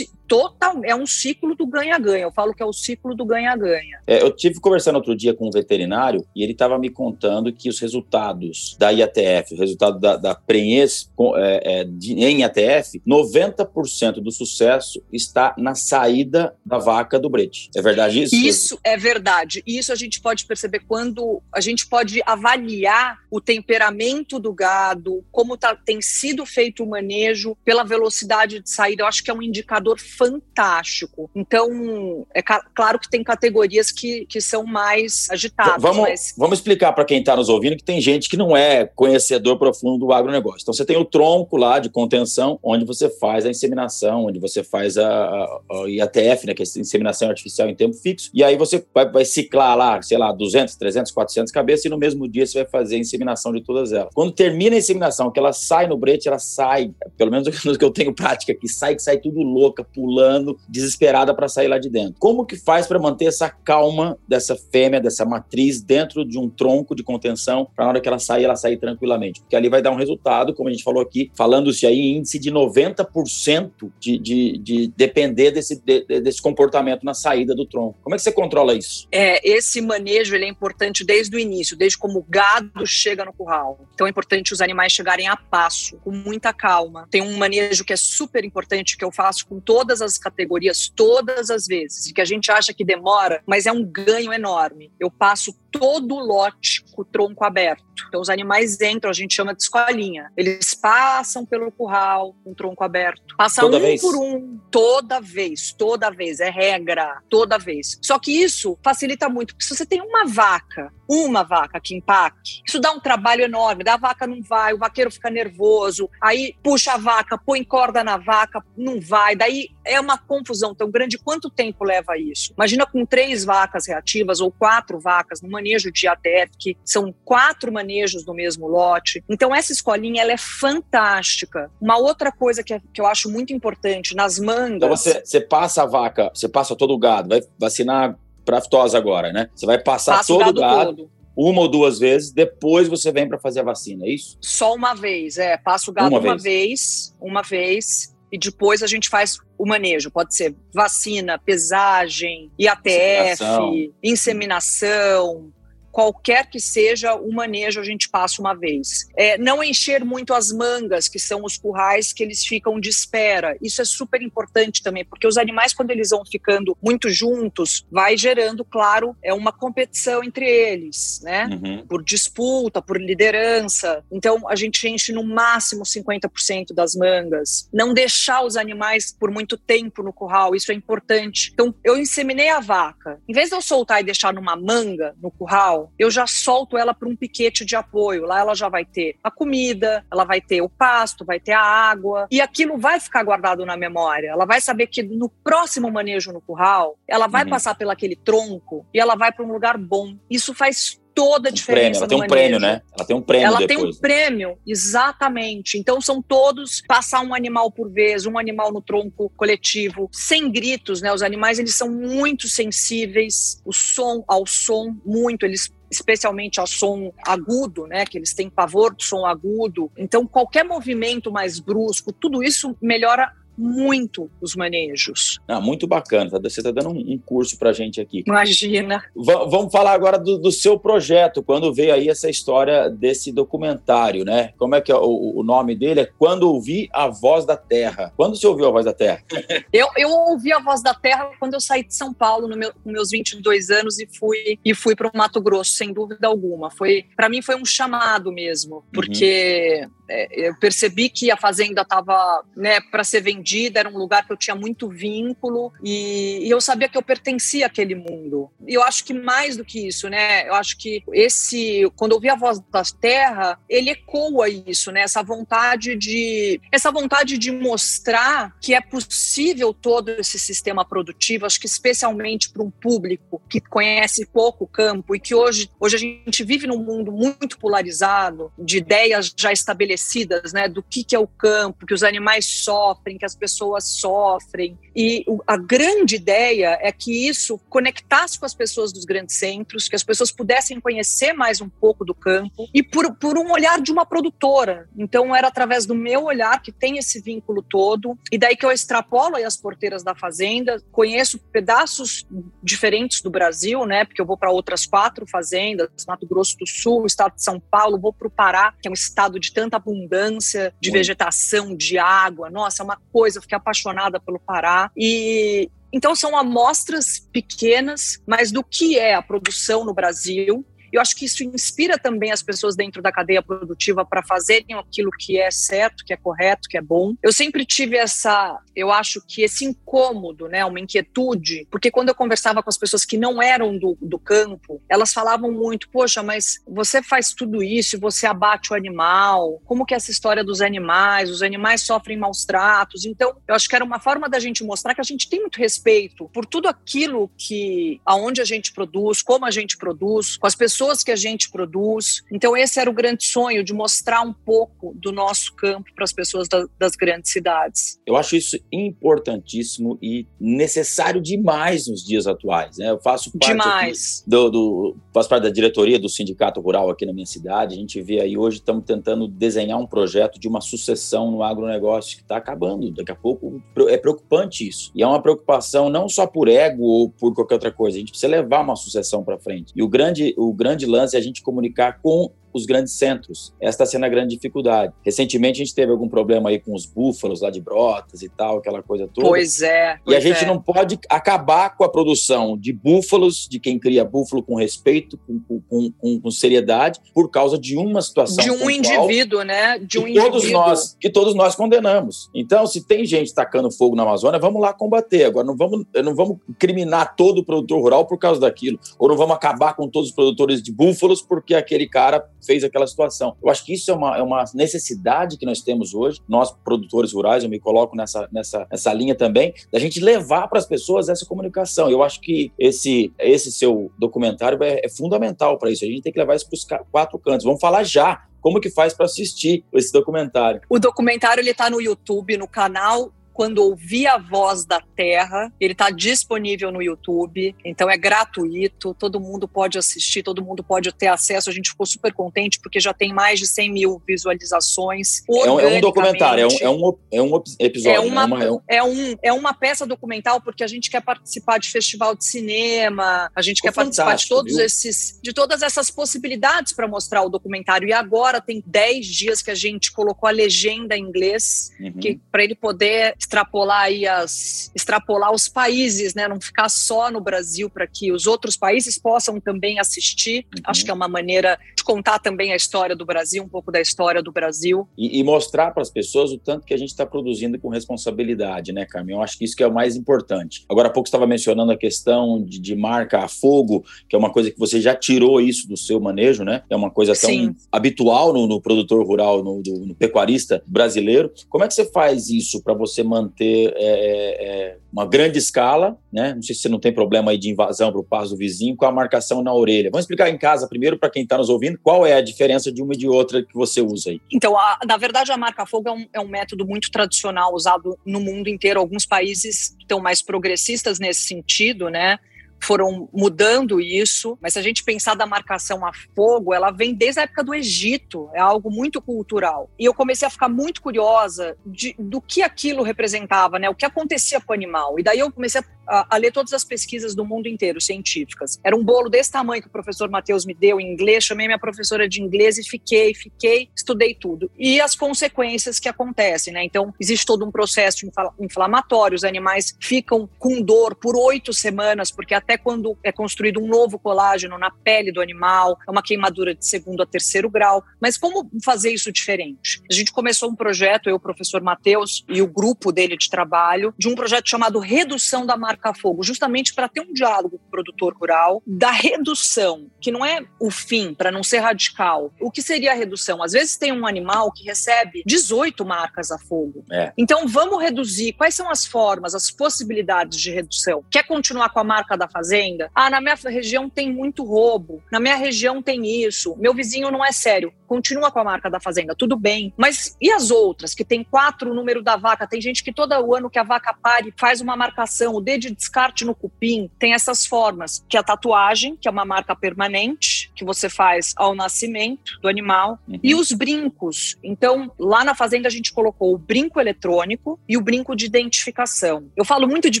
total, 0.28 0.84
é 0.84 0.94
um 0.94 1.06
ciclo 1.06 1.56
do 1.56 1.66
ganha-ganha. 1.66 2.24
Eu 2.24 2.30
falo 2.30 2.52
que 2.52 2.62
é 2.62 2.66
o 2.66 2.72
ciclo 2.72 3.14
do 3.14 3.24
ganha-ganha. 3.24 3.98
É, 4.06 4.22
eu 4.22 4.30
tive 4.30 4.60
conversando 4.60 4.96
outro 4.96 5.16
dia 5.16 5.32
com 5.34 5.48
um 5.48 5.50
veterinário 5.50 6.24
e 6.36 6.42
ele 6.42 6.52
estava 6.52 6.78
me 6.78 6.90
contando 6.90 7.52
que 7.52 7.68
os 7.68 7.80
resultados 7.80 8.76
da 8.78 8.90
IATF, 8.90 9.54
o 9.54 9.58
resultado 9.58 9.98
da, 9.98 10.16
da 10.16 10.34
Prenhez 10.34 11.10
é, 11.36 11.80
é, 11.80 11.82
em 11.82 12.42
IATF, 12.42 13.00
90% 13.08 14.20
do 14.20 14.30
sucesso 14.30 15.02
está 15.10 15.54
na 15.56 15.74
saída 15.74 16.54
da 16.64 16.78
vaca 16.78 17.18
do 17.18 17.30
brete. 17.30 17.70
É 17.74 17.80
verdade 17.80 18.22
isso? 18.22 18.36
Isso 18.36 18.78
é 18.84 18.96
verdade. 18.98 19.62
Isso 19.66 19.90
a 19.92 19.96
gente 19.96 20.20
pode 20.20 20.44
perceber 20.44 20.80
quando 20.80 21.42
a 21.50 21.60
gente 21.60 21.88
pode 21.88 22.20
avaliar 22.26 23.16
o 23.30 23.40
temperamento 23.40 24.38
do 24.38 24.52
gado, 24.52 25.24
como 25.32 25.56
tá, 25.56 25.74
tem 25.74 26.02
sido 26.08 26.46
feito 26.46 26.82
o 26.82 26.86
manejo 26.88 27.56
pela 27.64 27.84
velocidade 27.84 28.60
de 28.60 28.70
saída. 28.70 29.02
Eu 29.02 29.06
acho 29.06 29.22
que 29.22 29.30
é 29.30 29.34
um 29.34 29.42
indicador 29.42 29.98
fantástico. 30.00 31.30
Então, 31.34 32.26
é 32.34 32.42
claro 32.42 32.98
que 32.98 33.08
tem 33.08 33.22
categorias 33.22 33.92
que, 33.92 34.26
que 34.26 34.40
são 34.40 34.64
mais 34.64 35.28
agitadas. 35.30 35.80
Vamos, 35.80 36.02
mas... 36.02 36.34
vamos 36.36 36.58
explicar 36.58 36.92
para 36.92 37.04
quem 37.04 37.20
está 37.20 37.36
nos 37.36 37.48
ouvindo 37.48 37.76
que 37.76 37.84
tem 37.84 38.00
gente 38.00 38.28
que 38.28 38.36
não 38.36 38.56
é 38.56 38.86
conhecedor 38.86 39.58
profundo 39.58 39.98
do 39.98 40.12
agronegócio. 40.12 40.62
Então, 40.62 40.74
você 40.74 40.84
tem 40.84 40.96
o 40.96 41.04
tronco 41.04 41.56
lá 41.56 41.78
de 41.78 41.90
contenção, 41.90 42.58
onde 42.62 42.84
você 42.84 43.10
faz 43.10 43.44
a 43.44 43.50
inseminação, 43.50 44.26
onde 44.26 44.38
você 44.38 44.62
faz 44.62 44.96
a, 44.96 45.08
a, 45.08 45.60
a 45.70 45.88
IATF, 45.88 46.46
né, 46.46 46.54
que 46.54 46.62
é 46.62 46.64
a 46.64 46.80
inseminação 46.80 47.28
artificial 47.28 47.68
em 47.68 47.74
tempo 47.74 47.94
fixo, 47.94 48.30
e 48.32 48.42
aí 48.42 48.56
você 48.56 48.84
vai, 48.94 49.10
vai 49.10 49.24
ciclar 49.24 49.76
lá, 49.76 50.00
sei 50.00 50.16
lá, 50.16 50.32
200, 50.32 50.74
300, 50.76 51.12
400 51.12 51.52
cabeças, 51.52 51.84
e 51.84 51.88
no 51.88 51.98
mesmo 51.98 52.28
dia 52.28 52.46
você 52.46 52.62
vai 52.62 52.70
fazer 52.70 52.96
a 52.96 52.98
inseminação 52.98 53.52
de 53.52 53.62
todas 53.62 53.92
elas. 53.92 54.10
Quando 54.14 54.32
termina 54.32 54.76
a 54.76 54.78
inseminação, 54.78 55.30
que 55.30 55.38
ela 55.38 55.52
sai 55.52 55.86
no 55.86 55.97
brete, 55.98 56.28
ela 56.28 56.38
sai, 56.38 56.92
pelo 57.16 57.30
menos 57.30 57.48
no 57.64 57.78
que 57.78 57.84
eu 57.84 57.90
tenho 57.90 58.14
prática 58.14 58.52
aqui, 58.52 58.68
sai 58.68 58.94
que 58.94 59.02
sai 59.02 59.18
tudo 59.18 59.40
louca, 59.42 59.84
pulando, 59.84 60.58
desesperada 60.68 61.34
para 61.34 61.48
sair 61.48 61.68
lá 61.68 61.78
de 61.78 61.88
dentro. 61.88 62.14
Como 62.18 62.46
que 62.46 62.56
faz 62.56 62.86
para 62.86 62.98
manter 62.98 63.26
essa 63.26 63.48
calma 63.48 64.18
dessa 64.26 64.56
fêmea, 64.56 65.00
dessa 65.00 65.24
matriz, 65.24 65.82
dentro 65.82 66.24
de 66.24 66.38
um 66.38 66.48
tronco 66.48 66.94
de 66.94 67.02
contenção, 67.02 67.68
para 67.74 67.84
na 67.84 67.90
hora 67.90 68.00
que 68.00 68.08
ela 68.08 68.18
sair, 68.18 68.44
ela 68.44 68.56
sair 68.56 68.76
tranquilamente? 68.76 69.40
Porque 69.40 69.56
ali 69.56 69.68
vai 69.68 69.82
dar 69.82 69.90
um 69.90 69.96
resultado, 69.96 70.54
como 70.54 70.68
a 70.68 70.72
gente 70.72 70.84
falou 70.84 71.02
aqui, 71.02 71.30
falando-se 71.34 71.86
aí 71.86 72.16
índice 72.16 72.38
de 72.38 72.50
90% 72.50 73.70
de, 73.98 74.18
de, 74.18 74.58
de 74.58 74.92
depender 74.96 75.50
desse, 75.50 75.80
de, 75.80 76.04
desse 76.20 76.40
comportamento 76.40 77.04
na 77.04 77.14
saída 77.14 77.54
do 77.54 77.66
tronco. 77.66 77.98
Como 78.02 78.14
é 78.14 78.18
que 78.18 78.22
você 78.22 78.32
controla 78.32 78.74
isso? 78.74 79.06
É, 79.10 79.46
esse 79.48 79.80
manejo 79.80 80.34
ele 80.34 80.44
é 80.44 80.48
importante 80.48 81.04
desde 81.04 81.36
o 81.36 81.38
início, 81.38 81.76
desde 81.76 81.98
como 81.98 82.18
o 82.18 82.26
gado 82.28 82.86
chega 82.86 83.24
no 83.24 83.32
curral. 83.32 83.80
Então 83.94 84.06
é 84.06 84.10
importante 84.10 84.52
os 84.52 84.60
animais 84.60 84.92
chegarem 84.92 85.28
a 85.28 85.36
passo, 85.36 85.87
com 85.96 86.10
muita 86.10 86.52
calma. 86.52 87.06
Tem 87.10 87.22
um 87.22 87.36
manejo 87.36 87.84
que 87.84 87.92
é 87.92 87.96
super 87.96 88.44
importante 88.44 88.96
que 88.96 89.04
eu 89.04 89.12
faço 89.12 89.46
com 89.46 89.60
todas 89.60 90.02
as 90.02 90.18
categorias, 90.18 90.88
todas 90.88 91.50
as 91.50 91.66
vezes, 91.66 92.12
que 92.12 92.20
a 92.20 92.24
gente 92.24 92.50
acha 92.50 92.72
que 92.72 92.84
demora, 92.84 93.42
mas 93.46 93.66
é 93.66 93.72
um 93.72 93.84
ganho 93.84 94.32
enorme. 94.32 94.92
Eu 94.98 95.10
passo 95.10 95.54
todo 95.70 96.14
o 96.14 96.20
lote 96.20 96.84
com 96.92 97.02
o 97.02 97.04
tronco 97.04 97.44
aberto. 97.44 97.84
Então 98.06 98.20
os 98.20 98.28
animais 98.28 98.80
entram, 98.80 99.10
a 99.10 99.14
gente 99.14 99.34
chama 99.34 99.54
de 99.54 99.62
escolinha. 99.62 100.30
Eles 100.36 100.74
passam 100.74 101.44
pelo 101.44 101.70
curral 101.70 102.34
com 102.44 102.52
o 102.52 102.54
tronco 102.54 102.84
aberto. 102.84 103.36
Passa 103.36 103.62
toda 103.62 103.76
um 103.76 103.80
vez? 103.80 104.00
por 104.00 104.16
um, 104.16 104.58
toda 104.70 105.20
vez, 105.20 105.72
toda 105.72 106.10
vez, 106.10 106.40
é 106.40 106.50
regra, 106.50 107.20
toda 107.28 107.58
vez. 107.58 107.98
Só 108.02 108.18
que 108.18 108.32
isso 108.32 108.78
facilita 108.82 109.28
muito, 109.28 109.54
porque 109.54 109.64
se 109.64 109.76
você 109.76 109.84
tem 109.84 110.00
uma 110.00 110.26
vaca, 110.26 110.92
uma 111.08 111.42
vaca 111.42 111.80
que 111.80 111.94
empaque, 111.94 112.62
isso 112.66 112.80
dá 112.80 112.92
um 112.92 113.00
trabalho 113.00 113.42
enorme. 113.42 113.84
Da 113.84 113.96
vaca 113.96 114.26
não 114.26 114.42
vai, 114.42 114.72
o 114.72 114.78
vaqueiro 114.78 115.10
fica 115.10 115.30
nervoso, 115.30 116.08
aí 116.22 116.54
puxa 116.62 116.92
a 116.92 116.98
vaca, 116.98 117.38
põe 117.38 117.64
corda 117.64 118.04
na 118.04 118.16
vaca, 118.16 118.64
não 118.76 119.00
vai. 119.00 119.34
Daí 119.34 119.68
é 119.88 120.00
uma 120.00 120.18
confusão 120.18 120.74
tão 120.74 120.90
grande. 120.90 121.18
Quanto 121.18 121.50
tempo 121.50 121.84
leva 121.84 122.16
isso? 122.18 122.52
Imagina 122.56 122.86
com 122.86 123.04
três 123.04 123.44
vacas 123.44 123.86
reativas 123.86 124.40
ou 124.40 124.50
quatro 124.50 125.00
vacas 125.00 125.40
no 125.40 125.48
manejo 125.48 125.90
de 125.90 126.06
ATF, 126.06 126.50
que 126.58 126.76
são 126.84 127.14
quatro 127.24 127.72
manejos 127.72 128.24
no 128.24 128.34
mesmo 128.34 128.66
lote. 128.66 129.24
Então, 129.28 129.54
essa 129.54 129.72
escolinha 129.72 130.22
ela 130.22 130.32
é 130.32 130.36
fantástica. 130.36 131.70
Uma 131.80 131.98
outra 131.98 132.30
coisa 132.30 132.62
que, 132.62 132.74
é, 132.74 132.80
que 132.92 133.00
eu 133.00 133.06
acho 133.06 133.30
muito 133.30 133.52
importante 133.52 134.14
nas 134.14 134.38
mangas. 134.38 134.76
Então, 134.76 134.88
você, 134.88 135.22
você 135.24 135.40
passa 135.40 135.82
a 135.82 135.86
vaca, 135.86 136.30
você 136.34 136.48
passa 136.48 136.76
todo 136.76 136.92
o 136.92 136.98
gado, 136.98 137.28
vai 137.30 137.40
vacinar 137.58 138.18
para 138.44 138.58
aftosa 138.58 138.96
agora, 138.96 139.32
né? 139.32 139.48
Você 139.54 139.66
vai 139.66 139.78
passar 139.78 140.16
Passa 140.18 140.28
todo 140.28 140.40
o 140.48 140.60
gado. 140.60 140.76
gado 140.76 140.96
todo 140.96 141.18
uma 141.38 141.60
ou 141.60 141.68
duas 141.68 142.00
vezes, 142.00 142.32
depois 142.32 142.88
você 142.88 143.12
vem 143.12 143.28
para 143.28 143.38
fazer 143.38 143.60
a 143.60 143.62
vacina, 143.62 144.04
é 144.04 144.10
isso? 144.10 144.36
Só 144.40 144.74
uma 144.74 144.92
vez, 144.92 145.38
é. 145.38 145.56
Passa 145.56 145.88
o 145.88 145.94
gado 145.94 146.08
uma, 146.08 146.18
uma 146.18 146.36
vez. 146.36 146.42
vez, 146.42 147.16
uma 147.20 147.42
vez, 147.42 148.12
e 148.30 148.38
depois 148.38 148.82
a 148.82 148.86
gente 148.86 149.08
faz 149.08 149.38
o 149.56 149.66
manejo. 149.66 150.10
Pode 150.10 150.34
ser 150.34 150.54
vacina, 150.72 151.38
pesagem, 151.38 152.50
IATF, 152.58 153.42
inseminação, 153.42 153.92
inseminação 154.02 155.52
qualquer 155.98 156.48
que 156.48 156.60
seja 156.60 157.16
o 157.16 157.32
manejo, 157.32 157.80
a 157.80 157.82
gente 157.82 158.08
passa 158.08 158.40
uma 158.40 158.54
vez. 158.54 159.08
É, 159.16 159.36
não 159.36 159.64
encher 159.64 160.04
muito 160.04 160.32
as 160.32 160.52
mangas, 160.52 161.08
que 161.08 161.18
são 161.18 161.42
os 161.44 161.58
currais 161.58 162.12
que 162.12 162.22
eles 162.22 162.46
ficam 162.46 162.78
de 162.78 162.88
espera. 162.88 163.56
Isso 163.60 163.82
é 163.82 163.84
super 163.84 164.22
importante 164.22 164.80
também, 164.80 165.04
porque 165.04 165.26
os 165.26 165.36
animais, 165.36 165.74
quando 165.74 165.90
eles 165.90 166.10
vão 166.10 166.24
ficando 166.24 166.78
muito 166.80 167.10
juntos, 167.10 167.84
vai 167.90 168.16
gerando, 168.16 168.64
claro, 168.64 169.16
é 169.20 169.34
uma 169.34 169.52
competição 169.52 170.22
entre 170.22 170.48
eles, 170.48 171.20
né? 171.24 171.48
Uhum. 171.50 171.84
Por 171.88 172.04
disputa, 172.04 172.80
por 172.80 173.00
liderança. 173.00 174.04
Então, 174.08 174.48
a 174.48 174.54
gente 174.54 174.88
enche 174.88 175.12
no 175.12 175.24
máximo 175.24 175.82
50% 175.82 176.72
das 176.72 176.94
mangas. 176.94 177.68
Não 177.72 177.92
deixar 177.92 178.44
os 178.44 178.56
animais 178.56 179.12
por 179.18 179.32
muito 179.32 179.58
tempo 179.58 180.04
no 180.04 180.12
curral, 180.12 180.54
isso 180.54 180.70
é 180.70 180.76
importante. 180.76 181.50
Então, 181.54 181.74
eu 181.82 181.98
inseminei 181.98 182.50
a 182.50 182.60
vaca. 182.60 183.20
Em 183.28 183.32
vez 183.32 183.48
de 183.48 183.56
eu 183.56 183.60
soltar 183.60 184.00
e 184.00 184.04
deixar 184.04 184.32
numa 184.32 184.54
manga 184.54 185.16
no 185.20 185.32
curral, 185.32 185.87
eu 185.98 186.10
já 186.10 186.26
solto 186.26 186.76
ela 186.76 186.94
para 186.94 187.08
um 187.08 187.16
piquete 187.16 187.64
de 187.64 187.76
apoio. 187.76 188.24
Lá 188.24 188.40
ela 188.40 188.54
já 188.54 188.68
vai 188.68 188.84
ter 188.84 189.16
a 189.22 189.30
comida, 189.30 190.04
ela 190.10 190.24
vai 190.24 190.40
ter 190.40 190.60
o 190.60 190.68
pasto, 190.68 191.24
vai 191.24 191.38
ter 191.40 191.52
a 191.52 191.62
água, 191.62 192.26
e 192.30 192.40
aquilo 192.40 192.78
vai 192.78 193.00
ficar 193.00 193.22
guardado 193.22 193.64
na 193.64 193.76
memória. 193.76 194.28
Ela 194.28 194.44
vai 194.44 194.60
saber 194.60 194.86
que 194.86 195.02
no 195.02 195.28
próximo 195.28 195.90
manejo 195.90 196.32
no 196.32 196.40
curral, 196.40 196.98
ela 197.06 197.26
vai 197.26 197.44
uhum. 197.44 197.50
passar 197.50 197.74
pelo 197.74 197.90
aquele 197.90 198.16
tronco 198.16 198.86
e 198.92 198.98
ela 199.00 199.14
vai 199.14 199.32
para 199.32 199.44
um 199.44 199.52
lugar 199.52 199.76
bom. 199.76 200.16
Isso 200.30 200.54
faz 200.54 201.00
toda 201.18 201.48
a 201.48 201.52
diferença. 201.52 201.98
Ela 201.98 202.08
tem 202.08 202.16
um 202.16 202.20
manejo. 202.20 202.34
prêmio, 202.34 202.60
né? 202.60 202.80
Ela 202.96 203.04
tem 203.04 203.16
um 203.16 203.20
prêmio. 203.20 203.46
Ela 203.48 203.58
depois. 203.58 203.76
tem 203.76 203.88
um 203.88 204.00
prêmio, 204.00 204.58
exatamente. 204.64 205.76
Então 205.76 206.00
são 206.00 206.22
todos 206.22 206.80
passar 206.86 207.22
um 207.22 207.34
animal 207.34 207.72
por 207.72 207.90
vez, 207.90 208.24
um 208.24 208.38
animal 208.38 208.72
no 208.72 208.80
tronco 208.80 209.28
coletivo, 209.36 210.08
sem 210.12 210.48
gritos, 210.48 211.02
né? 211.02 211.12
Os 211.12 211.20
animais 211.20 211.58
eles 211.58 211.74
são 211.74 211.90
muito 211.90 212.46
sensíveis, 212.46 213.60
o 213.64 213.72
som 213.72 214.22
ao 214.28 214.46
som 214.46 214.94
muito, 215.04 215.44
eles 215.44 215.76
especialmente 215.90 216.60
ao 216.60 216.66
som 216.66 217.10
agudo, 217.26 217.86
né, 217.86 218.04
que 218.04 218.18
eles 218.18 218.34
têm 218.34 218.50
pavor 218.50 218.94
do 218.94 219.02
som 219.02 219.24
agudo. 219.24 219.90
Então, 219.96 220.26
qualquer 220.26 220.62
movimento 220.62 221.32
mais 221.32 221.58
brusco, 221.58 222.12
tudo 222.12 222.42
isso 222.42 222.76
melhora 222.78 223.32
muito 223.58 224.30
os 224.40 224.54
manejos. 224.54 225.40
Ah, 225.48 225.60
muito 225.60 225.86
bacana. 225.86 226.30
Tá, 226.30 226.38
você 226.38 226.60
está 226.60 226.70
dando 226.70 226.90
um, 226.90 227.18
curso 227.18 227.58
para 227.58 227.70
a 227.70 227.72
gente 227.72 228.00
aqui. 228.00 228.22
Imagina. 228.24 229.02
V 229.16 229.32
vamos 229.50 229.72
falar 229.72 229.92
agora 229.92 230.16
do, 230.16 230.38
do, 230.38 230.52
seu 230.52 230.78
projeto. 230.78 231.42
Quando 231.42 231.74
veio 231.74 231.92
aí 231.92 232.08
essa 232.08 232.30
história 232.30 232.88
desse 232.88 233.32
documentário, 233.32 234.24
né? 234.24 234.52
Como 234.56 234.76
é 234.76 234.80
que 234.80 234.92
é 234.92 234.94
o, 234.94 235.40
o, 235.40 235.42
nome 235.42 235.74
dele? 235.74 236.00
É 236.02 236.08
Quando 236.18 236.44
Ouvi 236.44 236.88
a 236.92 237.08
Voz 237.08 237.44
da 237.44 237.56
Terra. 237.56 238.12
Quando 238.16 238.36
você 238.36 238.46
ouviu 238.46 238.68
a 238.68 238.70
Voz 238.70 238.84
da 238.84 238.92
Terra? 238.92 239.22
eu, 239.72 239.88
eu 239.96 240.08
ouvi 240.08 240.52
a 240.52 240.60
Voz 240.60 240.80
da 240.80 240.94
Terra 240.94 241.30
quando 241.40 241.54
eu 241.54 241.60
saí 241.60 241.84
de 241.84 241.94
São 241.94 242.14
Paulo 242.14 242.46
no 242.46 242.56
meu, 242.56 242.72
com 242.72 242.92
meus 242.92 243.10
22 243.10 243.70
anos 243.70 243.98
e 243.98 244.06
fui 244.06 244.58
e 244.64 244.74
fui 244.74 244.94
para 244.94 245.08
o 245.08 245.16
Mato 245.16 245.40
Grosso, 245.40 245.72
sem 245.72 245.92
dúvida 245.92 246.28
alguma. 246.28 246.70
Foi 246.70 247.06
para 247.16 247.28
mim 247.28 247.42
foi 247.42 247.56
um 247.56 247.64
chamado 247.64 248.30
mesmo, 248.30 248.84
porque 248.92 249.82
uhum. 249.82 249.90
é, 250.08 250.48
eu 250.48 250.54
percebi 250.60 251.08
que 251.08 251.30
a 251.30 251.36
fazenda 251.36 251.82
estava 251.82 252.44
né, 252.56 252.80
para 252.80 253.02
ser 253.02 253.20
vendida 253.20 253.47
era 253.74 253.88
um 253.88 253.96
lugar 253.96 254.26
que 254.26 254.32
eu 254.32 254.36
tinha 254.36 254.54
muito 254.54 254.88
vínculo 254.88 255.72
e, 255.82 256.46
e 256.46 256.50
eu 256.50 256.60
sabia 256.60 256.88
que 256.88 256.96
eu 256.96 257.02
pertencia 257.02 257.66
àquele 257.66 257.94
mundo. 257.94 258.50
E 258.66 258.74
eu 258.74 258.82
acho 258.82 259.04
que 259.04 259.14
mais 259.14 259.56
do 259.56 259.64
que 259.64 259.86
isso, 259.86 260.08
né? 260.08 260.48
Eu 260.48 260.54
acho 260.54 260.76
que 260.76 261.02
esse, 261.12 261.90
quando 261.96 262.12
eu 262.12 262.16
ouvi 262.16 262.28
a 262.28 262.34
voz 262.34 262.60
da 262.70 262.82
terra, 263.00 263.58
ele 263.68 263.90
ecoa 263.90 264.48
isso, 264.48 264.90
né? 264.92 265.02
Essa 265.02 265.22
vontade 265.22 265.96
de, 265.96 266.60
essa 266.72 266.90
vontade 266.90 267.38
de 267.38 267.50
mostrar 267.50 268.56
que 268.60 268.74
é 268.74 268.80
possível 268.80 269.72
todo 269.72 270.10
esse 270.10 270.38
sistema 270.38 270.84
produtivo. 270.84 271.46
Acho 271.46 271.60
que 271.60 271.66
especialmente 271.66 272.50
para 272.50 272.62
um 272.62 272.70
público 272.70 273.40
que 273.48 273.60
conhece 273.60 274.26
pouco 274.26 274.64
o 274.64 274.66
campo 274.66 275.14
e 275.14 275.20
que 275.20 275.34
hoje, 275.34 275.70
hoje 275.78 275.96
a 275.96 275.98
gente 275.98 276.44
vive 276.44 276.66
num 276.66 276.82
mundo 276.82 277.12
muito 277.12 277.58
polarizado 277.58 278.52
de 278.58 278.78
ideias 278.78 279.32
já 279.36 279.52
estabelecidas, 279.52 280.52
né? 280.52 280.68
Do 280.68 280.82
que, 280.82 281.04
que 281.04 281.14
é 281.14 281.18
o 281.18 281.26
campo, 281.26 281.86
que 281.86 281.94
os 281.94 282.02
animais 282.02 282.44
sofrem, 282.44 283.18
que 283.18 283.24
as 283.24 283.34
pessoas 283.38 283.84
sofrem. 283.84 284.78
E 284.94 285.24
a 285.46 285.56
grande 285.56 286.16
ideia 286.16 286.78
é 286.82 286.90
que 286.90 287.28
isso 287.28 287.58
conectasse 287.68 288.38
com 288.38 288.44
as 288.44 288.54
pessoas 288.54 288.92
dos 288.92 289.04
grandes 289.04 289.36
centros, 289.36 289.88
que 289.88 289.96
as 289.96 290.02
pessoas 290.04 290.32
pudessem 290.32 290.80
conhecer 290.80 291.32
mais 291.32 291.60
um 291.60 291.68
pouco 291.68 292.04
do 292.04 292.14
campo 292.14 292.68
e 292.74 292.82
por, 292.82 293.14
por 293.14 293.38
um 293.38 293.52
olhar 293.52 293.80
de 293.80 293.92
uma 293.92 294.04
produtora. 294.04 294.88
Então, 294.96 295.34
era 295.34 295.48
através 295.48 295.86
do 295.86 295.94
meu 295.94 296.24
olhar 296.24 296.60
que 296.60 296.72
tem 296.72 296.98
esse 296.98 297.20
vínculo 297.20 297.62
todo, 297.62 298.18
e 298.32 298.38
daí 298.38 298.56
que 298.56 298.66
eu 298.66 298.72
extrapolo 298.72 299.36
as 299.36 299.56
porteiras 299.56 300.02
da 300.02 300.14
fazenda, 300.14 300.82
conheço 300.90 301.38
pedaços 301.38 302.26
diferentes 302.62 303.20
do 303.20 303.30
Brasil, 303.30 303.84
né? 303.84 304.04
Porque 304.04 304.20
eu 304.20 304.26
vou 304.26 304.36
para 304.36 304.50
outras 304.50 304.86
quatro 304.86 305.26
fazendas, 305.26 305.90
Mato 306.06 306.26
Grosso 306.26 306.56
do 306.58 306.66
Sul, 306.66 307.06
estado 307.06 307.34
de 307.34 307.42
São 307.42 307.60
Paulo, 307.60 307.98
vou 307.98 308.12
para 308.12 308.26
o 308.26 308.30
Pará, 308.30 308.74
que 308.80 308.88
é 308.88 308.90
um 308.90 308.94
estado 308.94 309.38
de 309.38 309.52
tanta 309.52 309.76
abundância 309.76 310.72
de 310.80 310.90
vegetação, 310.90 311.76
de 311.76 311.98
água. 311.98 312.50
Nossa, 312.50 312.82
é 312.82 312.84
uma 312.84 312.98
coisa, 313.12 313.27
eu 313.36 313.42
fiquei 313.42 313.56
apaixonada 313.56 314.20
pelo 314.20 314.38
Pará. 314.38 314.90
E 314.96 315.70
então 315.92 316.14
são 316.14 316.36
amostras 316.36 317.26
pequenas, 317.32 318.22
mas 318.26 318.52
do 318.52 318.62
que 318.62 318.98
é 318.98 319.14
a 319.14 319.22
produção 319.22 319.84
no 319.84 319.94
Brasil 319.94 320.64
eu 320.92 321.00
acho 321.00 321.14
que 321.14 321.24
isso 321.24 321.44
inspira 321.44 321.98
também 321.98 322.32
as 322.32 322.42
pessoas 322.42 322.76
dentro 322.76 323.02
da 323.02 323.12
cadeia 323.12 323.42
produtiva 323.42 324.04
para 324.04 324.22
fazerem 324.22 324.74
aquilo 324.74 325.10
que 325.10 325.38
é 325.38 325.50
certo, 325.50 326.04
que 326.04 326.12
é 326.12 326.16
correto, 326.16 326.68
que 326.68 326.76
é 326.76 326.82
bom. 326.82 327.14
Eu 327.22 327.32
sempre 327.32 327.64
tive 327.64 327.96
essa, 327.96 328.58
eu 328.74 328.90
acho 328.90 329.22
que 329.26 329.42
esse 329.42 329.64
incômodo, 329.64 330.48
né, 330.48 330.64
uma 330.64 330.80
inquietude, 330.80 331.66
porque 331.70 331.90
quando 331.90 332.08
eu 332.08 332.14
conversava 332.14 332.62
com 332.62 332.70
as 332.70 332.78
pessoas 332.78 333.04
que 333.04 333.16
não 333.16 333.42
eram 333.42 333.76
do, 333.76 333.96
do 334.00 334.18
campo, 334.18 334.80
elas 334.88 335.12
falavam 335.12 335.50
muito, 335.52 335.88
poxa, 335.90 336.22
mas 336.22 336.62
você 336.66 337.02
faz 337.02 337.32
tudo 337.32 337.62
isso, 337.62 337.98
você 337.98 338.26
abate 338.26 338.72
o 338.72 338.76
animal, 338.76 339.60
como 339.64 339.84
que 339.84 339.94
é 339.94 339.96
essa 339.96 340.10
história 340.10 340.42
dos 340.42 340.60
animais, 340.60 341.30
os 341.30 341.42
animais 341.42 341.82
sofrem 341.82 342.16
maus 342.16 342.44
tratos. 342.44 343.04
Então, 343.04 343.36
eu 343.46 343.54
acho 343.54 343.68
que 343.68 343.74
era 343.74 343.84
uma 343.84 344.00
forma 344.00 344.28
da 344.28 344.38
gente 344.38 344.64
mostrar 344.64 344.94
que 344.94 345.00
a 345.00 345.04
gente 345.04 345.28
tem 345.28 345.40
muito 345.40 345.58
respeito 345.58 346.28
por 346.32 346.46
tudo 346.46 346.68
aquilo 346.68 347.30
que, 347.36 348.00
aonde 348.04 348.40
a 348.40 348.44
gente 348.44 348.72
produz, 348.72 349.22
como 349.22 349.44
a 349.44 349.50
gente 349.50 349.76
produz, 349.76 350.36
com 350.36 350.46
as 350.46 350.54
pessoas 350.54 350.77
pessoas 350.78 351.02
que 351.02 351.10
a 351.10 351.16
gente 351.16 351.50
produz. 351.50 352.22
Então, 352.30 352.56
esse 352.56 352.78
era 352.78 352.88
o 352.88 352.92
grande 352.92 353.24
sonho 353.24 353.64
de 353.64 353.74
mostrar 353.74 354.22
um 354.22 354.32
pouco 354.32 354.94
do 354.94 355.10
nosso 355.10 355.52
campo 355.54 355.92
para 355.92 356.04
as 356.04 356.12
pessoas 356.12 356.46
da, 356.48 356.64
das 356.78 356.94
grandes 356.94 357.32
cidades. 357.32 357.98
Eu 358.06 358.16
acho 358.16 358.36
isso 358.36 358.56
importantíssimo 358.72 359.98
e 360.00 360.24
necessário 360.40 361.20
demais 361.20 361.88
nos 361.88 362.04
dias 362.04 362.28
atuais. 362.28 362.78
Né? 362.78 362.90
Eu 362.90 363.00
faço 363.00 363.32
parte 363.36 363.50
demais. 363.50 364.22
Do, 364.24 364.50
do, 364.50 364.96
faço 365.12 365.28
parte 365.28 365.42
da 365.42 365.50
diretoria 365.50 365.98
do 365.98 366.08
Sindicato 366.08 366.60
Rural 366.60 366.88
aqui 366.90 367.04
na 367.04 367.12
minha 367.12 367.26
cidade. 367.26 367.74
A 367.74 367.78
gente 367.78 368.00
vê 368.00 368.20
aí 368.20 368.38
hoje, 368.38 368.58
estamos 368.58 368.84
tentando 368.84 369.26
desenhar 369.26 369.78
um 369.78 369.86
projeto 369.86 370.38
de 370.38 370.46
uma 370.46 370.60
sucessão 370.60 371.30
no 371.32 371.42
agronegócio 371.42 372.16
que 372.16 372.22
está 372.22 372.36
acabando. 372.36 372.88
Daqui 372.92 373.10
a 373.10 373.16
pouco 373.16 373.60
é 373.88 373.96
preocupante 373.96 374.68
isso. 374.68 374.92
E 374.94 375.02
é 375.02 375.06
uma 375.06 375.20
preocupação 375.20 375.90
não 375.90 376.08
só 376.08 376.24
por 376.24 376.46
ego 376.46 376.84
ou 376.84 377.10
por 377.10 377.34
qualquer 377.34 377.54
outra 377.54 377.72
coisa. 377.72 377.96
A 377.96 378.00
gente 378.00 378.10
precisa 378.10 378.30
levar 378.30 378.60
uma 378.60 378.76
sucessão 378.76 379.24
para 379.24 379.38
frente. 379.38 379.72
E 379.74 379.82
o 379.82 379.88
grande, 379.88 380.32
o 380.36 380.52
grande 380.52 380.67
grande 380.68 380.86
lance 380.86 381.16
é 381.16 381.18
a 381.18 381.22
gente 381.22 381.42
comunicar 381.42 381.98
com 382.02 382.30
os 382.52 382.66
grandes 382.66 382.94
centros. 382.94 383.52
Esta 383.60 383.84
está 383.84 383.86
sendo 383.86 384.04
a 384.04 384.08
grande 384.08 384.34
dificuldade. 384.34 384.92
Recentemente 385.04 385.62
a 385.62 385.64
gente 385.64 385.74
teve 385.74 385.92
algum 385.92 386.08
problema 386.08 386.50
aí 386.50 386.58
com 386.58 386.74
os 386.74 386.86
búfalos 386.86 387.40
lá 387.40 387.50
de 387.50 387.60
Brotas 387.60 388.22
e 388.22 388.28
tal, 388.28 388.58
aquela 388.58 388.82
coisa 388.82 389.08
toda. 389.12 389.28
Pois 389.28 389.62
é. 389.62 389.98
Pois 390.04 390.14
e 390.14 390.16
a 390.16 390.20
gente 390.20 390.44
é. 390.44 390.46
não 390.46 390.60
pode 390.60 390.98
acabar 391.08 391.76
com 391.76 391.84
a 391.84 391.88
produção 391.88 392.56
de 392.56 392.72
búfalos, 392.72 393.46
de 393.48 393.60
quem 393.60 393.78
cria 393.78 394.04
búfalo 394.04 394.42
com 394.42 394.54
respeito, 394.54 395.18
com, 395.18 395.60
com, 395.68 395.92
com, 395.92 396.20
com 396.20 396.30
seriedade, 396.30 397.00
por 397.14 397.30
causa 397.30 397.58
de 397.58 397.76
uma 397.76 398.02
situação 398.02 398.42
de 398.42 398.50
um 398.50 398.58
pontual, 398.58 399.04
indivíduo, 399.04 399.42
né? 399.42 399.78
De 399.78 399.98
um 399.98 400.04
que 400.04 400.14
todos 400.14 400.44
indivíduo. 400.44 400.60
nós 400.60 400.96
que 401.00 401.10
todos 401.10 401.34
nós 401.34 401.54
condenamos. 401.54 402.30
Então, 402.34 402.66
se 402.66 402.86
tem 402.86 403.04
gente 403.04 403.32
tacando 403.32 403.70
fogo 403.70 403.94
na 403.94 404.02
Amazônia, 404.02 404.38
vamos 404.38 404.60
lá 404.60 404.72
combater. 404.72 405.24
Agora 405.24 405.46
não 405.46 405.56
vamos 405.56 405.84
não 406.02 406.14
vamos 406.14 406.38
criminar 406.58 407.14
todo 407.16 407.38
o 407.38 407.44
produtor 407.44 407.80
rural 407.80 408.06
por 408.06 408.18
causa 408.18 408.40
daquilo, 408.40 408.78
ou 408.98 409.08
não 409.08 409.16
vamos 409.16 409.34
acabar 409.34 409.74
com 409.74 409.88
todos 409.88 410.08
os 410.10 410.14
produtores 410.14 410.62
de 410.62 410.72
búfalos 410.72 411.22
porque 411.22 411.54
aquele 411.54 411.88
cara 411.88 412.24
fez 412.44 412.64
aquela 412.64 412.86
situação. 412.86 413.36
Eu 413.42 413.50
acho 413.50 413.64
que 413.64 413.74
isso 413.74 413.90
é 413.90 413.94
uma, 413.94 414.16
é 414.16 414.22
uma 414.22 414.44
necessidade 414.54 415.36
que 415.36 415.46
nós 415.46 415.60
temos 415.60 415.94
hoje, 415.94 416.20
nós 416.28 416.50
produtores 416.64 417.12
rurais, 417.12 417.44
eu 417.44 417.50
me 417.50 417.58
coloco 417.58 417.96
nessa, 417.96 418.28
nessa, 418.32 418.66
nessa 418.70 418.92
linha 418.92 419.14
também, 419.14 419.54
da 419.72 419.78
gente 419.78 420.00
levar 420.00 420.48
para 420.48 420.58
as 420.58 420.66
pessoas 420.66 421.08
essa 421.08 421.26
comunicação. 421.26 421.90
Eu 421.90 422.02
acho 422.02 422.20
que 422.20 422.52
esse, 422.58 423.12
esse 423.18 423.50
seu 423.52 423.90
documentário 423.98 424.62
é, 424.62 424.80
é 424.84 424.88
fundamental 424.88 425.58
para 425.58 425.70
isso. 425.70 425.84
A 425.84 425.88
gente 425.88 426.02
tem 426.02 426.12
que 426.12 426.18
levar 426.18 426.36
isso 426.36 426.48
para 426.48 426.56
os 426.56 426.86
quatro 426.90 427.18
cantos. 427.18 427.44
Vamos 427.44 427.60
falar 427.60 427.84
já 427.84 428.24
como 428.40 428.60
que 428.60 428.70
faz 428.70 428.94
para 428.94 429.06
assistir 429.06 429.64
esse 429.72 429.92
documentário? 429.92 430.60
O 430.68 430.78
documentário 430.78 431.40
ele 431.40 431.50
está 431.50 431.68
no 431.68 431.80
YouTube, 431.80 432.36
no 432.36 432.46
canal 432.46 433.12
quando 433.38 433.58
ouvir 433.58 434.08
a 434.08 434.18
voz 434.18 434.64
da 434.64 434.80
terra. 434.80 435.52
Ele 435.60 435.70
está 435.70 435.90
disponível 435.90 436.72
no 436.72 436.82
YouTube, 436.82 437.54
então 437.64 437.88
é 437.88 437.96
gratuito, 437.96 438.92
todo 438.94 439.20
mundo 439.20 439.46
pode 439.46 439.78
assistir, 439.78 440.24
todo 440.24 440.44
mundo 440.44 440.64
pode 440.64 440.90
ter 440.90 441.06
acesso. 441.06 441.48
A 441.48 441.52
gente 441.52 441.70
ficou 441.70 441.86
super 441.86 442.12
contente 442.12 442.58
porque 442.58 442.80
já 442.80 442.92
tem 442.92 443.12
mais 443.12 443.38
de 443.38 443.46
100 443.46 443.70
mil 443.72 444.02
visualizações. 444.04 445.22
É 445.28 445.48
um, 445.48 445.60
é 445.60 445.66
um 445.68 445.80
documentário, 445.80 446.42
é 446.42 446.48
um, 446.48 446.58
é 446.60 446.68
um, 446.68 446.98
é 447.12 447.22
um 447.22 447.42
episódio. 447.60 447.96
É 447.96 448.00
uma, 448.00 448.26
né? 448.26 448.50
uma, 448.50 448.62
é, 448.66 448.82
um, 448.82 449.16
é 449.22 449.32
uma 449.32 449.54
peça 449.54 449.86
documental 449.86 450.40
porque 450.40 450.64
a 450.64 450.66
gente 450.66 450.90
quer 450.90 451.00
participar 451.00 451.58
de 451.58 451.70
festival 451.70 452.16
de 452.16 452.24
cinema, 452.24 453.30
a 453.36 453.40
gente 453.40 453.62
quer 453.62 453.72
participar 453.72 454.16
de 454.16 454.26
todos 454.26 454.56
viu? 454.56 454.64
esses, 454.64 455.20
de 455.22 455.32
todas 455.32 455.62
essas 455.62 455.92
possibilidades 455.92 456.72
para 456.72 456.88
mostrar 456.88 457.22
o 457.22 457.28
documentário. 457.28 457.88
E 457.88 457.92
agora 457.92 458.40
tem 458.40 458.60
10 458.66 459.06
dias 459.06 459.42
que 459.42 459.52
a 459.52 459.54
gente 459.54 459.92
colocou 459.92 460.28
a 460.28 460.32
legenda 460.32 460.96
em 460.96 461.04
inglês, 461.04 461.70
uhum. 461.78 462.18
para 462.32 462.42
ele 462.42 462.56
poder 462.56 463.14
extrapolar 463.28 463.82
aí 463.82 464.06
as 464.06 464.70
extrapolar 464.74 465.32
os 465.32 465.48
países, 465.48 466.14
né? 466.14 466.26
Não 466.26 466.40
ficar 466.40 466.70
só 466.70 467.10
no 467.10 467.20
Brasil 467.20 467.68
para 467.68 467.86
que 467.86 468.10
os 468.10 468.26
outros 468.26 468.56
países 468.56 468.98
possam 468.98 469.38
também 469.38 469.78
assistir. 469.78 470.46
Uhum. 470.54 470.62
Acho 470.64 470.84
que 470.84 470.90
é 470.90 470.94
uma 470.94 471.08
maneira 471.08 471.58
de 471.76 471.84
contar 471.84 472.18
também 472.18 472.52
a 472.52 472.56
história 472.56 472.96
do 472.96 473.04
Brasil, 473.04 473.42
um 473.42 473.48
pouco 473.48 473.70
da 473.70 473.80
história 473.80 474.22
do 474.22 474.32
Brasil 474.32 474.88
e, 474.96 475.20
e 475.20 475.22
mostrar 475.22 475.72
para 475.72 475.82
as 475.82 475.90
pessoas 475.90 476.32
o 476.32 476.38
tanto 476.38 476.66
que 476.66 476.72
a 476.72 476.76
gente 476.76 476.88
está 476.88 477.04
produzindo 477.04 477.58
com 477.58 477.68
responsabilidade, 477.68 478.72
né, 478.72 478.86
Carmen? 478.86 479.14
Eu 479.14 479.22
acho 479.22 479.36
que 479.36 479.44
isso 479.44 479.54
que 479.54 479.62
é 479.62 479.66
o 479.66 479.72
mais 479.72 479.94
importante. 479.94 480.64
Agora 480.68 480.88
há 480.88 480.90
pouco 480.90 481.06
estava 481.06 481.26
mencionando 481.26 481.72
a 481.72 481.76
questão 481.76 482.42
de, 482.42 482.58
de, 482.58 482.74
marca 482.74 483.24
a 483.24 483.28
fogo, 483.28 483.84
que 484.08 484.16
é 484.16 484.18
uma 484.18 484.32
coisa 484.32 484.50
que 484.50 484.58
você 484.58 484.80
já 484.80 484.94
tirou 484.94 485.40
isso 485.40 485.68
do 485.68 485.76
seu 485.76 486.00
manejo, 486.00 486.44
né? 486.44 486.62
É 486.70 486.76
uma 486.76 486.90
coisa 486.90 487.12
tão 487.12 487.30
Sim. 487.30 487.54
habitual 487.70 488.32
no, 488.32 488.46
no, 488.46 488.60
produtor 488.60 489.06
rural, 489.06 489.42
no, 489.42 489.62
do, 489.62 489.86
no 489.86 489.94
pecuarista 489.94 490.62
brasileiro. 490.66 491.30
Como 491.48 491.64
é 491.64 491.68
que 491.68 491.74
você 491.74 491.84
faz 491.90 492.30
isso 492.30 492.62
para 492.62 492.74
você 492.74 493.02
manter 493.02 493.17
manter 493.20 493.72
é, 493.76 493.80
é, 493.80 494.76
uma 494.92 495.06
grande 495.06 495.38
escala, 495.38 495.98
né? 496.12 496.34
Não 496.34 496.42
sei 496.42 496.54
se 496.54 496.62
você 496.62 496.68
não 496.68 496.78
tem 496.78 496.92
problema 496.92 497.30
aí 497.30 497.38
de 497.38 497.50
invasão 497.50 497.90
para 497.90 498.00
o 498.00 498.04
passo 498.04 498.30
do 498.30 498.36
vizinho 498.36 498.76
com 498.76 498.86
a 498.86 498.92
marcação 498.92 499.42
na 499.42 499.52
orelha. 499.52 499.90
Vamos 499.90 500.04
explicar 500.04 500.28
em 500.28 500.38
casa 500.38 500.68
primeiro 500.68 500.98
para 500.98 501.10
quem 501.10 501.22
está 501.22 501.36
nos 501.36 501.48
ouvindo 501.48 501.78
qual 501.82 502.06
é 502.06 502.14
a 502.14 502.20
diferença 502.20 502.70
de 502.72 502.82
uma 502.82 502.94
e 502.94 502.96
de 502.96 503.08
outra 503.08 503.42
que 503.42 503.54
você 503.54 503.80
usa 503.80 504.10
aí. 504.10 504.20
Então, 504.32 504.56
a, 504.56 504.78
na 504.86 504.96
verdade, 504.96 505.32
a 505.32 505.36
marca 505.36 505.66
fogo 505.66 505.88
é 505.88 505.92
um, 505.92 506.06
é 506.14 506.20
um 506.20 506.28
método 506.28 506.66
muito 506.66 506.90
tradicional 506.90 507.54
usado 507.54 507.98
no 508.04 508.20
mundo 508.20 508.48
inteiro. 508.48 508.80
Alguns 508.80 509.04
países 509.04 509.76
estão 509.78 510.00
mais 510.00 510.22
progressistas 510.22 510.98
nesse 510.98 511.20
sentido, 511.22 511.88
né? 511.88 512.18
Foram 512.60 513.08
mudando 513.12 513.80
isso, 513.80 514.38
mas 514.40 514.52
se 514.52 514.58
a 514.58 514.62
gente 514.62 514.84
pensar 514.84 515.14
da 515.14 515.26
marcação 515.26 515.84
a 515.86 515.92
fogo, 516.14 516.52
ela 516.52 516.70
vem 516.70 516.94
desde 516.94 517.20
a 517.20 517.22
época 517.24 517.44
do 517.44 517.54
Egito, 517.54 518.28
é 518.34 518.40
algo 518.40 518.70
muito 518.70 519.00
cultural. 519.00 519.70
E 519.78 519.84
eu 519.84 519.94
comecei 519.94 520.26
a 520.26 520.30
ficar 520.30 520.48
muito 520.48 520.82
curiosa 520.82 521.56
de, 521.64 521.94
do 521.98 522.20
que 522.20 522.42
aquilo 522.42 522.82
representava, 522.82 523.58
né? 523.58 523.68
O 523.68 523.74
que 523.74 523.84
acontecia 523.84 524.40
com 524.40 524.52
o 524.52 524.56
animal. 524.56 524.98
E 524.98 525.02
daí 525.02 525.18
eu 525.18 525.30
comecei 525.30 525.60
a, 525.60 525.64
a, 525.88 526.16
ler 526.16 526.32
todas 526.32 526.52
as 526.52 526.64
pesquisas 526.64 527.14
do 527.14 527.24
mundo 527.24 527.48
inteiro, 527.48 527.80
científicas. 527.80 528.58
Era 528.64 528.76
um 528.76 528.82
bolo 528.82 529.08
desse 529.08 529.30
tamanho 529.30 529.62
que 529.62 529.68
o 529.68 529.72
professor 529.72 530.10
Matheus 530.10 530.44
me 530.44 530.54
deu 530.54 530.80
em 530.80 530.92
inglês, 530.92 531.24
chamei 531.24 531.46
minha 531.46 531.58
professora 531.58 532.08
de 532.08 532.22
inglês 532.22 532.58
e 532.58 532.64
fiquei, 532.64 533.14
fiquei, 533.14 533.68
estudei 533.76 534.14
tudo. 534.14 534.50
E 534.58 534.80
as 534.80 534.94
consequências 534.94 535.78
que 535.78 535.88
acontecem, 535.88 536.52
né? 536.52 536.64
Então, 536.64 536.92
existe 537.00 537.24
todo 537.24 537.46
um 537.46 537.50
processo 537.50 538.10
inflamatório, 538.40 539.14
os 539.14 539.24
animais 539.24 539.76
ficam 539.80 540.28
com 540.38 540.60
dor 540.62 540.94
por 540.94 541.16
oito 541.16 541.52
semanas, 541.52 542.10
porque 542.10 542.34
a 542.34 542.40
até 542.48 542.56
quando 542.56 542.96
é 543.04 543.12
construído 543.12 543.60
um 543.60 543.66
novo 543.66 543.98
colágeno 543.98 544.56
na 544.56 544.70
pele 544.70 545.12
do 545.12 545.20
animal, 545.20 545.76
é 545.86 545.90
uma 545.90 546.02
queimadura 546.02 546.54
de 546.54 546.66
segundo 546.66 547.02
a 547.02 547.06
terceiro 547.06 547.50
grau. 547.50 547.84
Mas 548.00 548.16
como 548.16 548.50
fazer 548.64 548.90
isso 548.90 549.12
diferente? 549.12 549.82
A 549.90 549.92
gente 549.92 550.10
começou 550.10 550.48
um 550.48 550.56
projeto, 550.56 551.10
eu, 551.10 551.16
o 551.16 551.20
professor 551.20 551.60
Matheus 551.60 552.24
e 552.26 552.40
o 552.40 552.46
grupo 552.46 552.90
dele 552.90 553.18
de 553.18 553.28
trabalho, 553.28 553.92
de 553.98 554.08
um 554.08 554.14
projeto 554.14 554.48
chamado 554.48 554.78
Redução 554.78 555.44
da 555.44 555.58
Marca 555.58 555.77
marca-fogo? 555.78 556.22
Justamente 556.22 556.74
para 556.74 556.88
ter 556.88 557.00
um 557.00 557.12
diálogo 557.12 557.58
com 557.58 557.66
o 557.66 557.70
produtor 557.70 558.14
rural 558.14 558.62
da 558.66 558.90
redução, 558.90 559.90
que 560.00 560.10
não 560.10 560.24
é 560.24 560.44
o 560.60 560.70
fim, 560.70 561.14
para 561.14 561.30
não 561.30 561.42
ser 561.42 561.58
radical. 561.58 562.32
O 562.40 562.50
que 562.50 562.60
seria 562.60 562.92
a 562.92 562.94
redução? 562.94 563.42
Às 563.42 563.52
vezes 563.52 563.76
tem 563.76 563.92
um 563.92 564.06
animal 564.06 564.52
que 564.52 564.64
recebe 564.64 565.22
18 565.24 565.84
marcas 565.84 566.30
a 566.30 566.38
fogo. 566.38 566.84
É. 566.90 567.12
Então 567.16 567.46
vamos 567.46 567.80
reduzir. 567.80 568.32
Quais 568.32 568.54
são 568.54 568.70
as 568.70 568.84
formas, 568.84 569.34
as 569.34 569.50
possibilidades 569.50 570.40
de 570.40 570.50
redução? 570.50 571.04
Quer 571.10 571.24
continuar 571.24 571.70
com 571.70 571.78
a 571.78 571.84
marca 571.84 572.16
da 572.16 572.28
fazenda? 572.28 572.90
Ah, 572.94 573.08
na 573.08 573.20
minha 573.20 573.34
região 573.34 573.88
tem 573.88 574.12
muito 574.12 574.44
roubo. 574.44 575.02
Na 575.10 575.20
minha 575.20 575.36
região 575.36 575.82
tem 575.82 576.06
isso. 576.24 576.56
Meu 576.58 576.74
vizinho 576.74 577.10
não 577.10 577.24
é 577.24 577.32
sério. 577.32 577.72
Continua 577.86 578.30
com 578.30 578.38
a 578.38 578.44
marca 578.44 578.68
da 578.68 578.80
fazenda, 578.80 579.14
tudo 579.14 579.36
bem. 579.36 579.72
Mas 579.76 580.16
e 580.20 580.30
as 580.30 580.50
outras 580.50 580.94
que 580.94 581.04
tem 581.04 581.24
quatro 581.24 581.70
o 581.70 581.74
número 581.74 582.02
da 582.02 582.16
vaca? 582.16 582.46
Tem 582.46 582.60
gente 582.60 582.82
que 582.82 582.92
todo 582.92 583.12
ano 583.34 583.48
que 583.48 583.58
a 583.58 583.62
vaca 583.62 583.94
pare 583.94 584.32
faz 584.36 584.60
uma 584.60 584.76
marcação, 584.76 585.34
o 585.34 585.40
D 585.40 585.58
de 585.70 585.76
descarte 585.76 586.24
no 586.24 586.34
cupim. 586.34 586.90
Tem 586.98 587.14
essas 587.14 587.46
formas, 587.46 588.04
que 588.08 588.16
é 588.16 588.20
a 588.20 588.22
tatuagem, 588.22 588.96
que 588.96 589.08
é 589.08 589.10
uma 589.10 589.24
marca 589.24 589.54
permanente 589.54 590.50
que 590.54 590.64
você 590.64 590.88
faz 590.88 591.32
ao 591.36 591.54
nascimento 591.54 592.38
do 592.40 592.48
animal, 592.48 592.98
uhum. 593.08 593.18
e 593.22 593.34
os 593.34 593.52
brincos. 593.52 594.36
Então, 594.42 594.92
lá 594.98 595.24
na 595.24 595.34
fazenda 595.34 595.68
a 595.68 595.70
gente 595.70 595.92
colocou 595.92 596.34
o 596.34 596.38
brinco 596.38 596.80
eletrônico 596.80 597.58
e 597.68 597.76
o 597.76 597.80
brinco 597.80 598.16
de 598.16 598.26
identificação. 598.26 599.30
Eu 599.36 599.44
falo 599.44 599.68
muito 599.68 599.90
de 599.90 600.00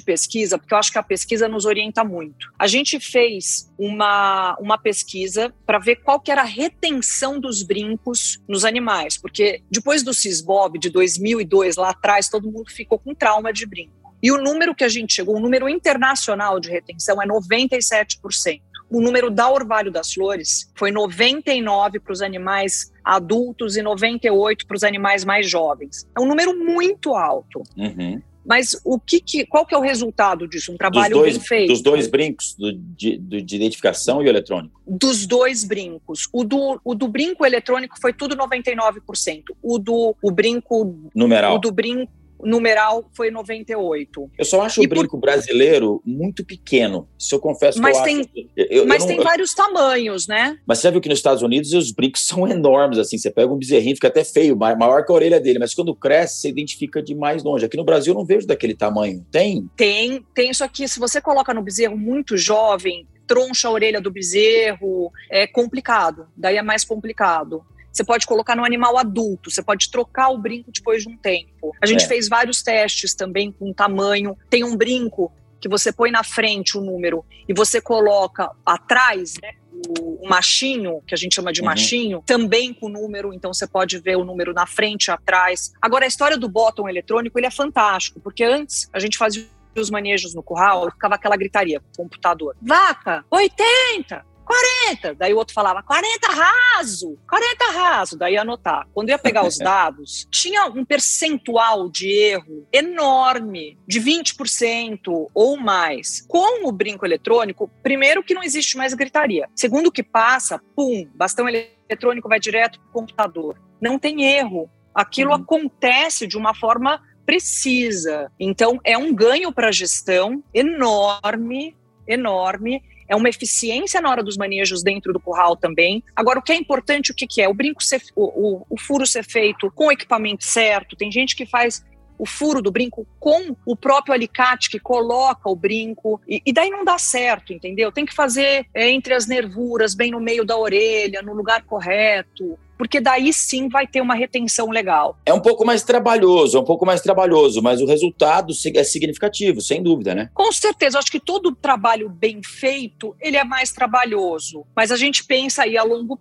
pesquisa 0.00 0.58
porque 0.58 0.74
eu 0.74 0.78
acho 0.78 0.92
que 0.92 0.98
a 0.98 1.02
pesquisa 1.02 1.48
nos 1.48 1.64
orienta 1.64 2.04
muito. 2.04 2.52
A 2.58 2.66
gente 2.66 2.98
fez 2.98 3.70
uma, 3.78 4.56
uma 4.60 4.78
pesquisa 4.78 5.54
para 5.66 5.78
ver 5.78 5.96
qual 5.96 6.20
que 6.20 6.30
era 6.30 6.42
a 6.42 6.44
retenção 6.44 7.38
dos 7.38 7.62
brincos 7.62 8.40
nos 8.48 8.64
animais, 8.64 9.16
porque 9.16 9.62
depois 9.70 10.02
do 10.02 10.12
CISBOB 10.12 10.78
de 10.78 10.90
2002 10.90 11.76
lá 11.76 11.90
atrás, 11.90 12.28
todo 12.28 12.50
mundo 12.50 12.70
ficou 12.70 12.98
com 12.98 13.14
trauma 13.14 13.52
de 13.52 13.66
brinco. 13.66 13.97
E 14.22 14.32
o 14.32 14.38
número 14.38 14.74
que 14.74 14.84
a 14.84 14.88
gente 14.88 15.14
chegou, 15.14 15.36
o 15.36 15.40
número 15.40 15.68
internacional 15.68 16.58
de 16.58 16.70
retenção 16.70 17.20
é 17.22 17.26
97%. 17.26 18.60
O 18.90 19.02
número 19.02 19.30
da 19.30 19.50
Orvalho 19.50 19.90
das 19.90 20.14
Flores 20.14 20.70
foi 20.74 20.90
99 20.90 22.00
para 22.00 22.12
os 22.12 22.22
animais 22.22 22.90
adultos 23.04 23.76
e 23.76 23.82
98 23.82 24.66
para 24.66 24.76
os 24.76 24.82
animais 24.82 25.24
mais 25.24 25.48
jovens. 25.48 26.06
É 26.16 26.20
um 26.20 26.26
número 26.26 26.56
muito 26.56 27.14
alto. 27.14 27.62
Uhum. 27.76 28.20
Mas 28.48 28.80
o 28.82 28.98
que, 28.98 29.20
que, 29.20 29.44
qual 29.44 29.66
que 29.66 29.74
é 29.74 29.78
o 29.78 29.82
resultado 29.82 30.48
disso? 30.48 30.72
Um 30.72 30.76
trabalho 30.78 31.16
dois, 31.16 31.36
bem 31.36 31.46
feito. 31.46 31.68
Dos 31.68 31.82
dois 31.82 32.06
brincos, 32.06 32.54
do, 32.58 32.72
de, 32.72 33.18
de, 33.18 33.56
identificação 33.56 34.22
e 34.22 34.24
o 34.24 34.28
eletrônico? 34.28 34.80
Dos 34.86 35.26
dois 35.26 35.64
brincos. 35.64 36.26
O 36.32 36.44
do, 36.44 36.80
o 36.82 36.94
do 36.94 37.06
brinco 37.06 37.44
eletrônico 37.44 38.00
foi 38.00 38.14
tudo 38.14 38.34
99%. 38.34 39.42
O 39.62 39.78
do 39.78 40.16
o 40.22 40.30
brinco... 40.30 41.10
Numeral. 41.14 41.56
O 41.56 41.58
do 41.58 41.70
brinco 41.70 42.10
numeral 42.42 43.08
foi 43.12 43.30
98. 43.30 44.30
Eu 44.38 44.44
só 44.44 44.62
acho 44.62 44.82
e 44.82 44.86
o 44.86 44.88
brinco 44.88 45.10
por... 45.10 45.20
brasileiro 45.20 46.02
muito 46.04 46.44
pequeno. 46.44 47.08
Se 47.18 47.34
eu 47.34 47.38
confesso 47.38 47.80
mas 47.80 47.96
que 47.96 47.98
eu 47.98 48.04
tem, 48.04 48.20
acho. 48.20 48.48
Eu, 48.56 48.86
mas 48.86 49.02
eu 49.02 49.08
não, 49.08 49.16
tem 49.16 49.24
vários 49.24 49.54
tamanhos, 49.54 50.26
né? 50.26 50.58
Mas 50.66 50.78
você 50.78 50.88
já 50.88 50.90
viu 50.90 51.00
que 51.00 51.08
nos 51.08 51.18
Estados 51.18 51.42
Unidos 51.42 51.72
os 51.72 51.92
brincos 51.92 52.24
são 52.26 52.46
enormes, 52.46 52.98
assim. 52.98 53.18
Você 53.18 53.30
pega 53.30 53.52
um 53.52 53.58
bezerrinho, 53.58 53.96
fica 53.96 54.08
até 54.08 54.24
feio, 54.24 54.56
maior 54.56 55.04
que 55.04 55.12
a 55.12 55.14
orelha 55.14 55.40
dele. 55.40 55.58
Mas 55.58 55.74
quando 55.74 55.94
cresce, 55.94 56.40
você 56.40 56.48
identifica 56.48 57.02
de 57.02 57.14
mais 57.14 57.42
longe. 57.42 57.64
Aqui 57.64 57.76
no 57.76 57.84
Brasil 57.84 58.12
eu 58.12 58.18
não 58.18 58.24
vejo 58.24 58.46
daquele 58.46 58.74
tamanho. 58.74 59.26
Tem? 59.30 59.68
Tem, 59.76 60.24
tem. 60.34 60.50
Isso 60.50 60.64
aqui, 60.64 60.88
se 60.88 60.98
você 60.98 61.20
coloca 61.20 61.52
no 61.52 61.62
bezerro 61.62 61.96
muito 61.96 62.36
jovem, 62.36 63.06
troncha 63.26 63.68
a 63.68 63.70
orelha 63.70 64.00
do 64.00 64.10
bezerro, 64.10 65.12
é 65.30 65.46
complicado. 65.46 66.26
Daí 66.36 66.56
é 66.56 66.62
mais 66.62 66.84
complicado. 66.84 67.62
Você 67.92 68.04
pode 68.04 68.26
colocar 68.26 68.54
no 68.54 68.64
animal 68.64 68.98
adulto, 68.98 69.50
você 69.50 69.62
pode 69.62 69.90
trocar 69.90 70.28
o 70.28 70.38
brinco 70.38 70.70
depois 70.72 71.02
de 71.02 71.08
um 71.08 71.16
tempo. 71.16 71.74
A 71.82 71.86
gente 71.86 72.04
é. 72.04 72.08
fez 72.08 72.28
vários 72.28 72.62
testes 72.62 73.14
também 73.14 73.50
com 73.50 73.72
tamanho. 73.72 74.36
Tem 74.48 74.62
um 74.64 74.76
brinco 74.76 75.32
que 75.60 75.68
você 75.68 75.92
põe 75.92 76.10
na 76.10 76.22
frente 76.22 76.78
o 76.78 76.80
número 76.80 77.24
e 77.48 77.52
você 77.52 77.80
coloca 77.80 78.50
atrás, 78.64 79.34
né, 79.42 79.52
o, 79.98 80.28
machinho, 80.28 81.02
que 81.06 81.14
a 81.14 81.16
gente 81.16 81.34
chama 81.34 81.52
de 81.52 81.60
uhum. 81.60 81.66
machinho, 81.66 82.22
também 82.26 82.72
com 82.72 82.88
número, 82.88 83.32
então 83.32 83.52
você 83.52 83.66
pode 83.66 83.98
ver 83.98 84.16
o 84.16 84.24
número 84.24 84.52
na 84.52 84.66
frente 84.66 85.06
e 85.06 85.10
atrás. 85.10 85.72
Agora, 85.80 86.04
a 86.04 86.08
história 86.08 86.36
do 86.36 86.48
bottom 86.48 86.88
eletrônico, 86.88 87.38
ele 87.38 87.46
é 87.46 87.50
fantástico, 87.50 88.20
porque 88.20 88.44
antes 88.44 88.88
a 88.92 88.98
gente 88.98 89.16
fazia 89.16 89.46
os 89.76 89.90
manejos 89.90 90.34
no 90.34 90.42
curral, 90.42 90.90
ficava 90.90 91.14
aquela 91.14 91.36
gritaria 91.36 91.80
com 91.80 91.86
o 91.86 92.04
computador. 92.04 92.56
Vaca, 92.60 93.24
80! 93.30 94.27
40. 94.48 95.14
Daí 95.14 95.34
o 95.34 95.36
outro 95.36 95.52
falava 95.52 95.82
40 95.82 96.26
raso, 96.28 97.18
40 97.28 97.64
raso. 97.70 98.16
Daí 98.16 98.34
ia 98.34 98.40
anotar. 98.40 98.88
Quando 98.94 99.10
ia 99.10 99.18
pegar 99.18 99.46
os 99.46 99.58
dados, 99.58 100.26
tinha 100.30 100.64
um 100.66 100.84
percentual 100.84 101.90
de 101.90 102.10
erro 102.10 102.66
enorme, 102.72 103.78
de 103.86 104.00
20% 104.00 105.28
ou 105.34 105.56
mais. 105.58 106.24
Com 106.26 106.66
o 106.66 106.72
brinco 106.72 107.04
eletrônico, 107.04 107.70
primeiro 107.82 108.22
que 108.22 108.34
não 108.34 108.42
existe 108.42 108.78
mais 108.78 108.94
gritaria. 108.94 109.48
Segundo 109.54 109.92
que 109.92 110.02
passa, 110.02 110.60
pum, 110.74 111.06
bastão 111.14 111.46
eletrônico 111.48 112.28
vai 112.28 112.40
direto 112.40 112.80
para 112.80 112.88
o 112.88 112.92
computador. 112.92 113.60
Não 113.80 113.98
tem 113.98 114.24
erro. 114.24 114.70
Aquilo 114.94 115.30
uhum. 115.30 115.42
acontece 115.42 116.26
de 116.26 116.38
uma 116.38 116.54
forma 116.54 117.02
precisa. 117.26 118.32
Então, 118.40 118.80
é 118.82 118.96
um 118.96 119.14
ganho 119.14 119.52
para 119.52 119.68
a 119.68 119.72
gestão 119.72 120.42
enorme, 120.54 121.76
enorme 122.06 122.82
é 123.08 123.16
uma 123.16 123.28
eficiência 123.28 124.00
na 124.00 124.10
hora 124.10 124.22
dos 124.22 124.36
manejos 124.36 124.82
dentro 124.82 125.12
do 125.12 125.20
curral 125.20 125.56
também. 125.56 126.02
Agora, 126.14 126.38
o 126.38 126.42
que 126.42 126.52
é 126.52 126.56
importante, 126.56 127.10
o 127.10 127.14
que, 127.14 127.26
que 127.26 127.40
é? 127.40 127.48
O 127.48 127.54
brinco 127.54 127.82
ser, 127.82 128.02
o, 128.14 128.24
o, 128.24 128.66
o 128.68 128.78
furo 128.78 129.06
ser 129.06 129.24
feito 129.24 129.70
com 129.74 129.86
o 129.86 129.92
equipamento 129.92 130.44
certo. 130.44 130.96
Tem 130.96 131.10
gente 131.10 131.34
que 131.34 131.46
faz 131.46 131.84
o 132.18 132.26
furo 132.26 132.60
do 132.60 132.70
brinco 132.70 133.06
com 133.20 133.54
o 133.64 133.76
próprio 133.76 134.14
alicate 134.14 134.70
que 134.70 134.78
coloca 134.78 135.48
o 135.48 135.56
brinco. 135.56 136.20
E, 136.28 136.42
e, 136.44 136.52
daí 136.52 136.70
não 136.70 136.84
dá 136.84 136.98
certo, 136.98 137.52
entendeu? 137.52 137.92
Tem 137.92 138.04
que 138.04 138.14
fazer 138.14 138.66
é, 138.74 138.90
entre 138.90 139.14
as 139.14 139.26
nervuras, 139.26 139.94
bem 139.94 140.10
no 140.10 140.20
meio 140.20 140.44
da 140.44 140.56
orelha, 140.56 141.22
no 141.22 141.32
lugar 141.32 141.62
correto 141.64 142.58
porque 142.78 143.00
daí 143.00 143.32
sim 143.32 143.68
vai 143.68 143.88
ter 143.88 144.00
uma 144.00 144.14
retenção 144.14 144.70
legal. 144.70 145.18
É 145.26 145.34
um 145.34 145.40
pouco 145.40 145.66
mais 145.66 145.82
trabalhoso, 145.82 146.56
é 146.56 146.60
um 146.60 146.64
pouco 146.64 146.86
mais 146.86 147.00
trabalhoso, 147.00 147.60
mas 147.60 147.82
o 147.82 147.86
resultado 147.86 148.54
é 148.74 148.84
significativo, 148.84 149.60
sem 149.60 149.82
dúvida, 149.82 150.14
né? 150.14 150.30
Com 150.32 150.52
certeza, 150.52 150.98
acho 150.98 151.10
que 151.10 151.18
todo 151.18 151.54
trabalho 151.54 152.08
bem 152.08 152.40
feito, 152.40 153.16
ele 153.20 153.36
é 153.36 153.42
mais 153.42 153.72
trabalhoso, 153.72 154.64
mas 154.76 154.92
a 154.92 154.96
gente 154.96 155.24
pensa 155.24 155.64
aí 155.64 155.76
a 155.76 155.82
longo 155.82 156.16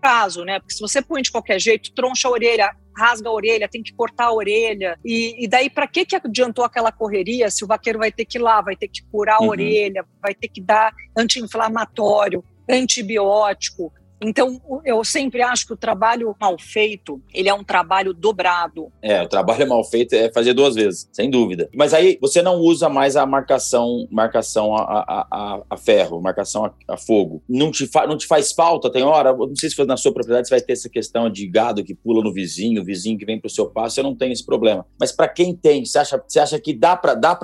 prazo, 0.00 0.44
né? 0.44 0.60
Porque 0.60 0.74
se 0.74 0.80
você 0.80 1.02
põe 1.02 1.22
de 1.22 1.32
qualquer 1.32 1.60
jeito, 1.60 1.90
troncha 1.92 2.28
a 2.28 2.30
orelha, 2.30 2.70
rasga 2.96 3.28
a 3.28 3.32
orelha, 3.32 3.68
tem 3.68 3.82
que 3.82 3.92
cortar 3.92 4.26
a 4.26 4.32
orelha. 4.32 4.98
E, 5.04 5.44
e 5.44 5.48
daí, 5.48 5.68
para 5.68 5.86
que, 5.86 6.04
que 6.04 6.16
adiantou 6.16 6.64
aquela 6.64 6.90
correria 6.90 7.50
se 7.50 7.64
o 7.64 7.68
vaqueiro 7.68 7.98
vai 7.98 8.10
ter 8.10 8.24
que 8.24 8.38
ir 8.38 8.40
lá, 8.40 8.60
vai 8.60 8.76
ter 8.76 8.88
que 8.88 9.02
curar 9.10 9.36
a 9.36 9.42
uhum. 9.42 9.48
orelha, 9.48 10.04
vai 10.22 10.34
ter 10.34 10.48
que 10.48 10.60
dar 10.60 10.92
anti-inflamatório, 11.16 12.42
antibiótico? 12.68 13.92
Então, 14.20 14.60
eu 14.84 15.04
sempre 15.04 15.42
acho 15.42 15.66
que 15.66 15.72
o 15.72 15.76
trabalho 15.76 16.34
mal 16.40 16.56
feito, 16.58 17.20
ele 17.32 17.48
é 17.48 17.54
um 17.54 17.64
trabalho 17.64 18.14
dobrado. 18.14 18.90
É, 19.02 19.22
o 19.22 19.28
trabalho 19.28 19.68
mal 19.68 19.84
feito 19.84 20.14
é 20.14 20.30
fazer 20.32 20.54
duas 20.54 20.74
vezes, 20.74 21.08
sem 21.12 21.30
dúvida. 21.30 21.68
Mas 21.74 21.92
aí 21.92 22.18
você 22.20 22.40
não 22.42 22.56
usa 22.56 22.88
mais 22.88 23.16
a 23.16 23.26
marcação, 23.26 24.06
marcação 24.10 24.74
a, 24.74 25.26
a, 25.30 25.62
a, 25.68 25.76
ferro, 25.76 26.20
marcação 26.20 26.64
a, 26.64 26.72
a, 26.88 26.96
fogo. 26.96 27.42
Não 27.48 27.70
te, 27.70 27.86
fa, 27.86 28.06
não 28.06 28.16
te 28.16 28.26
faz 28.26 28.52
falta, 28.52 28.90
tem 28.90 29.02
hora? 29.02 29.34
Não 29.34 29.56
sei 29.56 29.68
se 29.68 29.84
na 29.84 29.96
sua 29.96 30.12
propriedade 30.12 30.48
você 30.48 30.54
vai 30.54 30.60
ter 30.60 30.72
essa 30.72 30.88
questão 30.88 31.28
de 31.28 31.46
gado 31.46 31.84
que 31.84 31.94
pula 31.94 32.22
no 32.22 32.32
vizinho, 32.32 32.84
vizinho 32.84 33.18
que 33.18 33.26
vem 33.26 33.38
para 33.38 33.48
o 33.48 33.50
seu 33.50 33.66
passo, 33.66 34.00
eu 34.00 34.04
não 34.04 34.14
tenho 34.14 34.32
esse 34.32 34.44
problema. 34.44 34.86
Mas 34.98 35.12
para 35.12 35.28
quem 35.28 35.54
tem, 35.54 35.84
você 35.84 35.98
acha, 35.98 36.22
você 36.26 36.40
acha 36.40 36.58
que 36.58 36.72
dá 36.72 36.96
para 36.96 37.14
dá 37.14 37.34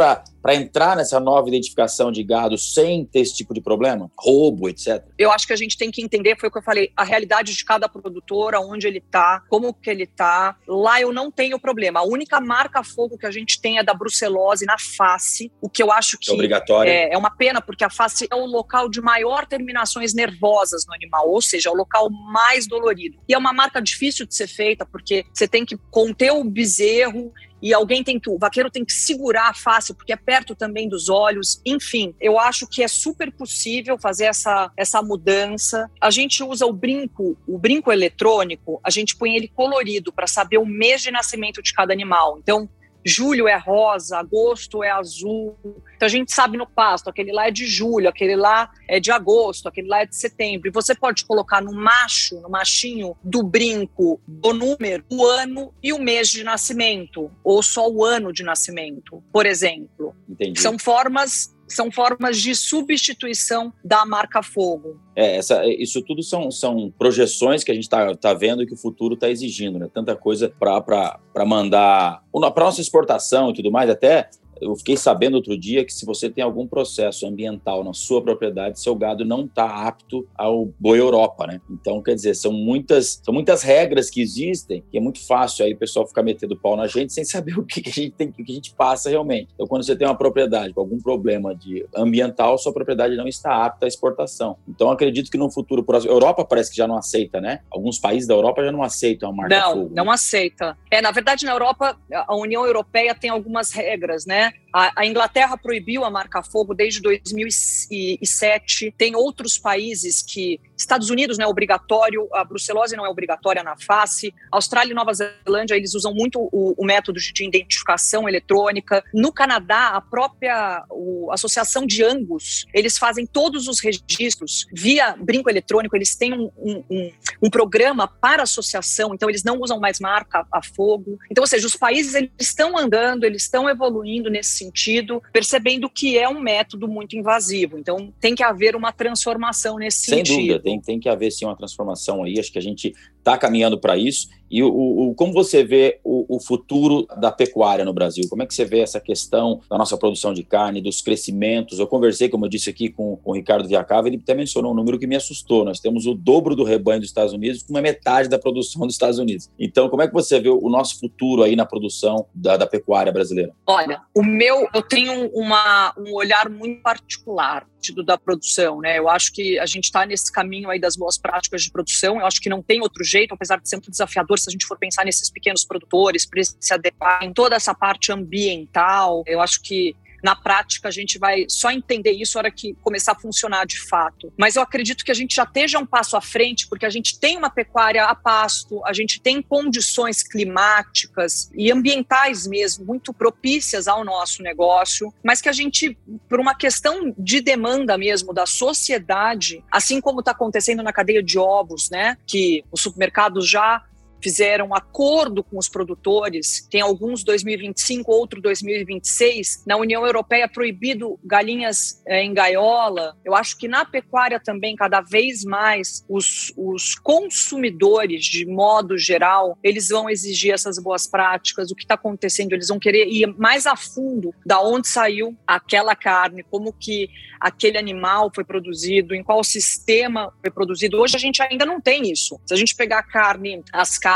para 0.42 0.54
entrar 0.54 0.96
nessa 0.96 1.20
nova 1.20 1.48
identificação 1.48 2.10
de 2.10 2.22
gado 2.24 2.58
sem 2.58 3.04
ter 3.04 3.20
esse 3.20 3.34
tipo 3.34 3.54
de 3.54 3.60
problema? 3.60 4.10
Roubo, 4.18 4.68
etc. 4.68 5.04
Eu 5.16 5.30
acho 5.30 5.46
que 5.46 5.52
a 5.52 5.56
gente 5.56 5.78
tem 5.78 5.90
que 5.90 6.02
entender, 6.02 6.36
foi 6.38 6.48
o 6.48 6.52
que 6.52 6.58
eu 6.58 6.62
falei, 6.62 6.90
a 6.96 7.04
realidade 7.04 7.54
de 7.54 7.64
cada 7.64 7.88
produtor, 7.88 8.54
aonde 8.54 8.86
ele 8.86 8.98
está, 8.98 9.42
como 9.48 9.72
que 9.72 9.88
ele 9.88 10.04
está. 10.04 10.56
Lá 10.66 11.00
eu 11.00 11.12
não 11.12 11.30
tenho 11.30 11.58
problema. 11.58 12.00
A 12.00 12.04
única 12.04 12.40
marca 12.40 12.82
fogo 12.82 13.16
que 13.16 13.26
a 13.26 13.30
gente 13.30 13.60
tem 13.60 13.78
é 13.78 13.84
da 13.84 13.94
brucelose 13.94 14.66
na 14.66 14.76
face, 14.78 15.52
o 15.60 15.68
que 15.68 15.82
eu 15.82 15.92
acho 15.92 16.18
que 16.18 16.30
é, 16.30 16.34
obrigatório. 16.34 16.90
é, 16.90 17.12
é 17.12 17.18
uma 17.18 17.30
pena, 17.30 17.60
porque 17.60 17.84
a 17.84 17.90
face 17.90 18.26
é 18.30 18.34
o 18.34 18.44
local 18.46 18.88
de 18.88 19.00
maior 19.00 19.46
terminações 19.46 20.12
nervosas 20.12 20.84
no 20.86 20.94
animal, 20.94 21.28
ou 21.28 21.40
seja, 21.40 21.68
é 21.68 21.72
o 21.72 21.76
local 21.76 22.10
mais 22.10 22.66
dolorido. 22.66 23.18
E 23.28 23.34
é 23.34 23.38
uma 23.38 23.52
marca 23.52 23.80
difícil 23.80 24.26
de 24.26 24.34
ser 24.34 24.48
feita, 24.48 24.84
porque 24.84 25.24
você 25.32 25.46
tem 25.46 25.64
que 25.64 25.76
conter 25.90 26.32
o 26.32 26.42
bezerro 26.44 27.32
e 27.62 27.72
alguém 27.72 28.02
tem 28.02 28.18
que, 28.18 28.28
o 28.28 28.36
vaqueiro 28.36 28.70
tem 28.70 28.84
que 28.84 28.92
segurar 28.92 29.50
a 29.50 29.54
face, 29.54 29.94
porque 29.94 30.12
é 30.12 30.16
perto 30.16 30.54
também 30.54 30.88
dos 30.88 31.08
olhos. 31.08 31.62
Enfim, 31.64 32.14
eu 32.20 32.38
acho 32.38 32.66
que 32.66 32.82
é 32.82 32.88
super 32.88 33.30
possível 33.30 33.96
fazer 33.96 34.24
essa, 34.24 34.70
essa 34.76 35.00
mudança. 35.00 35.88
A 36.00 36.10
gente 36.10 36.42
usa 36.42 36.66
o 36.66 36.72
brinco, 36.72 37.36
o 37.46 37.56
brinco 37.56 37.92
eletrônico, 37.92 38.80
a 38.82 38.90
gente 38.90 39.16
põe 39.16 39.36
ele 39.36 39.46
colorido 39.46 40.12
para 40.12 40.26
saber 40.26 40.58
o 40.58 40.66
mês 40.66 41.00
de 41.02 41.12
nascimento 41.12 41.62
de 41.62 41.72
cada 41.72 41.92
animal. 41.92 42.38
Então, 42.42 42.68
julho 43.04 43.48
é 43.48 43.56
rosa, 43.56 44.18
agosto 44.18 44.82
é 44.82 44.90
azul. 44.90 45.56
Então 45.96 46.06
a 46.06 46.08
gente 46.08 46.32
sabe 46.32 46.56
no 46.56 46.66
pasto, 46.66 47.08
aquele 47.08 47.32
lá 47.32 47.48
é 47.48 47.50
de 47.50 47.66
julho, 47.66 48.08
aquele 48.08 48.36
lá 48.36 48.70
é 48.88 48.98
de 48.98 49.10
agosto, 49.10 49.68
aquele 49.68 49.88
lá 49.88 50.02
é 50.02 50.06
de 50.06 50.16
setembro. 50.16 50.68
E 50.68 50.70
você 50.70 50.94
pode 50.94 51.24
colocar 51.24 51.60
no 51.60 51.72
macho, 51.72 52.40
no 52.40 52.48
machinho 52.48 53.16
do 53.22 53.42
brinco, 53.42 54.20
o 54.44 54.52
número, 54.52 55.04
o 55.10 55.24
ano 55.24 55.72
e 55.82 55.92
o 55.92 55.98
mês 55.98 56.28
de 56.28 56.42
nascimento, 56.44 57.30
ou 57.44 57.62
só 57.62 57.88
o 57.88 58.04
ano 58.04 58.32
de 58.32 58.42
nascimento, 58.42 59.22
por 59.32 59.46
exemplo. 59.46 60.14
Entendi. 60.28 60.60
São 60.60 60.78
formas 60.78 61.54
são 61.74 61.90
formas 61.90 62.38
de 62.38 62.54
substituição 62.54 63.72
da 63.84 64.04
marca 64.04 64.42
fogo. 64.42 65.00
É, 65.14 65.36
essa, 65.36 65.66
isso 65.66 66.02
tudo 66.02 66.22
são, 66.22 66.50
são 66.50 66.92
projeções 66.98 67.62
que 67.62 67.70
a 67.70 67.74
gente 67.74 67.84
está 67.84 68.14
tá 68.14 68.32
vendo 68.32 68.66
que 68.66 68.74
o 68.74 68.76
futuro 68.76 69.14
está 69.14 69.28
exigindo, 69.28 69.78
né? 69.78 69.88
Tanta 69.92 70.16
coisa 70.16 70.48
para 70.48 71.44
mandar. 71.46 72.22
Para 72.32 72.64
nossa 72.64 72.80
exportação 72.80 73.50
e 73.50 73.54
tudo 73.54 73.70
mais, 73.70 73.90
até 73.90 74.28
eu 74.62 74.76
fiquei 74.76 74.96
sabendo 74.96 75.34
outro 75.34 75.58
dia 75.58 75.84
que 75.84 75.92
se 75.92 76.06
você 76.06 76.30
tem 76.30 76.42
algum 76.42 76.66
processo 76.66 77.26
ambiental 77.26 77.82
na 77.82 77.92
sua 77.92 78.22
propriedade, 78.22 78.80
seu 78.80 78.94
gado 78.94 79.24
não 79.24 79.44
está 79.44 79.86
apto 79.86 80.26
ao 80.36 80.66
boi 80.78 80.98
Europa, 80.98 81.46
né? 81.46 81.60
Então, 81.70 82.02
quer 82.02 82.14
dizer, 82.14 82.34
são 82.34 82.52
muitas, 82.52 83.20
são 83.24 83.34
muitas 83.34 83.62
regras 83.62 84.08
que 84.08 84.20
existem 84.20 84.82
que 84.90 84.98
é 84.98 85.00
muito 85.00 85.24
fácil 85.26 85.64
aí 85.64 85.72
o 85.72 85.76
pessoal 85.76 86.06
ficar 86.06 86.22
metendo 86.22 86.56
pau 86.56 86.76
na 86.76 86.86
gente 86.86 87.12
sem 87.12 87.24
saber 87.32 87.58
o 87.58 87.64
que, 87.64 87.80
que 87.80 87.90
a 87.90 87.92
gente 87.92 88.12
tem, 88.12 88.28
o 88.28 88.32
que 88.32 88.42
a 88.42 88.54
gente 88.54 88.74
passa 88.74 89.10
realmente. 89.10 89.48
Então, 89.54 89.66
quando 89.66 89.84
você 89.84 89.96
tem 89.96 90.06
uma 90.06 90.16
propriedade 90.16 90.72
com 90.72 90.80
algum 90.80 91.00
problema 91.00 91.54
de 91.54 91.86
ambiental, 91.94 92.56
sua 92.58 92.72
propriedade 92.72 93.16
não 93.16 93.26
está 93.26 93.64
apta 93.64 93.86
à 93.86 93.88
exportação. 93.88 94.56
Então, 94.68 94.90
acredito 94.90 95.30
que 95.30 95.38
no 95.38 95.50
futuro, 95.50 95.84
a 95.88 95.96
Europa 96.06 96.44
parece 96.44 96.70
que 96.70 96.76
já 96.76 96.86
não 96.86 96.96
aceita, 96.96 97.40
né? 97.40 97.60
Alguns 97.70 97.98
países 97.98 98.28
da 98.28 98.34
Europa 98.34 98.64
já 98.64 98.72
não 98.72 98.82
aceitam 98.82 99.30
a 99.30 99.32
marca 99.32 99.58
Não, 99.58 99.72
fogo, 99.72 99.90
não 99.94 100.04
né? 100.04 100.12
aceita. 100.12 100.76
É, 100.90 101.00
na 101.00 101.10
verdade, 101.10 101.44
na 101.44 101.52
Europa, 101.52 101.96
a 102.12 102.36
União 102.36 102.64
Europeia 102.64 103.14
tem 103.14 103.30
algumas 103.30 103.72
regras, 103.72 104.26
né? 104.26 104.51
A, 104.74 105.00
a, 105.02 105.06
Inglaterra 105.06 105.56
proibiu 105.56 106.04
a 106.04 106.10
marca 106.10 106.42
fogo 106.42 106.74
desde 106.74 107.00
2007. 107.00 108.94
Tem 108.96 109.14
outros 109.14 109.58
países 109.58 110.22
que. 110.22 110.58
Estados 110.82 111.10
Unidos 111.10 111.38
não 111.38 111.46
é 111.46 111.48
obrigatório, 111.48 112.28
a 112.32 112.44
brucelose 112.44 112.96
não 112.96 113.06
é 113.06 113.08
obrigatória 113.08 113.62
na 113.62 113.76
face. 113.76 114.34
Austrália 114.50 114.92
e 114.92 114.94
Nova 114.94 115.12
Zelândia, 115.12 115.74
eles 115.74 115.94
usam 115.94 116.14
muito 116.14 116.40
o, 116.52 116.74
o 116.76 116.84
método 116.84 117.18
de 117.18 117.44
identificação 117.44 118.28
eletrônica. 118.28 119.02
No 119.14 119.32
Canadá, 119.32 119.88
a 119.88 120.00
própria 120.00 120.84
o, 120.90 121.30
Associação 121.32 121.86
de 121.86 122.04
Angus, 122.04 122.66
eles 122.74 122.98
fazem 122.98 123.26
todos 123.26 123.68
os 123.68 123.80
registros 123.80 124.66
via 124.72 125.16
brinco 125.18 125.48
eletrônico, 125.48 125.96
eles 125.96 126.14
têm 126.14 126.34
um, 126.34 126.50
um, 126.58 126.84
um, 126.90 127.12
um 127.44 127.50
programa 127.50 128.06
para 128.06 128.42
associação, 128.42 129.14
então 129.14 129.28
eles 129.28 129.44
não 129.44 129.58
usam 129.60 129.78
mais 129.80 130.00
marca 130.00 130.46
a 130.52 130.62
fogo. 130.62 131.18
Então, 131.30 131.42
ou 131.42 131.48
seja, 131.48 131.66
os 131.66 131.76
países 131.76 132.14
eles 132.14 132.30
estão 132.40 132.76
andando, 132.76 133.24
eles 133.24 133.42
estão 133.42 133.68
evoluindo 133.68 134.30
nesse 134.30 134.56
sentido, 134.56 135.22
percebendo 135.32 135.88
que 135.88 136.18
é 136.18 136.28
um 136.28 136.40
método 136.40 136.88
muito 136.88 137.16
invasivo. 137.16 137.78
Então, 137.78 138.12
tem 138.20 138.34
que 138.34 138.42
haver 138.42 138.76
uma 138.76 138.92
transformação 138.92 139.76
nesse 139.76 140.04
Sem 140.04 140.24
sentido. 140.24 140.58
Dúvida, 140.58 140.70
tem, 140.72 140.80
tem 140.80 141.00
que 141.00 141.08
haver 141.08 141.30
sim 141.30 141.44
uma 141.44 141.56
transformação 141.56 142.22
aí. 142.24 142.38
Acho 142.38 142.52
que 142.52 142.58
a 142.58 142.62
gente 142.62 142.92
está 143.22 143.38
caminhando 143.38 143.78
para 143.78 143.96
isso. 143.96 144.28
E 144.52 144.62
o, 144.62 144.68
o, 144.68 145.14
como 145.14 145.32
você 145.32 145.64
vê 145.64 145.98
o, 146.04 146.36
o, 146.36 146.38
futuro 146.38 147.06
da 147.18 147.32
pecuária 147.32 147.86
no 147.86 147.92
Brasil? 147.94 148.28
Como 148.28 148.42
é 148.42 148.46
que 148.46 148.54
você 148.54 148.66
vê 148.66 148.80
essa 148.80 149.00
questão 149.00 149.62
da 149.70 149.78
nossa 149.78 149.96
produção 149.96 150.34
de 150.34 150.42
carne, 150.42 150.82
dos 150.82 151.00
crescimentos? 151.00 151.78
Eu 151.78 151.86
conversei, 151.86 152.28
como 152.28 152.44
eu 152.44 152.50
disse 152.50 152.68
aqui, 152.68 152.90
com, 152.90 153.16
com 153.16 153.30
o 153.30 153.34
Ricardo 153.34 153.66
Viacava, 153.66 154.08
ele 154.08 154.20
até 154.22 154.34
mencionou 154.34 154.72
um 154.72 154.74
número 154.74 154.98
que 154.98 155.06
me 155.06 155.16
assustou. 155.16 155.64
Nós 155.64 155.80
temos 155.80 156.04
o 156.04 156.12
dobro 156.12 156.54
do 156.54 156.64
rebanho 156.64 157.00
dos 157.00 157.08
Estados 157.08 157.32
Unidos 157.32 157.62
com 157.62 157.72
uma 157.72 157.80
metade 157.80 158.28
da 158.28 158.38
produção 158.38 158.86
dos 158.86 158.94
Estados 158.94 159.18
Unidos. 159.18 159.48
Então, 159.58 159.88
como 159.88 160.02
é 160.02 160.06
que 160.06 160.12
você 160.12 160.38
vê 160.38 160.50
o 160.50 160.68
nosso 160.68 161.00
futuro 161.00 161.42
aí 161.42 161.56
na 161.56 161.64
produção 161.64 162.26
da, 162.34 162.58
da 162.58 162.66
pecuária 162.66 163.10
brasileira? 163.10 163.54
Olha, 163.66 164.02
o 164.14 164.22
meu, 164.22 164.68
eu 164.74 164.82
tenho 164.82 165.30
uma, 165.30 165.94
um 165.96 166.12
olhar 166.12 166.50
muito 166.50 166.82
particular 166.82 167.66
da 168.04 168.16
produção, 168.16 168.80
né? 168.80 168.98
Eu 168.98 169.08
acho 169.08 169.32
que 169.32 169.58
a 169.58 169.66
gente 169.66 169.84
está 169.84 170.06
nesse 170.06 170.30
caminho 170.30 170.70
aí 170.70 170.78
das 170.78 170.94
boas 170.94 171.18
práticas 171.18 171.62
de 171.62 171.72
produção. 171.72 172.20
Eu 172.20 172.26
acho 172.26 172.40
que 172.40 172.48
não 172.48 172.62
tem 172.62 172.80
outro 172.80 173.02
jeito, 173.12 173.34
apesar 173.34 173.60
de 173.60 173.68
ser 173.68 173.76
muito 173.76 173.90
desafiador, 173.90 174.38
se 174.38 174.48
a 174.48 174.52
gente 174.52 174.66
for 174.66 174.78
pensar 174.78 175.04
nesses 175.04 175.30
pequenos 175.30 175.64
produtores, 175.64 176.26
para 176.26 176.42
se 176.42 176.74
adequar 176.74 177.22
em 177.22 177.32
toda 177.32 177.56
essa 177.56 177.74
parte 177.74 178.10
ambiental. 178.10 179.22
Eu 179.26 179.40
acho 179.40 179.62
que 179.62 179.94
na 180.22 180.36
prática, 180.36 180.88
a 180.88 180.90
gente 180.90 181.18
vai 181.18 181.44
só 181.48 181.70
entender 181.70 182.12
isso 182.12 182.36
na 182.36 182.42
hora 182.42 182.50
que 182.50 182.74
começar 182.82 183.12
a 183.12 183.18
funcionar 183.18 183.66
de 183.66 183.80
fato. 183.88 184.32
Mas 184.36 184.56
eu 184.56 184.62
acredito 184.62 185.04
que 185.04 185.10
a 185.10 185.14
gente 185.14 185.34
já 185.34 185.44
esteja 185.44 185.78
um 185.78 185.86
passo 185.86 186.16
à 186.16 186.20
frente, 186.20 186.68
porque 186.68 186.86
a 186.86 186.90
gente 186.90 187.18
tem 187.18 187.36
uma 187.36 187.50
pecuária 187.50 188.04
a 188.04 188.14
pasto, 188.14 188.84
a 188.84 188.92
gente 188.92 189.20
tem 189.20 189.42
condições 189.42 190.22
climáticas 190.22 191.50
e 191.54 191.70
ambientais 191.70 192.46
mesmo 192.46 192.84
muito 192.84 193.12
propícias 193.12 193.88
ao 193.88 194.04
nosso 194.04 194.42
negócio, 194.42 195.12
mas 195.22 195.40
que 195.40 195.48
a 195.48 195.52
gente, 195.52 195.96
por 196.28 196.40
uma 196.40 196.54
questão 196.54 197.14
de 197.18 197.40
demanda 197.40 197.96
mesmo 197.98 198.32
da 198.32 198.46
sociedade, 198.46 199.64
assim 199.70 200.00
como 200.00 200.20
está 200.20 200.32
acontecendo 200.32 200.82
na 200.82 200.92
cadeia 200.92 201.22
de 201.22 201.38
ovos, 201.38 201.90
né, 201.90 202.16
que 202.26 202.64
os 202.70 202.80
supermercados 202.80 203.48
já 203.48 203.84
fizeram 204.22 204.74
acordo 204.74 205.42
com 205.42 205.58
os 205.58 205.68
produtores, 205.68 206.66
tem 206.70 206.80
alguns 206.80 207.24
2025, 207.24 208.10
outro 208.10 208.40
2026. 208.40 209.64
Na 209.66 209.76
União 209.76 210.06
Europeia, 210.06 210.48
proibido 210.48 211.18
galinhas 211.24 212.02
é, 212.06 212.22
em 212.22 212.32
gaiola. 212.32 213.16
Eu 213.24 213.34
acho 213.34 213.58
que 213.58 213.66
na 213.66 213.84
pecuária 213.84 214.40
também, 214.40 214.76
cada 214.76 215.00
vez 215.00 215.44
mais, 215.44 216.04
os, 216.08 216.52
os 216.56 216.94
consumidores, 216.94 218.24
de 218.24 218.46
modo 218.46 218.96
geral, 218.96 219.58
eles 219.62 219.88
vão 219.88 220.08
exigir 220.08 220.52
essas 220.52 220.78
boas 220.78 221.06
práticas. 221.06 221.70
O 221.70 221.74
que 221.74 221.82
está 221.82 221.94
acontecendo? 221.94 222.52
Eles 222.52 222.68
vão 222.68 222.78
querer 222.78 223.08
ir 223.08 223.34
mais 223.38 223.66
a 223.66 223.76
fundo 223.76 224.34
da 224.46 224.60
onde 224.60 224.88
saiu 224.88 225.36
aquela 225.46 225.96
carne, 225.96 226.44
como 226.48 226.72
que 226.72 227.10
aquele 227.42 227.76
animal 227.76 228.30
foi 228.32 228.44
produzido, 228.44 229.14
em 229.14 229.22
qual 229.22 229.42
sistema 229.42 230.32
foi 230.40 230.50
produzido. 230.50 231.00
Hoje 231.00 231.16
a 231.16 231.18
gente 231.18 231.42
ainda 231.42 231.66
não 231.66 231.80
tem 231.80 232.10
isso. 232.10 232.40
Se 232.46 232.54
a 232.54 232.56
gente 232.56 232.76
pegar 232.76 233.00
a 233.00 233.02
carne, 233.02 233.62
as 233.72 233.98
carnes, 233.98 234.11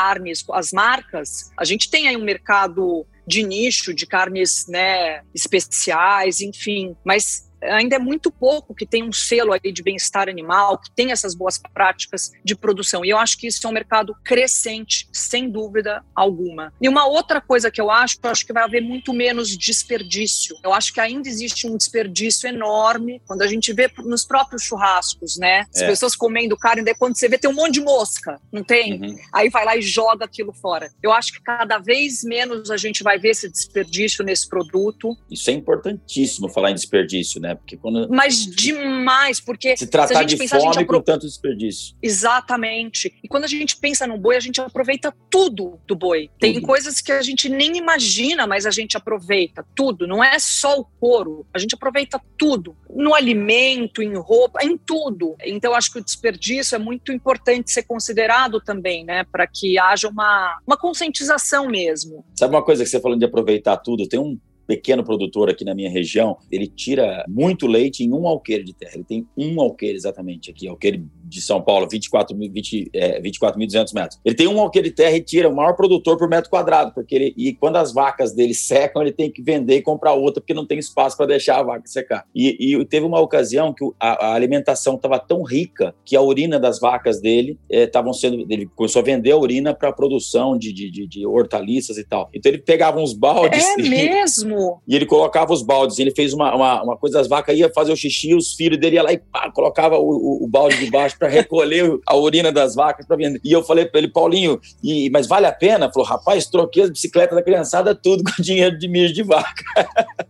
as 0.53 0.73
marcas, 0.73 1.51
a 1.57 1.65
gente 1.65 1.91
tem 1.91 2.09
aí 2.09 2.17
um 2.17 2.25
mercado 2.25 3.07
de 3.27 3.43
nicho, 3.43 3.93
de 3.93 4.07
carnes 4.07 4.67
né, 4.69 5.23
especiais, 5.35 6.41
enfim. 6.41 6.97
Mas 7.05 7.46
ainda 7.63 7.97
é 7.97 7.99
muito 7.99 8.31
pouco 8.31 8.75
que 8.75 8.87
tem 8.87 9.03
um 9.03 9.13
selo 9.13 9.53
aí 9.53 9.73
de 9.73 9.83
bem-estar 9.83 10.29
animal, 10.29 10.79
que 10.79 10.91
tem 10.91 11.13
essas 11.13 11.35
boas 11.35 11.59
práticas 11.59 12.33
de 12.45 12.55
produção. 12.55 13.05
E 13.05 13.11
eu 13.11 13.19
acho 13.19 13.39
que 13.39 13.47
isso 13.47 13.67
é 13.67 13.71
um 13.71 13.73
mercado 13.73 14.15
crescente, 14.25 15.09
sem 15.13 15.51
dúvida 15.51 16.05
alguma. 16.15 16.73
E 16.81 16.89
uma 16.89 17.07
outra 17.07 17.41
coisa 17.41 17.71
que 17.71 17.81
eu 17.81 17.91
acho, 17.91 18.19
eu 18.23 18.31
acho 18.31 18.47
que 18.47 18.53
vai 18.53 18.65
haver 18.65 18.83
muito 18.83 19.13
menos 19.13 19.57
desperdício. 19.57 20.57
Eu 20.63 20.73
acho 20.73 20.93
que 20.93 21.01
ainda 21.01 21.29
existe 21.29 21.67
um 21.67 21.77
desperdício 21.77 22.49
enorme 22.49 23.21
quando 23.27 23.43
a 23.43 23.47
gente 23.47 23.73
vê 23.73 23.91
nos 24.05 24.25
próprios 24.25 24.63
churrascos, 24.63 25.37
né? 25.37 25.67
As 25.75 25.83
é. 25.83 25.87
pessoas 25.87 26.15
comendo 26.15 26.57
carne, 26.57 26.83
daí 26.83 26.95
quando 26.95 27.17
você 27.17 27.29
vê 27.29 27.39
tem 27.39 27.51
um 27.51 27.55
monte 27.55 27.75
de 27.75 27.81
mosca, 27.81 28.41
não 28.53 28.65
tem? 28.65 29.01
Uhum. 29.01 29.19
Aí 29.33 29.49
vai 29.49 29.65
lá 29.65 29.77
e 29.77 29.83
joga 29.83 30.25
aquilo 30.25 30.53
fora. 30.53 30.91
Eu 31.03 31.13
acho 31.13 31.33
que 31.33 31.43
cada 31.43 31.79
vez 31.79 32.23
menos 32.25 32.71
a 32.71 32.77
gente 32.77 33.03
vai 33.03 33.19
ver 33.19 33.31
esse 33.31 33.49
desperdício 33.49 34.25
nesse 34.25 34.49
produto. 34.49 35.17
Isso 35.31 35.51
é 35.51 35.53
importantíssimo 35.53 36.49
falar 36.49 36.71
em 36.71 36.75
desperdício, 36.75 37.41
né? 37.41 37.46
Porque 37.55 37.77
quando... 37.77 38.09
Mas 38.11 38.47
demais, 38.47 39.41
porque 39.41 39.77
se 39.77 39.87
tratar 39.87 40.09
se 40.09 40.15
a 40.15 40.21
gente 40.23 40.31
de 40.31 40.37
pensar, 40.37 40.61
fome 40.61 40.83
apro... 40.83 40.99
com 40.99 41.03
tanto 41.03 41.27
desperdício. 41.27 41.95
Exatamente. 42.03 43.15
E 43.23 43.29
quando 43.29 43.45
a 43.45 43.49
gente 43.49 43.77
pensa 43.77 44.07
no 44.07 44.19
boi, 44.19 44.37
a 44.37 44.41
gente 44.41 44.61
aproveita 44.61 45.15
tudo 45.31 45.79
do 45.87 45.95
boi. 45.95 46.29
Tudo. 46.29 46.39
Tem 46.41 46.61
coisas 46.61 47.01
que 47.01 47.13
a 47.13 47.23
gente 47.23 47.49
nem 47.49 47.77
imagina, 47.77 48.47
mas 48.47 48.67
a 48.67 48.71
gente 48.71 48.97
aproveita 48.97 49.65
tudo. 49.75 50.07
Não 50.07 50.23
é 50.23 50.39
só 50.39 50.81
o 50.81 50.85
couro, 50.85 51.47
a 51.53 51.59
gente 51.59 51.75
aproveita 51.75 52.21
tudo. 52.39 52.77
No 52.91 53.15
alimento, 53.15 54.03
em 54.03 54.17
roupa, 54.17 54.65
em 54.65 54.77
tudo. 54.77 55.37
Então, 55.45 55.75
acho 55.75 55.93
que 55.93 55.99
o 55.99 56.05
desperdício 56.05 56.75
é 56.75 56.79
muito 56.79 57.13
importante 57.13 57.71
ser 57.71 57.83
considerado 57.83 58.61
também, 58.61 59.05
né? 59.05 59.25
Para 59.25 59.47
que 59.47 59.79
haja 59.79 60.09
uma, 60.09 60.59
uma 60.67 60.77
conscientização 60.77 61.69
mesmo. 61.69 62.25
Sabe 62.39 62.55
uma 62.55 62.63
coisa 62.63 62.85
que 62.85 62.91
você 62.91 63.01
falando 63.01 63.21
de 63.21 63.27
aproveitar 63.27 63.77
tudo? 63.77 64.09
Tem 64.09 64.19
um 64.19 64.39
pequeno 64.67 65.05
produtor 65.05 65.49
aqui 65.49 65.65
na 65.65 65.75
minha 65.75 65.91
região, 65.91 66.37
ele 66.51 66.67
tira 66.67 67.25
muito 67.29 67.67
leite 67.67 68.03
em 68.03 68.13
um 68.13 68.27
alqueire 68.27 68.65
de 68.65 68.75
terra. 68.75 68.93
Ele 68.95 69.05
tem 69.05 69.27
um 69.37 69.61
alqueire 69.61 69.97
exatamente 69.97 70.51
aqui, 70.51 70.67
alqueire 70.67 71.05
de 71.27 71.41
São 71.41 71.61
Paulo, 71.61 71.87
24.200 71.89 72.67
20, 72.67 72.91
é, 72.93 73.21
24 73.21 73.59
metros. 73.59 74.19
Ele 74.25 74.35
tem 74.35 74.47
um 74.47 74.61
alqueire 74.61 74.91
terra 74.91 75.17
e 75.17 75.21
tira 75.21 75.49
o 75.49 75.55
maior 75.55 75.75
produtor 75.75 76.17
por 76.17 76.29
metro 76.29 76.51
quadrado, 76.51 76.93
porque 76.95 77.15
ele, 77.15 77.35
e 77.37 77.53
quando 77.53 77.77
as 77.77 77.93
vacas 77.93 78.33
dele 78.33 78.55
secam, 78.55 79.03
ele 79.03 79.13
tem 79.13 79.31
que 79.31 79.43
vender 79.43 79.77
e 79.77 79.83
comprar 79.83 80.13
outra, 80.13 80.41
porque 80.41 80.55
não 80.55 80.67
tem 80.67 80.79
espaço 80.79 81.17
para 81.17 81.27
deixar 81.27 81.59
a 81.59 81.63
vaca 81.63 81.83
secar. 81.87 82.25
E, 82.35 82.75
e, 82.75 82.85
teve 82.85 83.05
uma 83.05 83.21
ocasião 83.21 83.73
que 83.73 83.85
a, 83.99 84.27
a 84.27 84.35
alimentação 84.35 84.95
estava 84.95 85.19
tão 85.19 85.43
rica 85.43 85.95
que 86.05 86.17
a 86.17 86.23
urina 86.23 86.59
das 86.59 86.79
vacas 86.79 87.21
dele 87.21 87.59
estavam 87.69 88.11
é, 88.11 88.15
sendo. 88.15 88.47
Ele 88.49 88.67
começou 88.75 89.01
a 89.01 89.05
vender 89.05 89.33
a 89.33 89.37
urina 89.37 89.75
para 89.75 89.93
produção 89.93 90.57
de, 90.57 90.73
de, 90.73 90.91
de, 90.91 91.07
de, 91.07 91.27
hortaliças 91.27 91.99
e 91.99 92.05
tal. 92.05 92.29
Então 92.33 92.51
ele 92.51 92.59
pegava 92.59 93.01
uns 93.01 93.13
baldes. 93.13 93.65
É 93.65 93.81
e, 93.81 93.89
mesmo? 93.89 94.81
E 94.87 94.95
ele 94.95 95.07
colocava 95.07 95.53
os 95.53 95.63
baldes. 95.63 95.99
Ele 95.99 96.11
fez 96.11 96.33
uma, 96.33 96.55
uma, 96.55 96.83
uma 96.83 96.97
coisa, 96.97 97.21
as 97.21 97.29
vacas 97.29 97.59
iam 97.59 97.71
fazer 97.75 97.93
o 97.93 97.97
xixi, 97.97 98.35
os 98.35 98.55
filhos 98.55 98.79
dele 98.79 98.97
iam 98.97 99.05
lá 99.05 99.13
e 99.13 99.19
pá, 99.19 99.51
colocava 99.51 99.97
o, 99.99 100.09
o, 100.09 100.45
o 100.45 100.49
balde 100.49 100.79
debaixo 100.79 101.16
para 101.19 101.29
recolher 101.29 101.99
a 102.07 102.17
urina 102.17 102.53
das 102.53 102.75
vacas 102.75 103.07
para 103.07 103.17
vender. 103.17 103.41
E 103.43 103.53
eu 103.53 103.63
falei 103.63 103.87
para 103.87 103.99
ele, 103.99 104.09
Paulinho, 104.09 104.61
e, 104.83 105.11
mas 105.11 105.27
vale 105.27 105.47
a 105.47 105.53
pena? 105.53 105.91
Falou, 105.93 106.07
rapaz, 106.07 106.47
troquei 106.47 106.85
as 106.85 106.91
bicicletas 106.91 107.37
da 107.37 107.43
criançada 107.43 107.95
tudo 107.95 108.23
com 108.31 108.43
dinheiro 108.43 108.79
de 108.79 108.89
mijo 108.89 109.15
de 109.15 109.23
vaca. 109.23 109.65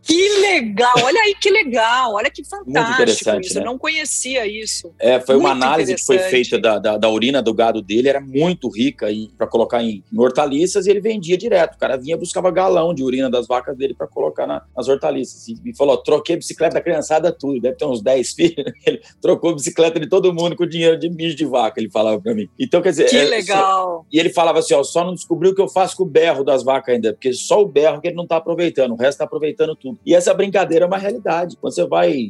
Que 0.07 0.29
legal, 0.39 0.95
olha 1.03 1.21
aí 1.23 1.35
que 1.35 1.51
legal, 1.51 2.15
olha 2.15 2.31
que 2.31 2.45
fantástico 2.45 2.71
Muito 2.71 2.93
interessante, 2.93 3.47
isso. 3.47 3.55
Né? 3.55 3.61
Eu 3.61 3.65
não 3.65 3.77
conhecia 3.77 4.47
isso. 4.47 4.95
É, 5.01 5.19
foi 5.19 5.35
muito 5.35 5.47
uma 5.47 5.53
análise 5.53 5.97
que 5.97 6.05
foi 6.05 6.19
feita 6.21 6.59
da, 6.61 6.79
da, 6.79 6.97
da, 6.97 7.11
urina 7.11 7.43
do 7.43 7.53
gado 7.53 7.83
dele, 7.83 8.09
era 8.09 8.21
muito 8.21 8.69
rica 8.69 9.09
para 9.37 9.49
colocar 9.49 9.83
em, 9.83 10.05
em, 10.13 10.19
hortaliças 10.21 10.87
e 10.87 10.91
ele 10.91 11.01
vendia 11.01 11.37
direto. 11.37 11.75
O 11.75 11.79
cara 11.79 11.97
vinha 11.97 12.17
buscava 12.17 12.53
galão 12.53 12.95
de 12.95 13.03
urina 13.03 13.29
das 13.29 13.49
vacas 13.49 13.77
dele 13.77 13.95
para 13.95 14.07
colocar 14.07 14.47
na, 14.47 14.63
nas 14.77 14.87
hortaliças. 14.87 15.49
E, 15.49 15.57
e 15.65 15.77
falou: 15.77 15.97
troquei 15.97 16.37
bicicleta 16.37 16.75
da 16.75 16.81
criançada 16.81 17.33
tudo, 17.33 17.61
deve 17.61 17.77
ter 17.77 17.85
uns 17.85 18.01
10 18.01 18.31
filhos. 18.33 18.73
Ele 18.87 19.01
trocou 19.21 19.57
bicicleta 19.57 19.99
de 19.99 20.09
todo 20.09 20.33
mundo 20.33 20.55
com 20.55 20.67
dinheiro 20.67 20.97
de 20.97 21.11
mijo 21.11 21.35
de 21.35 21.45
vaca, 21.45 21.81
ele 21.81 21.91
falava 21.91 22.21
para 22.21 22.33
mim. 22.33 22.49
Então, 22.59 22.81
quer 22.81 22.91
dizer. 22.91 23.09
Que 23.09 23.17
é, 23.17 23.25
legal. 23.25 23.87
Só, 23.87 24.07
e 24.13 24.21
ele 24.21 24.31
falava 24.31 24.61
assim: 24.61 24.75
ó, 24.75 24.85
só 24.85 25.05
não 25.05 25.15
descobriu 25.15 25.51
o 25.51 25.55
que 25.55 25.63
eu 25.63 25.69
faço 25.69 25.97
com 25.97 26.05
o 26.05 26.07
berro 26.07 26.45
das 26.45 26.63
vacas 26.63 26.95
ainda, 26.95 27.13
porque 27.13 27.33
só 27.33 27.61
o 27.61 27.67
berro 27.67 28.01
que 28.01 28.07
ele 28.07 28.17
não 28.17 28.23
está 28.25 28.37
aproveitando, 28.37 28.93
o 28.93 28.97
resto 28.97 29.15
está 29.17 29.25
aproveitando 29.25 29.75
tudo. 29.75 29.96
E 30.05 30.15
essa 30.15 30.33
brincadeira 30.35 30.85
é 30.85 30.89
uma 30.89 30.99
realidade. 30.99 31.57
Quando 31.57 31.75
você 31.75 31.87
vai 31.87 32.29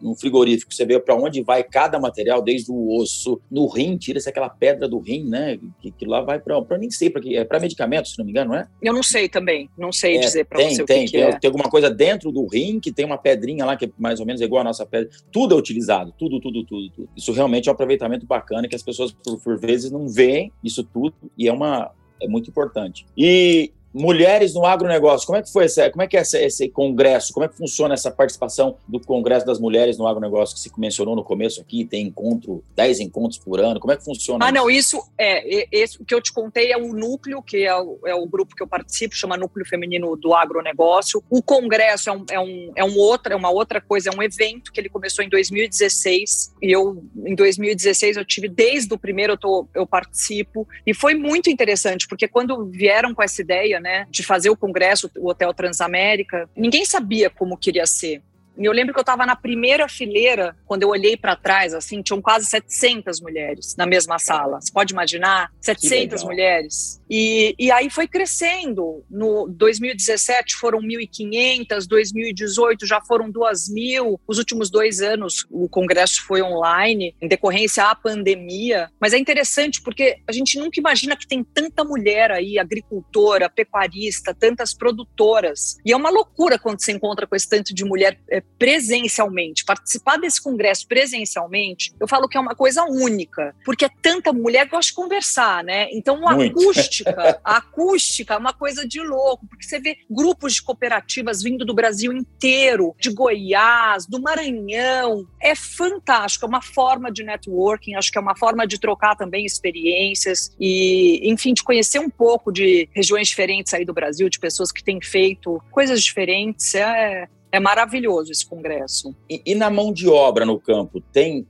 num 0.00 0.14
frigorífico, 0.14 0.72
você 0.72 0.84
vê 0.84 0.98
para 0.98 1.14
onde 1.14 1.42
vai 1.42 1.62
cada 1.62 1.98
material, 1.98 2.42
desde 2.42 2.70
o 2.70 2.96
osso, 2.96 3.40
no 3.50 3.66
rim, 3.66 3.96
tira-se 3.96 4.28
aquela 4.28 4.48
pedra 4.48 4.88
do 4.88 4.98
rim, 4.98 5.24
né? 5.24 5.58
Que, 5.80 5.90
que 5.90 6.06
lá 6.06 6.20
vai 6.20 6.38
para. 6.38 6.78
nem 6.78 6.90
sei, 6.90 7.10
para 7.10 7.22
é 7.32 7.44
para 7.44 7.60
medicamentos, 7.60 8.12
se 8.12 8.18
não 8.18 8.24
me 8.24 8.30
engano, 8.30 8.50
não 8.52 8.58
é? 8.58 8.68
Eu 8.82 8.92
não 8.92 9.02
sei 9.02 9.28
também, 9.28 9.68
não 9.76 9.92
sei 9.92 10.16
é, 10.16 10.20
dizer 10.20 10.44
para 10.44 10.58
você 10.58 10.68
tem, 10.68 10.82
o 10.82 10.86
que, 10.86 10.94
tem, 10.94 11.06
que 11.06 11.16
é. 11.16 11.38
Tem 11.38 11.48
alguma 11.48 11.68
coisa 11.68 11.90
dentro 11.90 12.32
do 12.32 12.46
rim 12.46 12.80
que 12.80 12.92
tem 12.92 13.04
uma 13.04 13.18
pedrinha 13.18 13.64
lá 13.64 13.76
que 13.76 13.86
é 13.86 13.90
mais 13.98 14.20
ou 14.20 14.26
menos 14.26 14.40
igual 14.40 14.60
a 14.60 14.64
nossa 14.64 14.86
pedra. 14.86 15.08
Tudo 15.30 15.54
é 15.54 15.58
utilizado, 15.58 16.12
tudo, 16.18 16.40
tudo, 16.40 16.64
tudo, 16.64 16.90
tudo. 16.90 17.08
Isso 17.16 17.32
realmente 17.32 17.68
é 17.68 17.72
um 17.72 17.74
aproveitamento 17.74 18.26
bacana 18.26 18.68
que 18.68 18.76
as 18.76 18.82
pessoas, 18.82 19.12
por, 19.12 19.40
por 19.40 19.58
vezes, 19.58 19.90
não 19.90 20.08
veem 20.08 20.52
isso 20.62 20.82
tudo 20.84 21.14
e 21.36 21.48
é 21.48 21.52
uma. 21.52 21.90
É 22.20 22.26
muito 22.26 22.50
importante. 22.50 23.06
E 23.16 23.70
Mulheres 23.92 24.54
no 24.54 24.66
agronegócio, 24.66 25.26
como 25.26 25.38
é 25.38 25.42
que 25.42 25.50
foi 25.50 25.64
esse, 25.64 25.88
como 25.90 26.02
é 26.02 26.06
que 26.06 26.16
é 26.16 26.20
esse, 26.20 26.38
esse, 26.38 26.68
congresso? 26.68 27.32
Como 27.32 27.44
é 27.44 27.48
que 27.48 27.56
funciona 27.56 27.94
essa 27.94 28.10
participação 28.10 28.76
do 28.86 29.00
Congresso 29.00 29.46
das 29.46 29.58
Mulheres 29.58 29.96
no 29.96 30.06
agronegócio 30.06 30.54
que 30.54 30.60
se 30.60 30.70
mencionou 30.78 31.16
no 31.16 31.24
começo 31.24 31.60
aqui? 31.60 31.84
Tem 31.84 32.06
encontro, 32.06 32.62
10 32.76 33.00
encontros 33.00 33.38
por 33.38 33.60
ano, 33.60 33.80
como 33.80 33.92
é 33.92 33.96
que 33.96 34.04
funciona? 34.04 34.44
Ah, 34.44 34.48
isso? 34.48 34.54
não, 34.54 34.70
isso 34.70 35.02
é, 35.16 35.66
esse, 35.72 36.00
o 36.00 36.04
que 36.04 36.14
eu 36.14 36.20
te 36.20 36.32
contei 36.32 36.70
é 36.70 36.76
o 36.76 36.92
núcleo, 36.92 37.42
que 37.42 37.64
é 37.64 37.74
o, 37.74 37.98
é 38.04 38.14
o 38.14 38.26
grupo 38.26 38.54
que 38.54 38.62
eu 38.62 38.66
participo, 38.66 39.16
chama 39.16 39.36
Núcleo 39.36 39.66
Feminino 39.66 40.14
do 40.16 40.34
Agronegócio. 40.34 41.22
O 41.30 41.42
congresso 41.42 42.10
é, 42.10 42.12
um, 42.12 42.24
é, 42.30 42.40
um, 42.40 42.72
é 42.76 42.84
um 42.84 42.96
outra, 42.98 43.32
é 43.32 43.36
uma 43.36 43.50
outra 43.50 43.80
coisa, 43.80 44.10
é 44.10 44.16
um 44.16 44.22
evento 44.22 44.72
que 44.72 44.80
ele 44.80 44.88
começou 44.88 45.24
em 45.24 45.28
2016 45.28 46.54
e 46.62 46.70
eu, 46.70 47.02
em 47.24 47.34
2016, 47.34 48.16
eu 48.16 48.24
tive 48.24 48.48
desde 48.48 48.92
o 48.92 48.98
primeiro, 48.98 49.34
eu, 49.34 49.38
tô, 49.38 49.66
eu 49.74 49.86
participo 49.86 50.66
e 50.86 50.92
foi 50.92 51.14
muito 51.14 51.50
interessante, 51.50 52.06
porque 52.06 52.28
quando 52.28 52.66
vieram 52.66 53.14
com 53.14 53.22
essa 53.22 53.40
ideia, 53.40 53.77
né, 53.80 54.06
de 54.10 54.22
fazer 54.22 54.50
o 54.50 54.56
congresso, 54.56 55.10
o 55.18 55.28
Hotel 55.28 55.52
Transamérica, 55.54 56.48
ninguém 56.56 56.84
sabia 56.84 57.30
como 57.30 57.56
queria 57.56 57.86
ser. 57.86 58.22
E 58.58 58.64
eu 58.64 58.72
lembro 58.72 58.92
que 58.92 58.98
eu 58.98 59.02
estava 59.02 59.24
na 59.24 59.36
primeira 59.36 59.88
fileira, 59.88 60.56
quando 60.66 60.82
eu 60.82 60.88
olhei 60.88 61.16
para 61.16 61.36
trás, 61.36 61.72
assim, 61.72 62.02
tinham 62.02 62.20
quase 62.20 62.46
700 62.46 63.20
mulheres 63.20 63.76
na 63.76 63.86
mesma 63.86 64.18
sala. 64.18 64.60
Você 64.60 64.72
pode 64.72 64.92
imaginar? 64.92 65.52
700 65.60 66.24
mulheres. 66.24 67.00
E, 67.08 67.54
e 67.58 67.70
aí 67.70 67.88
foi 67.88 68.08
crescendo. 68.08 69.04
No 69.08 69.46
2017 69.48 70.56
foram 70.56 70.80
1.500, 70.80 71.86
2018 71.86 72.84
já 72.84 73.00
foram 73.00 73.32
2.000. 73.32 74.18
Os 74.26 74.38
últimos 74.38 74.70
dois 74.70 75.00
anos 75.00 75.46
o 75.50 75.68
congresso 75.68 76.24
foi 76.26 76.42
online, 76.42 77.14
em 77.22 77.28
decorrência 77.28 77.84
à 77.84 77.94
pandemia. 77.94 78.90
Mas 79.00 79.12
é 79.12 79.18
interessante 79.18 79.80
porque 79.80 80.18
a 80.26 80.32
gente 80.32 80.58
nunca 80.58 80.80
imagina 80.80 81.16
que 81.16 81.28
tem 81.28 81.44
tanta 81.44 81.84
mulher 81.84 82.32
aí, 82.32 82.58
agricultora, 82.58 83.48
pecuarista, 83.48 84.34
tantas 84.34 84.74
produtoras. 84.74 85.76
E 85.86 85.92
é 85.92 85.96
uma 85.96 86.10
loucura 86.10 86.58
quando 86.58 86.82
você 86.82 86.90
encontra 86.90 87.26
com 87.26 87.36
esse 87.36 87.48
tanto 87.48 87.72
de 87.72 87.84
mulher 87.84 88.18
é, 88.30 88.42
presencialmente, 88.58 89.64
participar 89.64 90.16
desse 90.16 90.42
congresso 90.42 90.86
presencialmente, 90.86 91.94
eu 92.00 92.08
falo 92.08 92.28
que 92.28 92.36
é 92.36 92.40
uma 92.40 92.54
coisa 92.54 92.84
única, 92.84 93.54
porque 93.64 93.84
é 93.84 93.90
tanta 94.02 94.32
mulher 94.32 94.64
que 94.64 94.72
gosta 94.72 94.90
de 94.90 94.96
conversar, 94.96 95.62
né? 95.62 95.88
Então, 95.92 96.26
a 96.28 96.32
acústica, 96.44 97.40
a 97.44 97.56
acústica 97.58 98.34
é 98.34 98.36
uma 98.36 98.52
coisa 98.52 98.86
de 98.86 99.00
louco, 99.00 99.46
porque 99.46 99.64
você 99.64 99.78
vê 99.78 99.98
grupos 100.10 100.54
de 100.54 100.62
cooperativas 100.62 101.42
vindo 101.42 101.64
do 101.64 101.74
Brasil 101.74 102.12
inteiro, 102.12 102.94
de 102.98 103.10
Goiás, 103.10 104.06
do 104.06 104.20
Maranhão. 104.20 105.26
É 105.40 105.54
fantástico, 105.54 106.44
é 106.44 106.48
uma 106.48 106.62
forma 106.62 107.12
de 107.12 107.22
networking, 107.22 107.94
acho 107.94 108.10
que 108.10 108.18
é 108.18 108.20
uma 108.20 108.36
forma 108.36 108.66
de 108.66 108.78
trocar 108.80 109.14
também 109.14 109.44
experiências 109.44 110.50
e, 110.58 111.20
enfim, 111.30 111.54
de 111.54 111.62
conhecer 111.62 112.00
um 112.00 112.10
pouco 112.10 112.50
de 112.50 112.88
regiões 112.92 113.28
diferentes 113.28 113.72
aí 113.72 113.84
do 113.84 113.94
Brasil, 113.94 114.28
de 114.28 114.38
pessoas 114.38 114.72
que 114.72 114.82
têm 114.82 115.00
feito 115.00 115.62
coisas 115.70 116.02
diferentes. 116.02 116.74
É, 116.74 117.28
é 117.50 117.60
maravilhoso 117.60 118.30
esse 118.30 118.46
congresso. 118.46 119.14
E, 119.28 119.42
e, 119.44 119.54
na 119.54 119.70
mão 119.70 119.92
de 119.92 120.08
obra 120.08 120.44
no 120.44 120.58
campo, 120.58 121.00
tem 121.12 121.46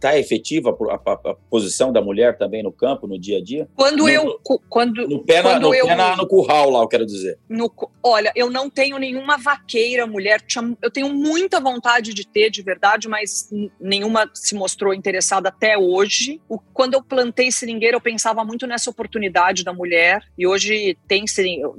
tá 0.00 0.18
efetiva 0.18 0.70
a, 0.70 1.10
a, 1.10 1.12
a, 1.12 1.34
posição 1.50 1.92
da 1.92 2.00
mulher 2.00 2.36
também 2.38 2.62
no 2.62 2.72
campo, 2.72 3.06
no 3.06 3.18
dia 3.18 3.38
a 3.38 3.42
dia? 3.42 3.68
Quando 3.74 4.04
no, 4.04 4.08
eu 4.08 4.40
quando 4.68 5.06
no 5.06 5.24
pé, 5.24 5.42
quando 5.42 5.62
no, 5.62 5.74
eu, 5.74 5.86
pé 5.86 5.94
na, 5.94 6.16
no 6.16 6.26
curral 6.26 6.70
lá, 6.70 6.80
eu 6.80 6.88
quero 6.88 7.06
dizer. 7.06 7.38
No, 7.48 7.72
olha, 8.02 8.32
eu 8.34 8.50
não 8.50 8.70
tenho 8.70 8.98
nenhuma 8.98 9.36
vaqueira 9.36 10.06
mulher. 10.06 10.42
Eu 10.80 10.90
tenho 10.90 11.12
muita 11.12 11.60
vontade 11.60 12.14
de 12.14 12.26
ter, 12.26 12.50
de 12.50 12.62
verdade, 12.62 13.08
mas 13.08 13.50
nenhuma 13.80 14.30
se 14.34 14.54
mostrou 14.54 14.94
interessada 14.94 15.48
até 15.48 15.76
hoje. 15.76 16.40
O, 16.48 16.58
quando 16.58 16.94
eu 16.94 17.02
plantei 17.02 17.50
seringueira, 17.50 17.96
eu 17.96 18.00
pensava 18.00 18.44
muito 18.44 18.66
nessa 18.66 18.90
oportunidade 18.90 19.64
da 19.64 19.72
mulher. 19.72 20.22
E 20.36 20.46
hoje 20.46 20.96
tem 21.06 21.24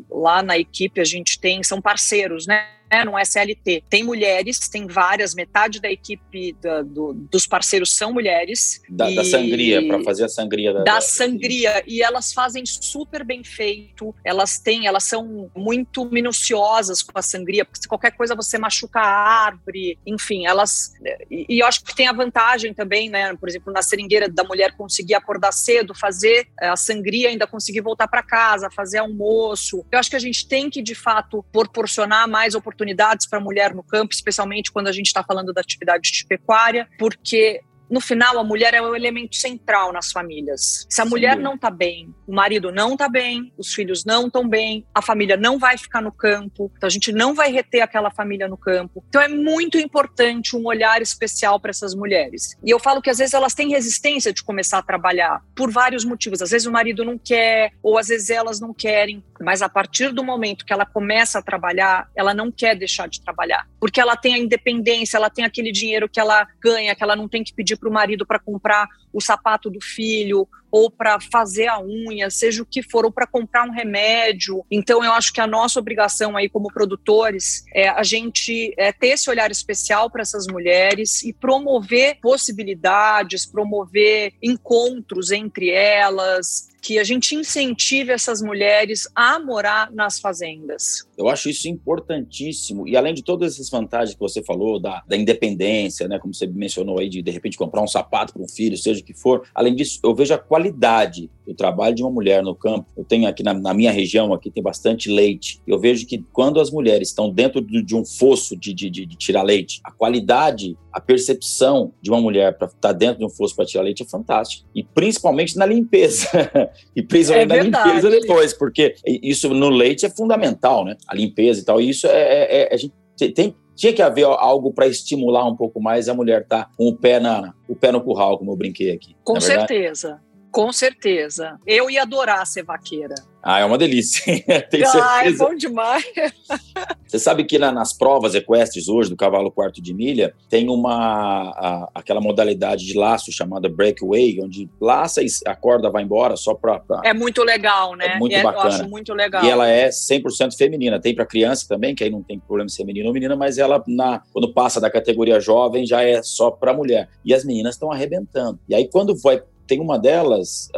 lá 0.10 0.42
na 0.42 0.58
equipe 0.58 1.02
a 1.02 1.04
gente 1.04 1.40
tem 1.40 1.64
são 1.64 1.82
parceiros, 1.82 2.48
né? 2.48 2.68
Né, 2.94 3.04
não 3.04 3.18
é 3.18 3.26
CLT. 3.26 3.84
Tem 3.90 4.04
mulheres, 4.04 4.70
tem 4.70 4.86
várias, 4.86 5.34
metade 5.34 5.82
da 5.82 5.90
equipe 5.90 6.54
da, 6.62 6.84
do, 6.84 7.14
dos 7.14 7.48
parceiros 7.48 7.96
são 7.96 8.14
mulheres. 8.14 8.82
Da, 8.88 9.10
e... 9.10 9.16
da 9.16 9.24
sangria, 9.24 9.86
para 9.88 10.04
fazer 10.04 10.26
a 10.26 10.30
sangria. 10.30 10.74
Da, 10.74 10.84
da, 10.84 11.02
sangria, 11.02 11.84
e 11.88 12.04
elas 12.04 12.32
fazem 12.32 12.64
super 12.66 13.24
bem 13.24 13.44
feito, 13.44 14.14
elas 14.24 14.60
têm, 14.60 14.86
elas 14.86 15.06
são 15.06 15.50
muito 15.56 16.06
minuciosas 16.06 17.02
com 17.02 17.18
a 17.18 17.22
sangria, 17.22 17.66
porque 17.66 17.82
se 17.82 17.88
qualquer 17.88 18.12
coisa 18.12 18.36
você 18.36 18.60
machuca 18.60 19.00
a 19.00 19.46
árvore, 19.46 19.98
enfim, 20.06 20.46
elas... 20.46 20.94
E, 21.32 21.46
e 21.50 21.60
eu 21.60 21.66
acho 21.66 21.84
que 21.84 21.96
tem 21.96 22.08
a 22.08 22.14
vantagem 22.14 22.76
também, 22.76 23.10
né, 23.10 23.36
por 23.36 23.50
exemplo, 23.50 23.74
na 23.74 23.82
seringueira 23.82 24.30
da 24.30 24.44
mulher 24.44 24.76
conseguir 24.78 25.16
acordar 25.16 25.52
cedo, 25.52 25.96
fazer 25.96 26.48
a 26.60 26.76
sangria, 26.76 27.30
ainda 27.30 27.48
conseguir 27.48 27.82
voltar 27.82 28.08
para 28.08 28.22
casa, 28.22 28.70
fazer 28.70 29.00
almoço. 29.00 29.84
Eu 29.92 29.98
acho 29.98 30.12
que 30.12 30.16
a 30.16 30.20
gente 30.20 30.48
tem 30.48 30.70
que, 30.70 30.82
de 30.82 30.94
fato, 30.94 31.44
proporcionar 31.52 32.28
mais 32.28 32.54
oportunidades 32.54 32.83
oportunidades 32.84 33.28
para 33.28 33.40
a 33.40 33.42
mulher 33.42 33.74
no 33.74 33.82
campo, 33.82 34.14
especialmente 34.14 34.72
quando 34.72 34.88
a 34.88 34.92
gente 34.92 35.08
está 35.08 35.24
falando 35.24 35.54
da 35.54 35.62
atividade 35.62 36.12
de 36.12 36.26
pecuária, 36.26 36.88
porque 37.00 37.62
no 37.94 38.02
final, 38.02 38.40
a 38.40 38.44
mulher 38.44 38.74
é 38.74 38.82
o 38.82 38.96
elemento 38.96 39.36
central 39.36 39.94
nas 39.94 40.12
famílias. 40.12 40.88
Se 40.90 41.00
a 41.00 41.04
Sim. 41.04 41.12
mulher 41.12 41.38
não 41.38 41.54
está 41.54 41.70
bem, 41.70 42.12
o 42.26 42.34
marido 42.34 42.72
não 42.72 42.94
está 42.94 43.08
bem, 43.08 43.54
os 43.56 43.72
filhos 43.72 44.04
não 44.04 44.26
estão 44.26 44.50
bem, 44.50 44.84
a 44.96 45.00
família 45.00 45.38
não 45.38 45.60
vai 45.60 45.78
ficar 45.78 46.02
no 46.02 46.12
campo, 46.12 46.72
então 46.76 46.88
a 46.88 46.90
gente 46.90 47.12
não 47.12 47.36
vai 47.36 47.52
reter 47.52 47.82
aquela 47.82 48.10
família 48.10 48.48
no 48.48 48.58
campo. 48.58 49.04
Então 49.08 49.22
é 49.22 49.28
muito 49.28 49.78
importante 49.78 50.56
um 50.56 50.66
olhar 50.66 51.04
especial 51.04 51.60
para 51.60 51.70
essas 51.70 51.94
mulheres. 51.94 52.58
E 52.64 52.72
eu 52.72 52.80
falo 52.80 53.00
que 53.00 53.12
às 53.12 53.20
vezes 53.20 53.36
elas 53.36 53.54
têm 53.54 53.70
resistência 53.70 54.34
de 54.34 54.42
começar 54.42 54.80
a 54.80 54.84
trabalhar 54.84 55.44
por 55.56 55.70
vários 55.70 56.04
motivos. 56.04 56.42
Às 56.42 56.50
vezes 56.50 56.66
o 56.66 56.72
marido 56.72 57.06
não 57.06 57.20
quer, 57.20 57.74
ou 57.84 58.00
às 58.00 58.08
vezes 58.08 58.32
elas 58.32 58.60
não 58.60 58.74
querem, 58.74 59.24
mas 59.40 59.62
a 59.62 59.70
partir 59.70 60.12
do 60.12 60.24
momento 60.24 60.66
que 60.66 60.74
ela 60.74 60.86
começa 60.86 61.38
a 61.38 61.44
trabalhar, 61.44 62.10
ela 62.16 62.34
não 62.34 62.52
quer 62.52 62.76
deixar 62.76 63.08
de 63.08 63.22
trabalhar, 63.22 63.68
porque 63.80 64.02
ela 64.02 64.18
tem 64.18 64.34
a 64.34 64.40
independência, 64.40 65.18
ela 65.18 65.30
tem 65.30 65.46
aquele 65.46 65.72
dinheiro 65.72 66.10
que 66.10 66.20
ela 66.20 66.48
ganha, 66.60 66.96
que 66.96 67.04
ela 67.04 67.16
não 67.16 67.30
tem 67.30 67.44
que 67.44 67.54
pedir 67.54 67.78
para 67.84 67.90
o 67.90 67.94
marido 67.94 68.26
para 68.26 68.40
comprar 68.40 68.88
o 69.12 69.20
sapato 69.20 69.70
do 69.70 69.82
filho 69.82 70.48
ou 70.72 70.90
para 70.90 71.20
fazer 71.20 71.68
a 71.68 71.80
unha, 71.80 72.32
seja 72.32 72.64
o 72.64 72.66
que 72.66 72.82
for, 72.82 73.06
ou 73.06 73.12
para 73.12 73.28
comprar 73.28 73.64
um 73.64 73.72
remédio. 73.72 74.66
Então, 74.72 75.04
eu 75.04 75.12
acho 75.12 75.32
que 75.32 75.40
a 75.40 75.46
nossa 75.46 75.80
obrigação 75.80 76.36
aí 76.36 76.50
como 76.50 76.74
produtores 76.74 77.64
é 77.72 77.90
a 77.90 78.02
gente 78.02 78.74
é, 78.76 78.92
ter 78.92 79.10
esse 79.10 79.30
olhar 79.30 79.52
especial 79.52 80.10
para 80.10 80.24
essas 80.24 80.48
mulheres 80.48 81.22
e 81.24 81.32
promover 81.32 82.18
possibilidades, 82.20 83.46
promover 83.46 84.34
encontros 84.42 85.30
entre 85.32 85.70
elas, 85.70 86.73
que 86.84 87.00
a 87.00 87.04
gente 87.04 87.34
incentive 87.34 88.12
essas 88.12 88.42
mulheres 88.42 89.08
a 89.16 89.40
morar 89.40 89.90
nas 89.94 90.20
fazendas. 90.20 91.08
Eu 91.18 91.30
acho 91.30 91.50
isso 91.50 91.70
importantíssimo. 91.70 92.86
E 92.86 92.98
além 92.98 93.14
de 93.14 93.24
todas 93.24 93.54
essas 93.54 93.70
vantagens 93.70 94.14
que 94.14 94.20
você 94.20 94.44
falou, 94.44 94.82
da, 94.82 95.02
da 95.08 95.16
independência, 95.16 96.10
né, 96.10 96.20
como 96.20 96.34
você 96.34 96.46
mencionou 96.46 97.00
aí, 97.00 97.08
de 97.08 97.22
de 97.22 97.32
repente 97.32 97.58
comprar 97.58 97.82
um 97.82 97.88
sapato 97.88 98.34
para 98.34 98.42
um 98.42 98.50
filho, 98.50 98.78
seja 98.78 99.00
o 99.00 99.04
que 99.04 99.14
for, 99.14 99.48
além 99.56 99.74
disso, 99.74 100.00
eu 100.04 100.14
vejo 100.14 100.34
a 100.34 100.38
qualidade 100.38 101.32
do 101.48 101.54
trabalho 101.54 101.96
de 101.96 102.04
uma 102.04 102.12
mulher 102.12 102.44
no 102.44 102.54
campo. 102.54 102.92
Eu 102.98 103.06
tenho 103.06 103.28
aqui 103.28 103.44
na, 103.44 103.54
na 103.54 103.74
minha 103.74 103.92
região, 103.92 104.34
aqui 104.34 104.52
tem 104.52 104.62
bastante 104.62 105.10
leite. 105.10 105.62
Eu 105.66 105.80
vejo 105.80 106.06
que 106.06 106.24
quando 106.34 106.60
as 106.60 106.70
mulheres 106.70 107.10
estão 107.10 107.30
dentro 107.30 107.62
de, 107.62 107.82
de 107.82 107.96
um 107.96 108.04
fosso 108.04 108.58
de, 108.58 108.74
de, 108.74 108.90
de, 108.90 109.06
tirar 109.16 109.44
leite, 109.44 109.80
a 109.86 109.92
qualidade, 109.92 110.78
a 110.94 111.02
percepção 111.02 111.92
de 112.02 112.12
uma 112.12 112.22
mulher 112.22 112.56
para 112.58 112.68
estar 112.68 112.80
tá 112.80 112.92
dentro 112.94 113.20
de 113.20 113.26
um 113.26 113.30
fosso 113.30 113.56
para 113.56 113.66
tirar 113.66 113.84
leite 113.84 114.04
é 114.04 114.06
fantástica. 114.06 114.68
E 114.76 114.84
principalmente 114.84 115.58
na 115.58 115.66
limpeza. 115.66 116.28
e 116.96 117.02
principalmente 117.02 117.52
é 117.52 117.70
na 117.70 117.86
limpeza 117.86 118.10
depois, 118.10 118.54
porque 118.54 118.96
isso 119.06 119.54
no 119.54 119.70
leite 119.70 120.06
é 120.06 120.10
fundamental, 120.10 120.86
né? 120.86 120.96
A 121.08 121.16
limpeza 121.16 121.62
e 121.62 121.66
tal. 121.66 121.82
E 121.82 121.90
isso 121.90 122.06
é, 122.06 122.12
é, 122.12 122.64
é 122.64 122.74
a 122.74 122.78
gente 122.78 122.94
tem, 123.34 123.56
tinha 123.76 123.94
que 123.94 124.02
haver 124.02 124.26
algo 124.26 124.72
para 124.72 124.88
estimular 124.88 125.48
um 125.48 125.56
pouco 125.56 125.82
mais 125.82 126.08
a 126.08 126.14
mulher 126.14 126.42
estar 126.42 126.66
tá 126.66 126.72
com 126.78 126.88
o 126.88 126.96
pé, 126.96 127.20
na, 127.20 127.54
o 127.68 127.76
pé 127.76 127.92
no 127.92 128.02
curral, 128.02 128.38
como 128.38 128.52
eu 128.52 128.56
brinquei 128.56 128.92
aqui. 128.92 129.16
Com 129.24 129.40
certeza. 129.40 130.22
Com 130.54 130.72
certeza. 130.72 131.60
Eu 131.66 131.90
ia 131.90 132.04
adorar 132.04 132.46
ser 132.46 132.62
vaqueira. 132.62 133.16
Ah, 133.42 133.60
é 133.60 133.66
uma 133.66 133.78
delícia. 133.78 134.24
Tenho 134.70 134.86
ah, 134.88 135.26
é 135.26 135.32
bom 135.32 135.56
demais. 135.56 136.06
Você 137.08 137.18
sabe 137.18 137.44
que 137.44 137.58
na, 137.58 137.72
nas 137.72 137.92
provas 137.92 138.36
equestres 138.36 138.88
hoje, 138.88 139.10
do 139.10 139.16
cavalo 139.16 139.52
quarto 139.52 139.82
de 139.82 139.94
milha, 139.94 140.34
tem 140.50 140.70
uma 140.70 141.50
a, 141.50 141.90
aquela 141.96 142.22
modalidade 142.22 142.86
de 142.86 142.98
laço 142.98 143.32
chamada 143.32 143.68
breakaway, 143.68 144.40
onde 144.42 144.70
laça 144.80 145.24
e 145.24 145.28
a 145.46 145.56
corda 145.56 145.90
vai 145.90 146.04
embora 146.04 146.38
só 146.38 146.54
para... 146.54 146.82
É 147.04 147.14
muito 147.14 147.44
legal, 147.44 147.96
né? 147.96 148.14
É 148.16 148.20
muito 148.20 148.36
é, 148.36 148.44
bacana. 148.44 148.64
Eu 148.64 148.74
acho 148.74 148.90
muito 148.90 149.14
legal. 149.14 149.44
E 149.44 149.50
ela 149.50 149.68
é 149.68 149.90
100% 149.90 150.56
feminina. 150.56 151.02
Tem 151.02 151.16
para 151.16 151.26
criança 151.26 151.66
também, 151.68 151.96
que 151.96 152.04
aí 152.04 152.12
não 152.12 152.22
tem 152.22 152.40
problema 152.40 152.70
ser 152.70 152.86
menino 152.86 153.08
ou 153.08 153.14
menina, 153.14 153.36
mas 153.36 153.58
ela, 153.58 153.84
na, 153.88 154.22
quando 154.32 154.54
passa 154.54 154.80
da 154.80 154.90
categoria 154.90 155.40
jovem, 155.40 155.86
já 155.86 156.04
é 156.04 156.22
só 156.22 156.52
para 156.52 156.74
mulher. 156.74 157.10
E 157.26 157.34
as 157.34 157.44
meninas 157.44 157.76
estão 157.76 157.92
arrebentando. 157.92 158.60
E 158.70 158.76
aí, 158.76 158.88
quando 158.88 159.16
vai 159.18 159.42
tem 159.74 159.82
uma 159.82 159.98
delas, 159.98 160.70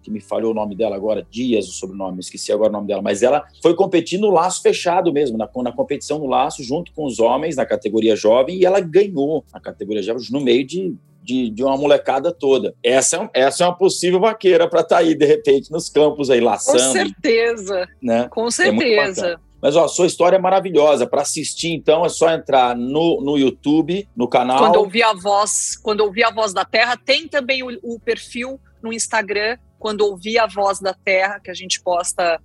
que 0.00 0.10
me 0.10 0.20
falhou 0.20 0.52
o 0.52 0.54
nome 0.54 0.76
dela 0.76 0.94
agora, 0.94 1.26
Dias, 1.28 1.66
o 1.66 1.72
sobrenome, 1.72 2.20
esqueci 2.20 2.52
agora 2.52 2.70
o 2.70 2.72
nome 2.72 2.86
dela, 2.86 3.02
mas 3.02 3.24
ela 3.24 3.44
foi 3.60 3.74
competir 3.74 4.20
no 4.20 4.30
laço 4.30 4.62
fechado 4.62 5.12
mesmo, 5.12 5.36
na, 5.36 5.48
na 5.56 5.72
competição 5.72 6.20
no 6.20 6.26
laço, 6.26 6.62
junto 6.62 6.92
com 6.92 7.04
os 7.04 7.18
homens, 7.18 7.56
na 7.56 7.66
categoria 7.66 8.14
jovem, 8.14 8.58
e 8.58 8.64
ela 8.64 8.78
ganhou 8.78 9.44
na 9.52 9.58
categoria 9.60 10.00
jovem, 10.00 10.22
no 10.30 10.40
meio 10.40 10.64
de 10.64 10.94
de, 11.26 11.50
de, 11.50 11.64
uma 11.64 11.76
molecada 11.76 12.30
toda. 12.30 12.72
Essa 12.84 13.28
é, 13.34 13.40
essa 13.42 13.64
é 13.64 13.66
uma 13.66 13.76
possível 13.76 14.20
vaqueira 14.20 14.70
para 14.70 14.82
estar 14.82 14.94
tá 14.94 15.02
aí, 15.02 15.12
de 15.12 15.26
repente, 15.26 15.72
nos 15.72 15.88
campos 15.88 16.30
aí, 16.30 16.38
laçando. 16.38 16.78
Com 16.78 16.92
certeza. 16.92 17.88
Né? 18.00 18.28
Com 18.30 18.48
certeza. 18.48 19.26
É 19.26 19.36
mas, 19.60 19.74
ó, 19.76 19.88
sua 19.88 20.06
história 20.06 20.36
é 20.36 20.40
maravilhosa. 20.40 21.06
Para 21.06 21.22
assistir, 21.22 21.72
então, 21.72 22.04
é 22.04 22.08
só 22.08 22.30
entrar 22.30 22.76
no, 22.76 23.20
no 23.20 23.38
YouTube, 23.38 24.08
no 24.14 24.28
canal. 24.28 24.58
Quando 24.58 24.76
ouvir 24.76 25.02
a 25.02 25.14
voz, 25.14 25.76
quando 25.82 26.00
ouvir 26.00 26.24
a 26.24 26.30
voz 26.30 26.52
da 26.52 26.64
Terra, 26.64 26.96
tem 26.96 27.26
também 27.26 27.62
o, 27.62 27.68
o 27.82 27.98
perfil 27.98 28.60
no 28.82 28.92
Instagram 28.92 29.56
quando 29.78 30.00
ouvir 30.02 30.38
a 30.38 30.46
voz 30.46 30.80
da 30.80 30.94
terra, 30.94 31.38
que 31.38 31.50
a 31.50 31.54
gente 31.54 31.80
posta 31.80 32.40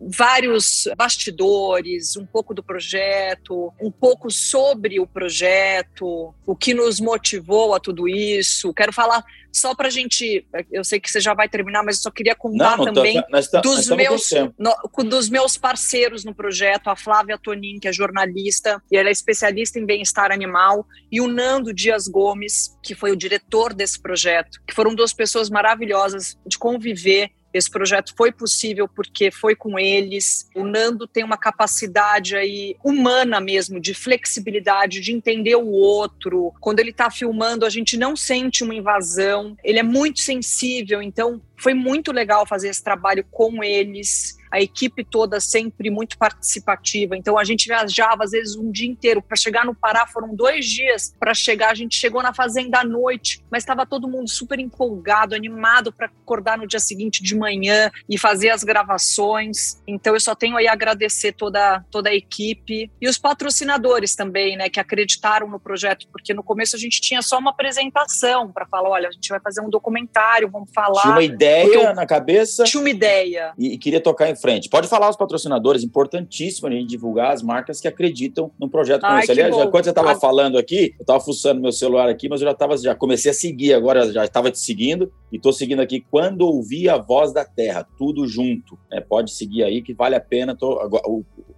vários 0.00 0.88
bastidores, 0.96 2.16
um 2.16 2.26
pouco 2.26 2.52
do 2.52 2.62
projeto, 2.62 3.72
um 3.80 3.90
pouco 3.90 4.30
sobre 4.30 5.00
o 5.00 5.06
projeto, 5.06 6.34
o 6.46 6.54
que 6.54 6.74
nos 6.74 7.00
motivou 7.00 7.74
a 7.74 7.80
tudo 7.80 8.08
isso. 8.08 8.74
Quero 8.74 8.92
falar 8.92 9.24
só 9.52 9.74
para 9.74 9.88
a 9.88 9.90
gente, 9.90 10.46
eu 10.70 10.84
sei 10.84 11.00
que 11.00 11.10
você 11.10 11.18
já 11.18 11.32
vai 11.32 11.48
terminar, 11.48 11.82
mas 11.82 11.96
eu 11.96 12.02
só 12.02 12.10
queria 12.10 12.34
contar 12.34 12.76
não, 12.76 12.84
não 12.84 12.92
também 12.92 13.22
nós 13.30 13.48
tá, 13.48 13.60
dos, 13.62 13.88
nós 13.88 13.96
meus, 13.96 14.30
no, 14.58 15.04
dos 15.04 15.30
meus 15.30 15.56
parceiros 15.56 16.24
no 16.24 16.34
projeto, 16.34 16.88
a 16.88 16.96
Flávia 16.96 17.38
Tonin, 17.38 17.78
que 17.80 17.88
é 17.88 17.92
jornalista 17.92 18.82
e 18.90 18.96
ela 18.96 19.08
é 19.08 19.12
especialista 19.12 19.78
em 19.78 19.86
bem-estar 19.86 20.30
animal, 20.30 20.86
e 21.10 21.20
o 21.22 21.26
Nando 21.26 21.72
Dias 21.72 22.06
Gomes, 22.06 22.76
que 22.82 22.94
foi 22.94 23.10
o 23.10 23.16
diretor 23.16 23.72
desse 23.72 24.00
projeto, 24.00 24.60
que 24.66 24.74
foram 24.74 24.94
duas 24.94 25.14
pessoas 25.14 25.48
maravilhosas 25.48 26.36
de 26.46 26.58
conviver 26.58 27.30
esse 27.56 27.70
projeto 27.70 28.14
foi 28.16 28.30
possível 28.32 28.88
porque 28.88 29.30
foi 29.30 29.54
com 29.54 29.78
eles. 29.78 30.48
O 30.54 30.64
Nando 30.64 31.06
tem 31.06 31.24
uma 31.24 31.36
capacidade 31.36 32.36
aí 32.36 32.76
humana 32.84 33.40
mesmo, 33.40 33.80
de 33.80 33.94
flexibilidade, 33.94 35.00
de 35.00 35.12
entender 35.12 35.56
o 35.56 35.68
outro. 35.68 36.52
Quando 36.60 36.80
ele 36.80 36.90
está 36.90 37.10
filmando, 37.10 37.64
a 37.64 37.70
gente 37.70 37.96
não 37.96 38.16
sente 38.16 38.62
uma 38.62 38.74
invasão. 38.74 39.56
Ele 39.62 39.78
é 39.78 39.82
muito 39.82 40.20
sensível, 40.20 41.02
então 41.02 41.40
foi 41.56 41.74
muito 41.74 42.12
legal 42.12 42.46
fazer 42.46 42.68
esse 42.68 42.82
trabalho 42.82 43.24
com 43.30 43.64
eles 43.64 44.36
a 44.56 44.60
equipe 44.60 45.04
toda 45.04 45.38
sempre 45.38 45.90
muito 45.90 46.16
participativa. 46.16 47.16
Então 47.16 47.38
a 47.38 47.44
gente 47.44 47.68
viajava 47.68 48.24
às 48.24 48.30
vezes 48.30 48.56
um 48.56 48.70
dia 48.70 48.88
inteiro 48.88 49.20
para 49.20 49.36
chegar 49.36 49.66
no 49.66 49.74
Pará, 49.74 50.06
foram 50.06 50.34
dois 50.34 50.64
dias 50.64 51.14
para 51.20 51.34
chegar. 51.34 51.70
A 51.70 51.74
gente 51.74 51.94
chegou 51.94 52.22
na 52.22 52.32
fazenda 52.32 52.80
à 52.80 52.84
noite, 52.84 53.44
mas 53.50 53.62
estava 53.62 53.84
todo 53.84 54.08
mundo 54.08 54.30
super 54.30 54.58
empolgado, 54.58 55.34
animado 55.34 55.92
para 55.92 56.06
acordar 56.06 56.56
no 56.56 56.66
dia 56.66 56.80
seguinte 56.80 57.22
de 57.22 57.36
manhã 57.36 57.90
e 58.08 58.18
fazer 58.18 58.48
as 58.48 58.64
gravações. 58.64 59.82
Então 59.86 60.14
eu 60.14 60.20
só 60.20 60.34
tenho 60.34 60.56
aí 60.56 60.66
a 60.66 60.72
agradecer 60.72 61.32
toda 61.32 61.84
toda 61.90 62.08
a 62.08 62.14
equipe 62.14 62.90
e 62.98 63.08
os 63.08 63.18
patrocinadores 63.18 64.14
também, 64.14 64.56
né, 64.56 64.70
que 64.70 64.80
acreditaram 64.80 65.48
no 65.48 65.60
projeto, 65.60 66.08
porque 66.10 66.32
no 66.32 66.42
começo 66.42 66.76
a 66.76 66.78
gente 66.78 66.98
tinha 67.00 67.20
só 67.20 67.38
uma 67.38 67.50
apresentação 67.50 68.50
para 68.50 68.64
falar, 68.66 68.88
olha, 68.88 69.08
a 69.08 69.12
gente 69.12 69.28
vai 69.28 69.40
fazer 69.40 69.60
um 69.60 69.68
documentário, 69.68 70.48
vamos 70.50 70.70
falar. 70.74 71.02
Tinha 71.02 71.12
uma 71.12 71.22
ideia 71.22 71.66
eu, 71.66 71.94
na 71.94 72.06
cabeça. 72.06 72.64
Tinha 72.64 72.80
uma 72.80 72.90
ideia. 72.90 73.52
E, 73.58 73.74
e 73.74 73.78
queria 73.78 74.00
tocar 74.00 74.30
em 74.30 74.36
frente. 74.46 74.68
Pode 74.68 74.88
falar 74.88 75.10
os 75.10 75.16
patrocinadores, 75.16 75.82
importantíssimo 75.82 76.68
a 76.68 76.70
gente 76.70 76.86
divulgar 76.86 77.32
as 77.32 77.42
marcas 77.42 77.80
que 77.80 77.88
acreditam 77.88 78.50
no 78.58 78.68
projeto 78.68 79.00
como 79.02 79.18
esse. 79.18 79.30
Aliás, 79.32 79.54
quando 79.54 79.84
você 79.84 79.90
estava 79.90 80.14
falando 80.18 80.56
aqui, 80.56 80.94
eu 80.98 81.02
estava 81.02 81.20
fuçando 81.20 81.60
meu 81.60 81.72
celular 81.72 82.08
aqui, 82.08 82.28
mas 82.28 82.40
eu 82.40 82.46
já 82.46 82.54
tava, 82.54 82.76
já 82.76 82.94
comecei 82.94 83.30
a 83.30 83.34
seguir 83.34 83.74
agora, 83.74 84.12
já 84.12 84.24
estava 84.24 84.50
te 84.50 84.58
seguindo 84.58 85.12
e 85.32 85.36
estou 85.36 85.52
seguindo 85.52 85.80
aqui 85.80 86.04
quando 86.10 86.42
ouvi 86.42 86.88
a 86.88 86.96
voz 86.96 87.32
da 87.32 87.44
terra, 87.44 87.86
tudo 87.98 88.26
junto. 88.26 88.78
Né? 88.90 89.00
Pode 89.00 89.32
seguir 89.32 89.64
aí 89.64 89.82
que 89.82 89.92
vale 89.92 90.14
a 90.14 90.20
pena. 90.20 90.54
Tô, 90.54 90.80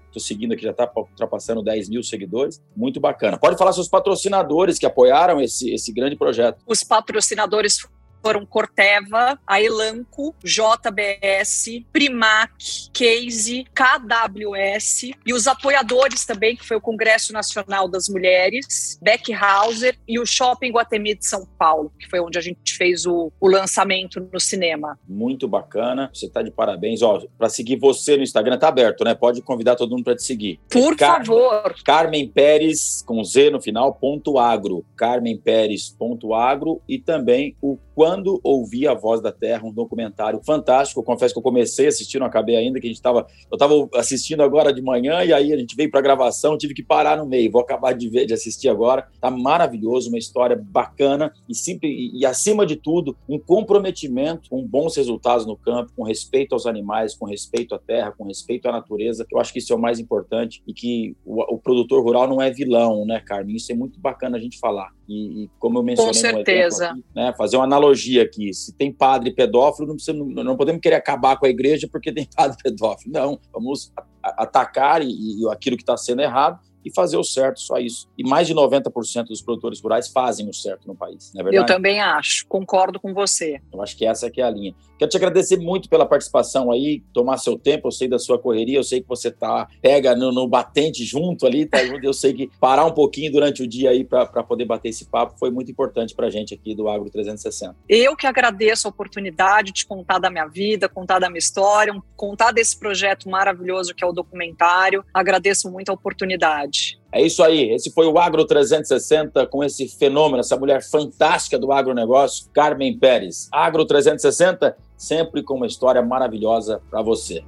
Estou 0.09 0.22
seguindo 0.22 0.53
aqui, 0.53 0.62
já 0.62 0.70
está 0.70 0.91
ultrapassando 0.97 1.62
10 1.62 1.91
mil 1.91 2.03
seguidores. 2.03 2.62
Muito 2.74 2.99
bacana. 2.99 3.39
Pode 3.39 3.59
falar 3.59 3.72
seus 3.72 3.89
patrocinadores 3.89 4.78
que 4.78 4.86
apoiaram 4.86 5.39
esse, 5.41 5.70
esse 5.70 5.93
grande 5.93 6.16
projeto. 6.16 6.62
Os 6.66 6.82
patrocinadores 6.82 7.86
foram 8.23 8.45
Corteva, 8.45 9.39
a 9.47 9.62
Elanco, 9.62 10.35
JBS, 10.43 11.83
Primac, 11.93 12.91
Case, 12.93 13.64
KWS 13.75 15.11
e 15.27 15.33
os 15.33 15.47
apoiadores 15.47 16.25
também, 16.25 16.57
que 16.57 16.66
foi 16.66 16.77
o 16.77 16.81
Congresso 16.81 17.33
Nacional 17.33 17.89
das 17.89 18.09
Mulheres, 18.09 18.99
Beckhauser 19.03 19.99
e 20.07 20.19
o 20.19 20.27
Shopping 20.27 20.71
Guatemi 20.71 21.14
de 21.14 21.27
São 21.27 21.47
Paulo, 21.59 21.93
que 21.99 22.09
foi 22.09 22.21
onde 22.21 22.39
a 22.39 22.41
gente 22.41 22.75
fez 22.75 23.07
o, 23.07 23.33
o 23.41 23.49
lançamento 23.49 24.21
no 24.33 24.41
cinema. 24.41 24.99
Muito 25.09 25.49
bacana, 25.49 26.11
você 26.12 26.27
está 26.27 26.43
de 26.43 26.51
parabéns. 26.51 27.03
Ó, 27.03 27.23
para 27.37 27.49
seguir 27.49 27.77
você 27.77 28.16
no 28.16 28.23
Instagram, 28.23 28.55
está 28.55 28.69
aberto, 28.69 29.05
né? 29.05 29.14
Pode 29.14 29.43
convidar 29.43 29.77
todo 29.77 29.91
mundo 29.91 30.05
para 30.05 30.16
te 30.16 30.23
seguir. 30.23 30.61
Por 30.69 30.97
Car 30.97 31.25
favor. 31.25 31.75
Carmen 31.85 32.29
Pérez, 32.29 33.03
com 33.07 33.23
Z 33.25 33.51
no 33.51 33.61
final, 33.61 33.95
ponto 33.95 34.39
agro. 34.39 34.85
Carmen 34.97 35.37
Pérez, 35.37 35.89
ponto 35.89 36.35
agro 36.35 36.81
e 36.89 36.99
também 36.99 37.57
o 37.61 37.79
quando 37.99 38.38
ouvi 38.44 38.86
a 38.86 38.94
voz 38.94 39.20
da 39.20 39.32
Terra, 39.32 39.66
um 39.66 39.72
documentário 39.72 40.40
fantástico. 40.46 41.01
Eu 41.01 41.05
confesso 41.05 41.34
que 41.34 41.38
eu 41.40 41.42
comecei 41.42 41.86
a 41.86 41.88
assistir, 41.88 42.20
não 42.20 42.28
acabei 42.28 42.55
ainda, 42.55 42.78
que 42.78 42.86
a 42.86 42.90
gente 42.90 42.99
estava. 42.99 43.26
Eu 43.51 43.57
estava 43.57 43.74
assistindo 43.94 44.40
agora 44.40 44.72
de 44.72 44.80
manhã 44.80 45.24
e 45.24 45.32
aí 45.32 45.53
a 45.53 45.57
gente 45.57 45.74
veio 45.74 45.90
para 45.90 45.99
a 45.99 46.03
gravação, 46.05 46.57
tive 46.57 46.74
que 46.74 46.82
parar 46.84 47.16
no 47.16 47.26
meio. 47.26 47.51
Vou 47.51 47.61
acabar 47.61 47.94
de 47.94 48.09
ver, 48.09 48.24
de 48.24 48.32
assistir 48.32 48.68
agora. 48.68 49.09
Tá 49.20 49.32
maravilhoso, 49.32 50.11
uma 50.11 50.18
história 50.18 50.55
bacana 50.57 51.32
e, 51.49 51.57
sempre, 51.57 51.88
e, 51.88 52.20
e 52.20 52.24
acima 52.24 52.64
de 52.64 52.76
tudo, 52.76 53.16
um 53.28 53.36
comprometimento 53.36 54.49
com 54.49 54.64
bons 54.64 54.96
resultados 54.96 55.44
no 55.44 55.57
campo, 55.57 55.92
com 55.96 56.05
respeito 56.05 56.53
aos 56.53 56.66
animais, 56.66 57.16
com 57.16 57.26
respeito 57.26 57.74
à 57.74 57.80
terra, 57.80 58.14
com 58.16 58.22
respeito 58.22 58.68
à 58.68 58.70
natureza. 58.70 59.26
Eu 59.28 59.40
acho 59.40 59.53
que 59.53 59.59
isso 59.59 59.72
é 59.72 59.76
o 59.76 59.80
mais 59.80 59.99
importante 59.99 60.62
e 60.68 60.72
que 60.72 61.16
o, 61.26 61.57
o 61.57 61.59
produtor 61.59 62.01
rural 62.05 62.28
não 62.28 62.40
é 62.40 62.49
vilão, 62.49 63.05
né, 63.05 63.18
Carmen? 63.18 63.57
Isso 63.57 63.72
é 63.72 63.74
muito 63.74 63.99
bacana 63.99 64.36
a 64.36 64.40
gente 64.40 64.57
falar. 64.61 64.92
E, 65.09 65.44
e 65.44 65.51
como 65.59 65.78
eu 65.78 65.82
mencionei, 65.82 66.12
com 66.12 66.14
certeza. 66.14 66.90
Aqui, 66.90 67.05
né, 67.16 67.34
fazer 67.36 67.57
uma 67.57 67.64
analogia 67.64 67.88
aqui. 68.20 68.53
Se 68.53 68.72
tem 68.72 68.93
padre 68.93 69.32
pedófilo, 69.32 69.89
não, 69.89 69.95
precisa, 69.95 70.16
não 70.16 70.57
podemos 70.57 70.80
querer 70.80 70.97
acabar 70.97 71.36
com 71.39 71.47
a 71.47 71.49
igreja 71.49 71.89
porque 71.91 72.12
tem 72.12 72.28
padre 72.34 72.57
pedófilo. 72.62 73.12
Não, 73.12 73.39
vamos 73.53 73.93
atacar 74.22 75.03
e, 75.03 75.09
e 75.09 75.49
aquilo 75.51 75.76
que 75.76 75.82
está 75.82 75.97
sendo 75.97 76.22
errado 76.22 76.61
e 76.89 76.95
fazer 76.95 77.16
o 77.16 77.24
certo, 77.24 77.61
só 77.61 77.78
isso. 77.78 78.09
E 78.16 78.26
mais 78.26 78.47
de 78.47 78.55
90% 78.55 79.26
dos 79.26 79.43
produtores 79.43 79.80
rurais 79.80 80.09
fazem 80.09 80.49
o 80.49 80.55
certo 80.55 80.89
no 80.89 80.95
país, 80.95 81.32
não 81.34 81.41
é 81.41 81.45
verdade? 81.45 81.62
Eu 81.62 81.66
também 81.66 82.01
acho, 82.01 82.47
concordo 82.47 82.99
com 82.99 83.14
você. 83.14 83.61
Eu 83.72 83.82
acho 83.82 83.97
que 83.97 84.07
essa 84.07 84.26
é 84.26 84.30
que 84.30 84.41
é 84.41 84.45
a 84.45 84.51
linha. 84.51 84.74
Quero 84.99 85.11
te 85.11 85.16
agradecer 85.16 85.57
muito 85.57 85.89
pela 85.89 86.05
participação 86.05 86.72
aí, 86.72 87.05
tomar 87.12 87.36
seu 87.39 87.57
tempo, 87.57 87.86
eu 87.86 87.93
sei 87.93 88.09
da 88.09 88.18
sua 88.18 88.36
correria, 88.36 88.78
eu 88.78 88.82
sei 88.82 89.01
que 89.01 89.09
você 89.09 89.30
tá 89.30 89.68
pega 89.80 90.16
no, 90.16 90.32
no 90.32 90.49
batente 90.49 91.05
junto 91.05 91.47
ali, 91.47 91.66
tá 91.66 91.84
junto, 91.84 92.05
eu 92.05 92.12
sei 92.12 92.32
que 92.32 92.51
parar 92.59 92.84
um 92.84 92.91
pouquinho 92.91 93.30
durante 93.30 93.62
o 93.62 93.66
dia 93.66 93.91
aí 93.91 94.03
para 94.03 94.26
poder 94.43 94.64
bater 94.64 94.89
esse 94.89 95.05
papo 95.05 95.39
foi 95.39 95.51
muito 95.51 95.70
importante 95.70 96.14
para 96.14 96.26
a 96.26 96.30
gente 96.30 96.53
aqui 96.53 96.74
do 96.74 96.89
Agro 96.89 97.09
360. 97.11 97.76
Eu 97.89 98.16
que 98.16 98.26
agradeço 98.26 98.89
a 98.89 98.91
oportunidade 98.91 99.72
de 99.72 99.86
contar 99.86 100.18
da 100.18 100.30
minha 100.30 100.47
vida, 100.47 100.89
contar 100.89 101.20
da 101.20 101.28
minha 101.28 101.39
história, 101.39 101.95
contar 102.16 102.51
desse 102.51 102.76
projeto 102.76 103.28
maravilhoso 103.28 103.95
que 103.95 104.03
é 104.03 104.07
o 104.07 104.12
documentário. 104.12 105.05
Agradeço 105.14 105.70
muito 105.70 105.91
a 105.91 105.93
oportunidade. 105.95 106.78
É 107.11 107.22
isso 107.22 107.42
aí. 107.42 107.70
Esse 107.70 107.90
foi 107.90 108.06
o 108.06 108.18
Agro 108.18 108.44
360 108.44 109.46
com 109.46 109.64
esse 109.64 109.88
fenômeno, 109.88 110.40
essa 110.40 110.56
mulher 110.56 110.82
fantástica 110.82 111.59
do 111.59 111.72
agronegócio, 111.72 112.46
Carmen 112.52 112.98
Pérez. 112.98 113.48
Agro 113.50 113.84
360, 113.84 114.76
sempre 114.96 115.42
com 115.42 115.54
uma 115.54 115.66
história 115.66 116.02
maravilhosa 116.02 116.82
para 116.90 117.00
você. 117.00 117.42